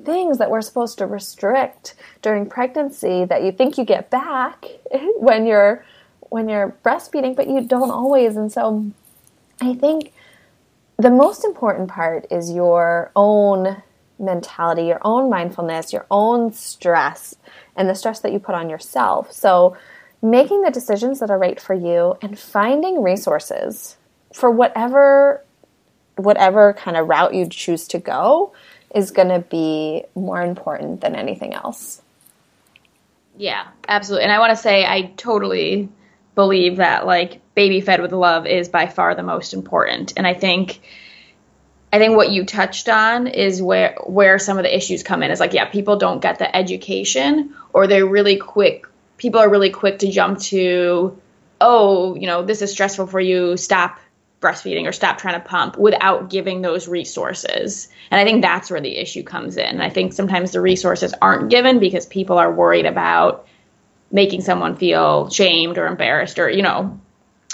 things 0.04 0.38
that 0.38 0.52
we're 0.52 0.62
supposed 0.62 1.00
to 1.00 1.08
restrict 1.08 1.96
during 2.22 2.46
pregnancy 2.48 3.26
that 3.26 3.44
you 3.44 3.52
think 3.52 3.78
you 3.78 3.86
get 3.86 4.10
back 4.10 4.66
when 5.18 5.46
you're 5.46 5.84
when 6.30 6.50
you're 6.50 6.76
breastfeeding, 6.84 7.36
but 7.36 7.48
you 7.48 7.62
don't 7.62 7.92
always. 7.92 8.36
And 8.36 8.52
so 8.52 8.92
I 9.62 9.74
think 9.74 10.12
the 10.98 11.10
most 11.10 11.44
important 11.44 11.90
part 11.90 12.26
is 12.32 12.52
your 12.52 13.12
own 13.16 13.82
mentality, 14.20 14.84
your 14.84 15.02
own 15.04 15.30
mindfulness, 15.30 15.94
your 15.94 16.06
own 16.10 16.54
stress, 16.54 17.36
and 17.76 17.90
the 17.90 17.96
stress 17.96 18.20
that 18.22 18.32
you 18.32 18.40
put 18.40 18.56
on 18.56 18.70
yourself. 18.70 19.32
So, 19.32 19.78
making 20.22 20.62
the 20.62 20.72
decisions 20.72 21.20
that 21.20 21.30
are 21.30 21.38
right 21.38 21.60
for 21.60 21.74
you 21.74 22.18
and 22.22 22.40
finding 22.40 23.04
resources 23.04 23.98
for 24.34 24.50
whatever 24.50 25.44
whatever 26.16 26.74
kind 26.74 26.96
of 26.96 27.08
route 27.08 27.34
you 27.34 27.48
choose 27.48 27.88
to 27.90 28.00
go 28.00 28.54
is 28.94 29.12
going 29.12 29.28
to 29.28 29.40
be 29.40 30.04
more 30.16 30.42
important 30.42 31.02
than 31.02 31.16
anything 31.16 31.54
else. 31.54 32.02
Yeah, 33.38 33.68
absolutely. 33.88 34.24
And 34.24 34.32
I 34.32 34.40
want 34.40 34.52
to 34.52 34.56
say 34.56 34.86
I 34.86 35.14
totally 35.18 35.90
believe 36.36 36.78
that 36.78 37.06
like 37.06 37.42
baby 37.54 37.82
fed 37.82 38.02
with 38.02 38.12
love 38.12 38.46
is 38.46 38.70
by 38.70 38.88
far 38.88 39.16
the 39.16 39.24
most 39.24 39.54
important. 39.54 40.14
And 40.16 40.26
I 40.26 40.34
think 40.34 40.82
I 41.96 41.98
think 41.98 42.18
what 42.18 42.30
you 42.30 42.44
touched 42.44 42.90
on 42.90 43.26
is 43.26 43.62
where 43.62 43.96
where 44.06 44.38
some 44.38 44.58
of 44.58 44.66
the 44.66 44.76
issues 44.76 45.02
come 45.02 45.24
in. 45.24 45.32
Is 45.32 45.40
like, 45.40 45.54
yeah, 45.54 45.64
people 45.64 45.96
don't 45.96 46.22
get 46.22 46.40
the 46.40 46.54
education, 46.54 47.56
or 47.72 47.88
they're 47.88 48.06
really 48.06 48.36
quick. 48.36 48.86
People 49.16 49.40
are 49.40 49.50
really 49.50 49.70
quick 49.70 50.00
to 50.00 50.12
jump 50.12 50.40
to, 50.40 51.18
oh, 51.62 52.16
you 52.16 52.28
know, 52.28 52.44
this 52.44 52.62
is 52.62 52.70
stressful 52.74 53.08
for 53.08 53.22
you. 53.22 53.56
Stop 53.56 53.98
breastfeeding 54.42 54.86
or 54.86 54.92
stop 54.92 55.20
trying 55.20 55.42
to 55.42 55.48
pump 55.48 55.78
without 55.78 56.30
giving 56.30 56.62
those 56.62 56.90
resources. 56.90 57.88
And 58.12 58.20
I 58.20 58.26
think 58.26 58.42
that's 58.42 58.70
where 58.70 58.82
the 58.82 58.98
issue 58.98 59.24
comes 59.24 59.56
in. 59.56 59.66
And 59.66 59.82
I 59.82 59.90
think 59.90 60.12
sometimes 60.12 60.52
the 60.52 60.60
resources 60.60 61.14
aren't 61.22 61.50
given 61.50 61.80
because 61.80 62.06
people 62.06 62.38
are 62.38 62.52
worried 62.52 62.86
about 62.86 63.48
making 64.12 64.42
someone 64.42 64.76
feel 64.76 65.30
shamed 65.30 65.78
or 65.78 65.88
embarrassed 65.88 66.40
or, 66.40 66.50
you 66.50 66.62
know, 66.62 67.00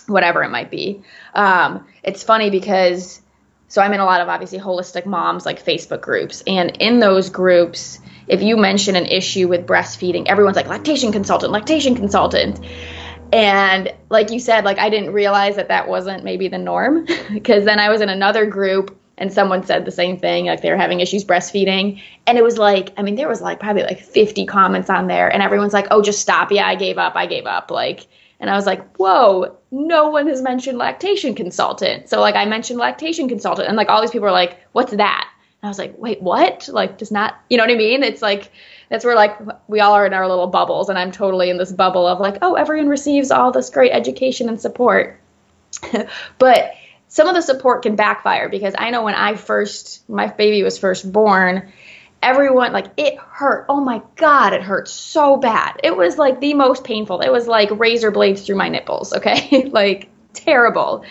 whatever 0.07 0.43
it 0.43 0.49
might 0.49 0.71
be. 0.71 1.03
Um, 1.35 1.85
it's 2.01 2.23
funny 2.23 2.49
because 2.49 3.21
so 3.71 3.81
I'm 3.81 3.93
in 3.93 4.01
a 4.01 4.05
lot 4.05 4.19
of 4.19 4.27
obviously 4.27 4.59
holistic 4.59 5.05
moms 5.05 5.45
like 5.45 5.63
Facebook 5.63 6.01
groups. 6.01 6.43
And 6.45 6.75
in 6.81 6.99
those 6.99 7.29
groups, 7.29 7.99
if 8.27 8.43
you 8.43 8.57
mention 8.57 8.97
an 8.97 9.05
issue 9.05 9.47
with 9.47 9.65
breastfeeding, 9.65 10.27
everyone's 10.27 10.57
like 10.57 10.67
lactation 10.67 11.13
consultant, 11.13 11.53
lactation 11.53 11.95
consultant. 11.95 12.59
And 13.31 13.93
like 14.09 14.29
you 14.29 14.41
said, 14.41 14.65
like 14.65 14.77
I 14.77 14.89
didn't 14.89 15.13
realize 15.13 15.55
that 15.55 15.69
that 15.69 15.87
wasn't 15.87 16.25
maybe 16.25 16.49
the 16.49 16.57
norm 16.57 17.05
because 17.31 17.63
then 17.63 17.79
I 17.79 17.87
was 17.87 18.01
in 18.01 18.09
another 18.09 18.45
group 18.45 18.99
and 19.17 19.31
someone 19.31 19.63
said 19.63 19.85
the 19.85 19.91
same 19.91 20.19
thing, 20.19 20.47
like 20.47 20.61
they 20.61 20.69
were 20.69 20.75
having 20.75 20.99
issues 20.99 21.23
breastfeeding. 21.23 22.01
And 22.27 22.37
it 22.37 22.43
was 22.43 22.57
like, 22.57 22.91
I 22.97 23.03
mean, 23.03 23.15
there 23.15 23.29
was 23.29 23.39
like 23.39 23.61
probably 23.61 23.83
like 23.83 24.01
50 24.01 24.47
comments 24.47 24.89
on 24.89 25.07
there, 25.07 25.31
and 25.31 25.41
everyone's 25.41 25.73
like, 25.73 25.87
oh, 25.91 26.01
just 26.01 26.19
stop. 26.19 26.51
Yeah, 26.51 26.67
I 26.67 26.75
gave 26.75 26.97
up. 26.97 27.15
I 27.15 27.25
gave 27.25 27.45
up. 27.45 27.71
Like, 27.71 28.05
and 28.41 28.49
I 28.49 28.55
was 28.55 28.65
like, 28.65 28.97
whoa, 28.97 29.55
no 29.69 30.09
one 30.09 30.27
has 30.27 30.41
mentioned 30.41 30.79
lactation 30.79 31.35
consultant. 31.35 32.09
So 32.09 32.19
like 32.19 32.35
I 32.35 32.45
mentioned 32.45 32.79
lactation 32.79 33.29
consultant 33.29 33.67
and 33.67 33.77
like 33.77 33.87
all 33.87 34.01
these 34.01 34.09
people 34.09 34.27
are 34.27 34.31
like, 34.31 34.57
what's 34.71 34.91
that? 34.93 35.29
And 35.61 35.67
I 35.67 35.69
was 35.69 35.77
like, 35.77 35.93
wait, 35.99 36.23
what? 36.23 36.67
Like 36.67 36.97
just 36.97 37.11
not, 37.11 37.39
you 37.51 37.57
know 37.57 37.63
what 37.63 37.71
I 37.71 37.75
mean? 37.75 38.01
It's 38.01 38.23
like 38.23 38.51
that's 38.89 39.05
where 39.05 39.15
like 39.15 39.37
we 39.67 39.79
all 39.79 39.93
are 39.93 40.07
in 40.07 40.13
our 40.15 40.27
little 40.27 40.47
bubbles 40.47 40.89
and 40.89 40.97
I'm 40.97 41.11
totally 41.11 41.51
in 41.51 41.57
this 41.57 41.71
bubble 41.71 42.07
of 42.07 42.19
like, 42.19 42.39
oh, 42.41 42.55
everyone 42.55 42.89
receives 42.89 43.29
all 43.29 43.51
this 43.51 43.69
great 43.69 43.91
education 43.91 44.49
and 44.49 44.59
support. 44.59 45.19
but 46.39 46.73
some 47.09 47.27
of 47.27 47.35
the 47.35 47.41
support 47.41 47.83
can 47.83 47.95
backfire 47.95 48.49
because 48.49 48.73
I 48.75 48.89
know 48.89 49.03
when 49.03 49.13
I 49.13 49.35
first 49.35 50.09
my 50.09 50.27
baby 50.27 50.63
was 50.63 50.79
first 50.79 51.09
born, 51.11 51.71
everyone 52.21 52.73
like 52.73 52.87
it 52.97 53.17
hurt. 53.17 53.65
Oh 53.69 53.81
my 53.81 54.01
god, 54.15 54.53
it 54.53 54.61
hurt 54.61 54.87
so 54.87 55.37
bad. 55.37 55.79
It 55.83 55.95
was 55.95 56.17
like 56.17 56.39
the 56.39 56.53
most 56.53 56.83
painful. 56.83 57.21
It 57.21 57.31
was 57.31 57.47
like 57.47 57.69
razor 57.71 58.11
blades 58.11 58.45
through 58.45 58.57
my 58.57 58.69
nipples, 58.69 59.13
okay? 59.17 59.69
like 59.71 60.09
terrible. 60.33 61.03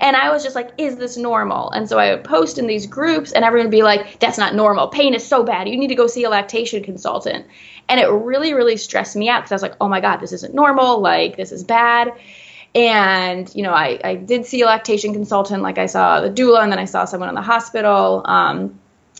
And 0.00 0.14
I 0.14 0.30
was 0.30 0.44
just 0.44 0.54
like, 0.54 0.70
is 0.78 0.96
this 0.96 1.16
normal? 1.16 1.70
And 1.70 1.88
so 1.88 1.98
I 1.98 2.14
would 2.14 2.24
post 2.24 2.58
in 2.58 2.68
these 2.68 2.86
groups, 2.86 3.32
and 3.32 3.44
everyone 3.44 3.66
would 3.66 3.72
be 3.72 3.82
like, 3.82 4.20
that's 4.20 4.38
not 4.38 4.54
normal. 4.54 4.88
Pain 4.88 5.12
is 5.12 5.26
so 5.26 5.42
bad. 5.42 5.68
You 5.68 5.76
need 5.76 5.88
to 5.88 5.96
go 5.96 6.06
see 6.06 6.22
a 6.22 6.30
lactation 6.30 6.84
consultant. 6.84 7.46
And 7.88 7.98
it 7.98 8.06
really, 8.06 8.54
really 8.54 8.76
stressed 8.76 9.16
me 9.16 9.28
out 9.28 9.40
because 9.40 9.50
I 9.50 9.54
was 9.56 9.62
like, 9.62 9.74
oh 9.80 9.88
my 9.88 10.00
God, 10.00 10.18
this 10.18 10.32
isn't 10.32 10.54
normal. 10.54 11.00
Like, 11.00 11.36
this 11.36 11.50
is 11.50 11.64
bad. 11.64 12.12
And, 12.76 13.52
you 13.56 13.64
know, 13.64 13.72
I, 13.72 13.98
I 14.04 14.14
did 14.14 14.46
see 14.46 14.60
a 14.60 14.66
lactation 14.66 15.14
consultant. 15.14 15.62
Like, 15.62 15.78
I 15.78 15.86
saw 15.86 16.20
the 16.20 16.30
doula, 16.30 16.62
and 16.62 16.70
then 16.70 16.78
I 16.78 16.84
saw 16.84 17.04
someone 17.04 17.28
in 17.28 17.34
the 17.34 17.42
hospital. 17.42 18.22
Um, 18.24 18.78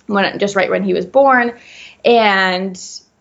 when 0.09 0.39
just 0.39 0.57
right 0.57 0.71
when 0.71 0.83
he 0.83 0.93
was 0.93 1.07
born, 1.07 1.57
and 2.05 2.79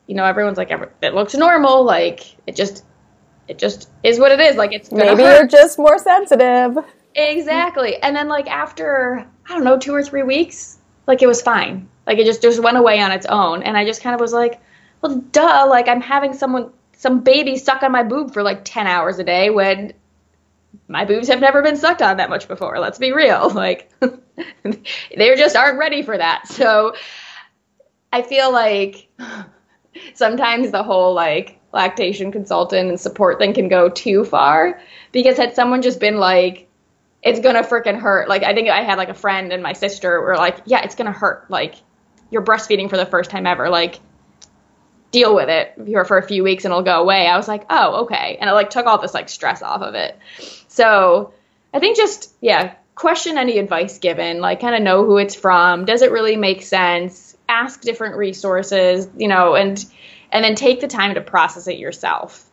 you 0.07 0.15
know 0.15 0.25
everyone's 0.25 0.57
like, 0.57 0.71
it 0.71 1.13
looks 1.13 1.35
normal, 1.35 1.83
like 1.83 2.35
it 2.47 2.55
just 2.55 2.83
it 3.47 3.57
just 3.57 3.89
is 4.03 4.19
what 4.19 4.31
it 4.31 4.39
is. 4.39 4.55
Like 4.55 4.73
it's 4.73 4.91
maybe 4.91 5.21
hurt. 5.21 5.37
you're 5.37 5.47
just 5.47 5.77
more 5.77 5.99
sensitive. 5.99 6.77
Exactly. 7.15 8.01
And 8.01 8.15
then 8.15 8.27
like 8.27 8.47
after 8.47 9.27
I 9.47 9.53
don't 9.53 9.63
know 9.63 9.77
two 9.77 9.93
or 9.93 10.03
three 10.03 10.23
weeks, 10.23 10.79
like 11.05 11.21
it 11.21 11.27
was 11.27 11.41
fine. 11.41 11.87
Like 12.05 12.17
it 12.17 12.25
just 12.25 12.41
just 12.41 12.61
went 12.61 12.77
away 12.77 12.99
on 12.99 13.11
its 13.11 13.25
own, 13.25 13.63
and 13.63 13.77
I 13.77 13.85
just 13.85 14.01
kind 14.01 14.13
of 14.15 14.21
was 14.21 14.33
like, 14.33 14.59
well, 15.01 15.17
duh. 15.31 15.65
Like 15.69 15.87
I'm 15.87 16.01
having 16.01 16.33
someone 16.33 16.71
some 16.93 17.21
baby 17.21 17.57
stuck 17.57 17.83
on 17.83 17.91
my 17.91 18.03
boob 18.03 18.33
for 18.33 18.41
like 18.41 18.65
10 18.65 18.87
hours 18.87 19.19
a 19.19 19.23
day 19.23 19.51
when 19.51 19.93
my 20.87 21.05
boobs 21.05 21.27
have 21.27 21.39
never 21.39 21.61
been 21.61 21.77
sucked 21.77 22.01
on 22.01 22.17
that 22.17 22.29
much 22.29 22.47
before. 22.47 22.79
Let's 22.79 22.97
be 22.97 23.11
real. 23.11 23.49
Like 23.53 23.91
they 24.63 25.35
just 25.35 25.55
aren't 25.55 25.79
ready 25.79 26.01
for 26.01 26.17
that. 26.17 26.47
So 26.47 26.93
I 28.11 28.21
feel 28.21 28.51
like 28.51 29.09
sometimes 30.13 30.71
the 30.71 30.83
whole 30.83 31.13
like 31.13 31.59
lactation 31.73 32.31
consultant 32.31 32.89
and 32.89 32.99
support 32.99 33.39
thing 33.39 33.53
can 33.53 33.67
go 33.67 33.89
too 33.89 34.23
far 34.23 34.79
because 35.11 35.37
had 35.37 35.55
someone 35.55 35.81
just 35.81 35.99
been 35.99 36.17
like 36.17 36.67
it's 37.23 37.39
gonna 37.39 37.61
freaking 37.61 37.99
hurt 37.99 38.29
like 38.29 38.43
i 38.43 38.53
think 38.53 38.69
i 38.69 38.81
had 38.81 38.97
like 38.97 39.09
a 39.09 39.13
friend 39.13 39.51
and 39.51 39.61
my 39.61 39.73
sister 39.73 40.21
were 40.21 40.37
like 40.37 40.57
yeah 40.65 40.81
it's 40.83 40.95
gonna 40.95 41.11
hurt 41.11 41.49
like 41.51 41.75
you're 42.31 42.43
breastfeeding 42.43 42.89
for 42.89 42.97
the 42.97 43.05
first 43.05 43.29
time 43.29 43.45
ever 43.45 43.69
like 43.69 43.99
deal 45.11 45.35
with 45.35 45.49
it 45.49 45.73
here 45.85 46.05
for 46.05 46.17
a 46.17 46.23
few 46.23 46.43
weeks 46.43 46.63
and 46.63 46.71
it'll 46.71 46.83
go 46.83 47.01
away 47.01 47.27
i 47.27 47.35
was 47.35 47.47
like 47.47 47.65
oh 47.69 48.03
okay 48.03 48.37
and 48.39 48.49
it 48.49 48.53
like 48.53 48.69
took 48.69 48.85
all 48.85 48.97
this 48.97 49.13
like 49.13 49.29
stress 49.29 49.61
off 49.61 49.81
of 49.81 49.93
it 49.93 50.17
so 50.67 51.33
i 51.73 51.79
think 51.79 51.97
just 51.97 52.33
yeah 52.41 52.75
question 52.97 53.37
any 53.37 53.59
advice 53.59 53.99
given, 53.99 54.41
like 54.41 54.59
kind 54.59 54.73
of 54.73 54.81
know 54.81 55.05
who 55.05 55.17
it's 55.17 55.35
from. 55.35 55.85
Does 55.85 56.01
it 56.01 56.11
really 56.11 56.35
make 56.35 56.63
sense? 56.63 57.37
Ask 57.47 57.81
different 57.81 58.17
resources, 58.17 59.07
you 59.15 59.27
know, 59.27 59.55
and 59.55 59.85
and 60.31 60.43
then 60.43 60.55
take 60.55 60.81
the 60.81 60.87
time 60.87 61.13
to 61.13 61.21
process 61.21 61.67
it 61.67 61.77
yourself. 61.77 62.43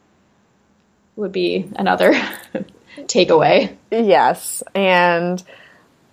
Would 1.16 1.32
be 1.32 1.68
another 1.76 2.12
takeaway. 2.98 3.74
Yes, 3.90 4.62
and 4.74 5.42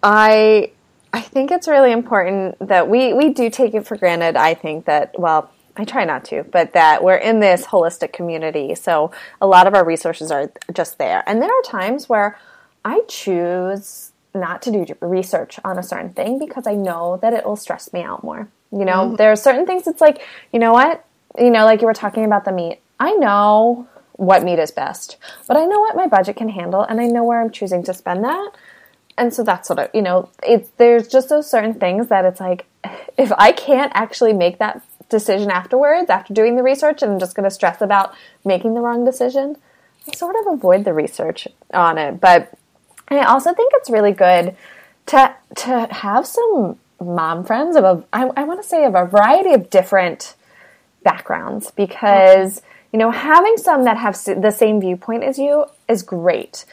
I 0.01 0.71
I 1.11 1.21
think 1.21 1.51
it's 1.51 1.67
really 1.67 1.91
important 1.91 2.57
that 2.65 2.89
we 2.89 3.13
we 3.13 3.33
do 3.33 3.49
take 3.49 3.73
it 3.73 3.85
for 3.85 3.97
granted. 3.97 4.37
I 4.37 4.53
think 4.53 4.85
that 4.85 5.19
well, 5.19 5.51
I 5.75 5.83
try 5.83 6.05
not 6.05 6.23
to, 6.25 6.43
but 6.43 6.71
that 6.71 7.03
we're 7.03 7.17
in 7.17 7.41
this 7.41 7.65
holistic 7.65 8.13
community. 8.13 8.75
So 8.75 9.11
a 9.41 9.45
lot 9.45 9.67
of 9.67 9.73
our 9.73 9.85
resources 9.85 10.31
are 10.31 10.49
just 10.73 10.97
there. 10.99 11.21
And 11.27 11.41
there 11.41 11.49
are 11.51 11.61
times 11.63 12.07
where 12.07 12.39
I 12.85 13.01
choose 13.09 14.10
not 14.33 14.61
to 14.63 14.71
do 14.71 14.85
research 15.01 15.59
on 15.63 15.77
a 15.77 15.83
certain 15.83 16.13
thing 16.13 16.39
because 16.39 16.67
I 16.67 16.75
know 16.75 17.17
that 17.21 17.33
it 17.33 17.45
will 17.45 17.55
stress 17.55 17.91
me 17.93 18.01
out 18.01 18.23
more. 18.23 18.49
You 18.71 18.85
know, 18.85 19.07
mm-hmm. 19.07 19.15
there 19.15 19.31
are 19.31 19.35
certain 19.35 19.65
things 19.65 19.87
it's 19.87 20.01
like, 20.01 20.21
you 20.53 20.59
know 20.59 20.73
what? 20.73 21.05
You 21.37 21.49
know, 21.49 21.65
like 21.65 21.81
you 21.81 21.87
were 21.87 21.93
talking 21.93 22.25
about 22.25 22.45
the 22.45 22.51
meat. 22.51 22.79
I 22.99 23.13
know 23.13 23.87
what 24.13 24.43
meat 24.43 24.59
is 24.59 24.71
best, 24.71 25.17
but 25.47 25.57
I 25.57 25.65
know 25.65 25.79
what 25.79 25.95
my 25.95 26.07
budget 26.07 26.35
can 26.35 26.49
handle 26.49 26.83
and 26.83 27.01
I 27.01 27.07
know 27.07 27.23
where 27.23 27.41
I'm 27.41 27.51
choosing 27.51 27.83
to 27.83 27.93
spend 27.93 28.23
that. 28.23 28.51
And 29.17 29.33
so 29.33 29.43
that's 29.43 29.69
what 29.69 29.79
I, 29.79 29.89
you 29.93 30.01
know, 30.01 30.29
it's 30.43 30.69
there's 30.77 31.07
just 31.07 31.29
those 31.29 31.49
certain 31.49 31.73
things 31.73 32.07
that 32.07 32.25
it's 32.25 32.39
like 32.39 32.65
if 33.17 33.31
I 33.37 33.51
can't 33.51 33.91
actually 33.93 34.33
make 34.33 34.59
that 34.59 34.85
decision 35.09 35.51
afterwards 35.51 36.09
after 36.09 36.33
doing 36.33 36.55
the 36.55 36.63
research 36.63 37.01
and 37.01 37.11
I'm 37.11 37.19
just 37.19 37.35
going 37.35 37.43
to 37.43 37.53
stress 37.53 37.81
about 37.81 38.15
making 38.45 38.73
the 38.73 38.81
wrong 38.81 39.03
decision, 39.03 39.57
I 40.07 40.15
sort 40.15 40.35
of 40.39 40.53
avoid 40.53 40.85
the 40.85 40.93
research 40.93 41.47
on 41.73 41.97
it. 41.97 42.21
But 42.21 42.57
and 43.11 43.19
I 43.19 43.25
also 43.25 43.53
think 43.53 43.73
it's 43.75 43.89
really 43.89 44.13
good 44.13 44.55
to 45.07 45.35
to 45.57 45.87
have 45.91 46.25
some 46.25 46.79
mom 46.99 47.43
friends 47.43 47.75
of 47.75 47.83
a 47.83 48.03
I, 48.13 48.31
I 48.37 48.43
want 48.45 48.61
to 48.63 48.67
say 48.67 48.85
of 48.85 48.95
a 48.95 49.05
variety 49.05 49.53
of 49.53 49.69
different 49.69 50.35
backgrounds 51.03 51.71
because 51.71 52.61
you 52.93 52.97
know 52.97 53.11
having 53.11 53.57
some 53.57 53.83
that 53.83 53.97
have 53.97 54.13
the 54.23 54.51
same 54.51 54.79
viewpoint 54.79 55.23
as 55.23 55.37
you 55.37 55.65
is 55.87 56.01
great. 56.01 56.65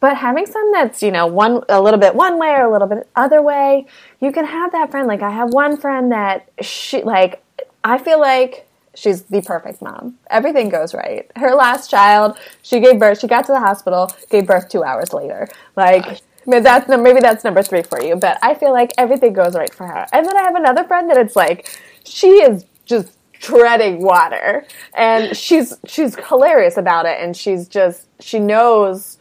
But 0.00 0.16
having 0.16 0.46
some 0.46 0.70
that's 0.72 1.02
you 1.02 1.10
know 1.10 1.26
one 1.26 1.62
a 1.68 1.80
little 1.80 2.00
bit 2.00 2.14
one 2.14 2.38
way 2.38 2.50
or 2.50 2.62
a 2.62 2.70
little 2.70 2.88
bit 2.88 3.08
other 3.16 3.42
way 3.42 3.86
you 4.20 4.32
can 4.32 4.44
have 4.44 4.72
that 4.72 4.90
friend. 4.90 5.08
Like 5.08 5.22
i 5.22 5.30
have 5.30 5.52
one 5.52 5.76
friend 5.78 6.12
that 6.12 6.48
she 6.60 7.02
like 7.02 7.42
i 7.82 7.96
feel 7.96 8.20
like 8.20 8.66
she's 9.00 9.22
the 9.22 9.40
perfect 9.40 9.80
mom. 9.80 10.18
Everything 10.28 10.68
goes 10.68 10.94
right. 10.94 11.30
Her 11.36 11.54
last 11.54 11.90
child, 11.90 12.38
she 12.62 12.80
gave 12.80 12.98
birth, 12.98 13.20
she 13.20 13.26
got 13.26 13.46
to 13.46 13.52
the 13.52 13.60
hospital, 13.60 14.10
gave 14.28 14.46
birth 14.46 14.68
two 14.68 14.84
hours 14.84 15.12
later. 15.12 15.48
Like, 15.74 16.20
maybe 16.46 16.62
that's, 16.62 16.88
maybe 16.88 17.20
that's 17.20 17.42
number 17.42 17.62
three 17.62 17.82
for 17.82 18.02
you, 18.02 18.16
but 18.16 18.38
I 18.42 18.54
feel 18.54 18.72
like 18.72 18.92
everything 18.98 19.32
goes 19.32 19.54
right 19.54 19.72
for 19.72 19.86
her. 19.86 20.06
And 20.12 20.26
then 20.26 20.36
I 20.36 20.42
have 20.42 20.54
another 20.54 20.84
friend 20.84 21.08
that 21.10 21.16
it's 21.16 21.34
like, 21.34 21.80
she 22.04 22.28
is 22.28 22.66
just 22.84 23.16
treading 23.32 24.02
water 24.02 24.66
and 24.92 25.34
she's, 25.34 25.74
she's 25.86 26.14
hilarious 26.28 26.76
about 26.76 27.06
it 27.06 27.18
and 27.20 27.34
she's 27.34 27.68
just, 27.68 28.06
she 28.20 28.38
knows 28.38 29.16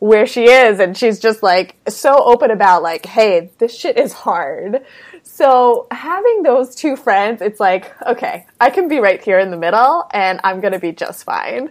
where 0.00 0.26
she 0.26 0.44
is 0.44 0.80
and 0.80 0.96
she's 0.96 1.20
just 1.20 1.42
like 1.42 1.76
so 1.88 2.24
open 2.24 2.50
about 2.50 2.82
like, 2.82 3.06
hey, 3.06 3.50
this 3.58 3.76
shit 3.76 3.96
is 3.96 4.12
hard. 4.12 4.82
So 5.40 5.86
having 5.90 6.42
those 6.42 6.74
two 6.74 6.96
friends, 6.96 7.40
it's 7.40 7.58
like, 7.58 7.94
okay, 8.02 8.44
I 8.60 8.68
can 8.68 8.88
be 8.88 8.98
right 8.98 9.24
here 9.24 9.38
in 9.38 9.50
the 9.50 9.56
middle 9.56 10.06
and 10.12 10.38
I'm 10.44 10.60
going 10.60 10.74
to 10.74 10.78
be 10.78 10.92
just 10.92 11.24
fine. 11.24 11.70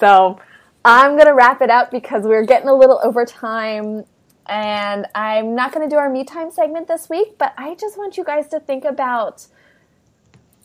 So 0.00 0.40
I'm 0.84 1.12
going 1.12 1.26
to 1.26 1.34
wrap 1.34 1.62
it 1.62 1.70
up 1.70 1.92
because 1.92 2.24
we're 2.24 2.44
getting 2.44 2.68
a 2.68 2.74
little 2.74 3.00
over 3.04 3.24
time 3.24 4.02
and 4.46 5.06
I'm 5.14 5.54
not 5.54 5.70
going 5.70 5.88
to 5.88 5.94
do 5.94 6.00
our 6.00 6.10
me 6.10 6.24
time 6.24 6.50
segment 6.50 6.88
this 6.88 7.08
week, 7.08 7.38
but 7.38 7.54
I 7.56 7.76
just 7.76 7.96
want 7.96 8.16
you 8.16 8.24
guys 8.24 8.48
to 8.48 8.58
think 8.58 8.84
about 8.84 9.46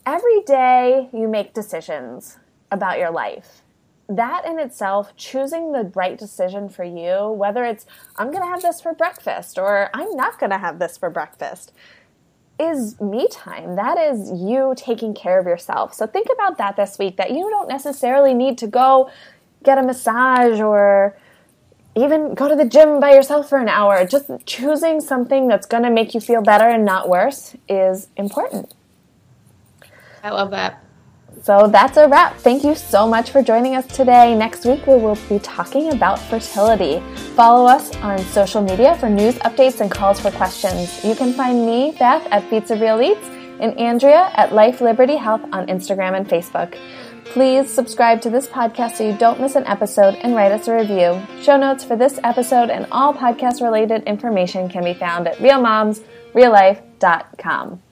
every 0.04 0.42
day 0.42 1.08
you 1.12 1.28
make 1.28 1.54
decisions 1.54 2.38
about 2.72 2.98
your 2.98 3.12
life. 3.12 3.62
That 4.08 4.44
in 4.44 4.58
itself, 4.58 5.16
choosing 5.16 5.72
the 5.72 5.90
right 5.94 6.18
decision 6.18 6.68
for 6.68 6.84
you, 6.84 7.30
whether 7.30 7.64
it's 7.64 7.86
I'm 8.16 8.30
going 8.30 8.42
to 8.42 8.48
have 8.48 8.62
this 8.62 8.80
for 8.80 8.94
breakfast 8.94 9.58
or 9.58 9.90
I'm 9.94 10.14
not 10.16 10.38
going 10.38 10.50
to 10.50 10.58
have 10.58 10.78
this 10.78 10.96
for 10.98 11.10
breakfast, 11.10 11.72
is 12.58 13.00
me 13.00 13.28
time. 13.28 13.76
That 13.76 13.98
is 13.98 14.30
you 14.30 14.74
taking 14.76 15.14
care 15.14 15.38
of 15.38 15.46
yourself. 15.46 15.94
So 15.94 16.06
think 16.06 16.28
about 16.32 16.58
that 16.58 16.76
this 16.76 16.98
week 16.98 17.16
that 17.16 17.30
you 17.30 17.48
don't 17.50 17.68
necessarily 17.68 18.34
need 18.34 18.58
to 18.58 18.66
go 18.66 19.10
get 19.64 19.78
a 19.78 19.82
massage 19.82 20.60
or 20.60 21.16
even 21.96 22.34
go 22.34 22.48
to 22.48 22.54
the 22.54 22.64
gym 22.64 23.00
by 23.00 23.12
yourself 23.12 23.48
for 23.48 23.58
an 23.58 23.68
hour. 23.68 24.06
Just 24.06 24.30
choosing 24.46 25.00
something 25.00 25.48
that's 25.48 25.66
going 25.66 25.82
to 25.82 25.90
make 25.90 26.14
you 26.14 26.20
feel 26.20 26.42
better 26.42 26.68
and 26.68 26.84
not 26.84 27.08
worse 27.08 27.56
is 27.68 28.08
important. 28.16 28.74
I 30.22 30.30
love 30.30 30.50
that. 30.50 30.83
So 31.44 31.68
that's 31.68 31.96
a 31.98 32.08
wrap. 32.08 32.38
Thank 32.38 32.64
you 32.64 32.74
so 32.74 33.06
much 33.06 33.30
for 33.30 33.42
joining 33.42 33.74
us 33.74 33.86
today. 33.86 34.34
Next 34.34 34.64
week, 34.64 34.86
we 34.86 34.94
will 34.94 35.18
be 35.28 35.38
talking 35.40 35.92
about 35.92 36.18
fertility. 36.18 37.02
Follow 37.36 37.66
us 37.66 37.94
on 37.96 38.18
social 38.18 38.62
media 38.62 38.96
for 38.96 39.10
news 39.10 39.34
updates 39.40 39.82
and 39.82 39.90
calls 39.90 40.18
for 40.18 40.30
questions. 40.30 41.04
You 41.04 41.14
can 41.14 41.34
find 41.34 41.66
me, 41.66 41.94
Beth, 41.98 42.26
at 42.30 42.50
of 42.50 42.80
Real 42.80 43.02
Eats, 43.02 43.28
and 43.60 43.78
Andrea 43.78 44.32
at 44.36 44.54
Life 44.54 44.80
Liberty 44.80 45.16
Health 45.16 45.42
on 45.52 45.66
Instagram 45.66 46.16
and 46.16 46.26
Facebook. 46.26 46.78
Please 47.26 47.70
subscribe 47.70 48.22
to 48.22 48.30
this 48.30 48.46
podcast 48.46 48.92
so 48.92 49.06
you 49.06 49.14
don't 49.18 49.38
miss 49.38 49.54
an 49.54 49.66
episode 49.66 50.14
and 50.22 50.34
write 50.34 50.50
us 50.50 50.66
a 50.66 50.74
review. 50.74 51.20
Show 51.42 51.58
notes 51.58 51.84
for 51.84 51.94
this 51.94 52.18
episode 52.24 52.70
and 52.70 52.86
all 52.90 53.12
podcast 53.12 53.60
related 53.60 54.02
information 54.04 54.70
can 54.70 54.82
be 54.82 54.94
found 54.94 55.28
at 55.28 55.36
realmomsreallife.com. 55.36 57.83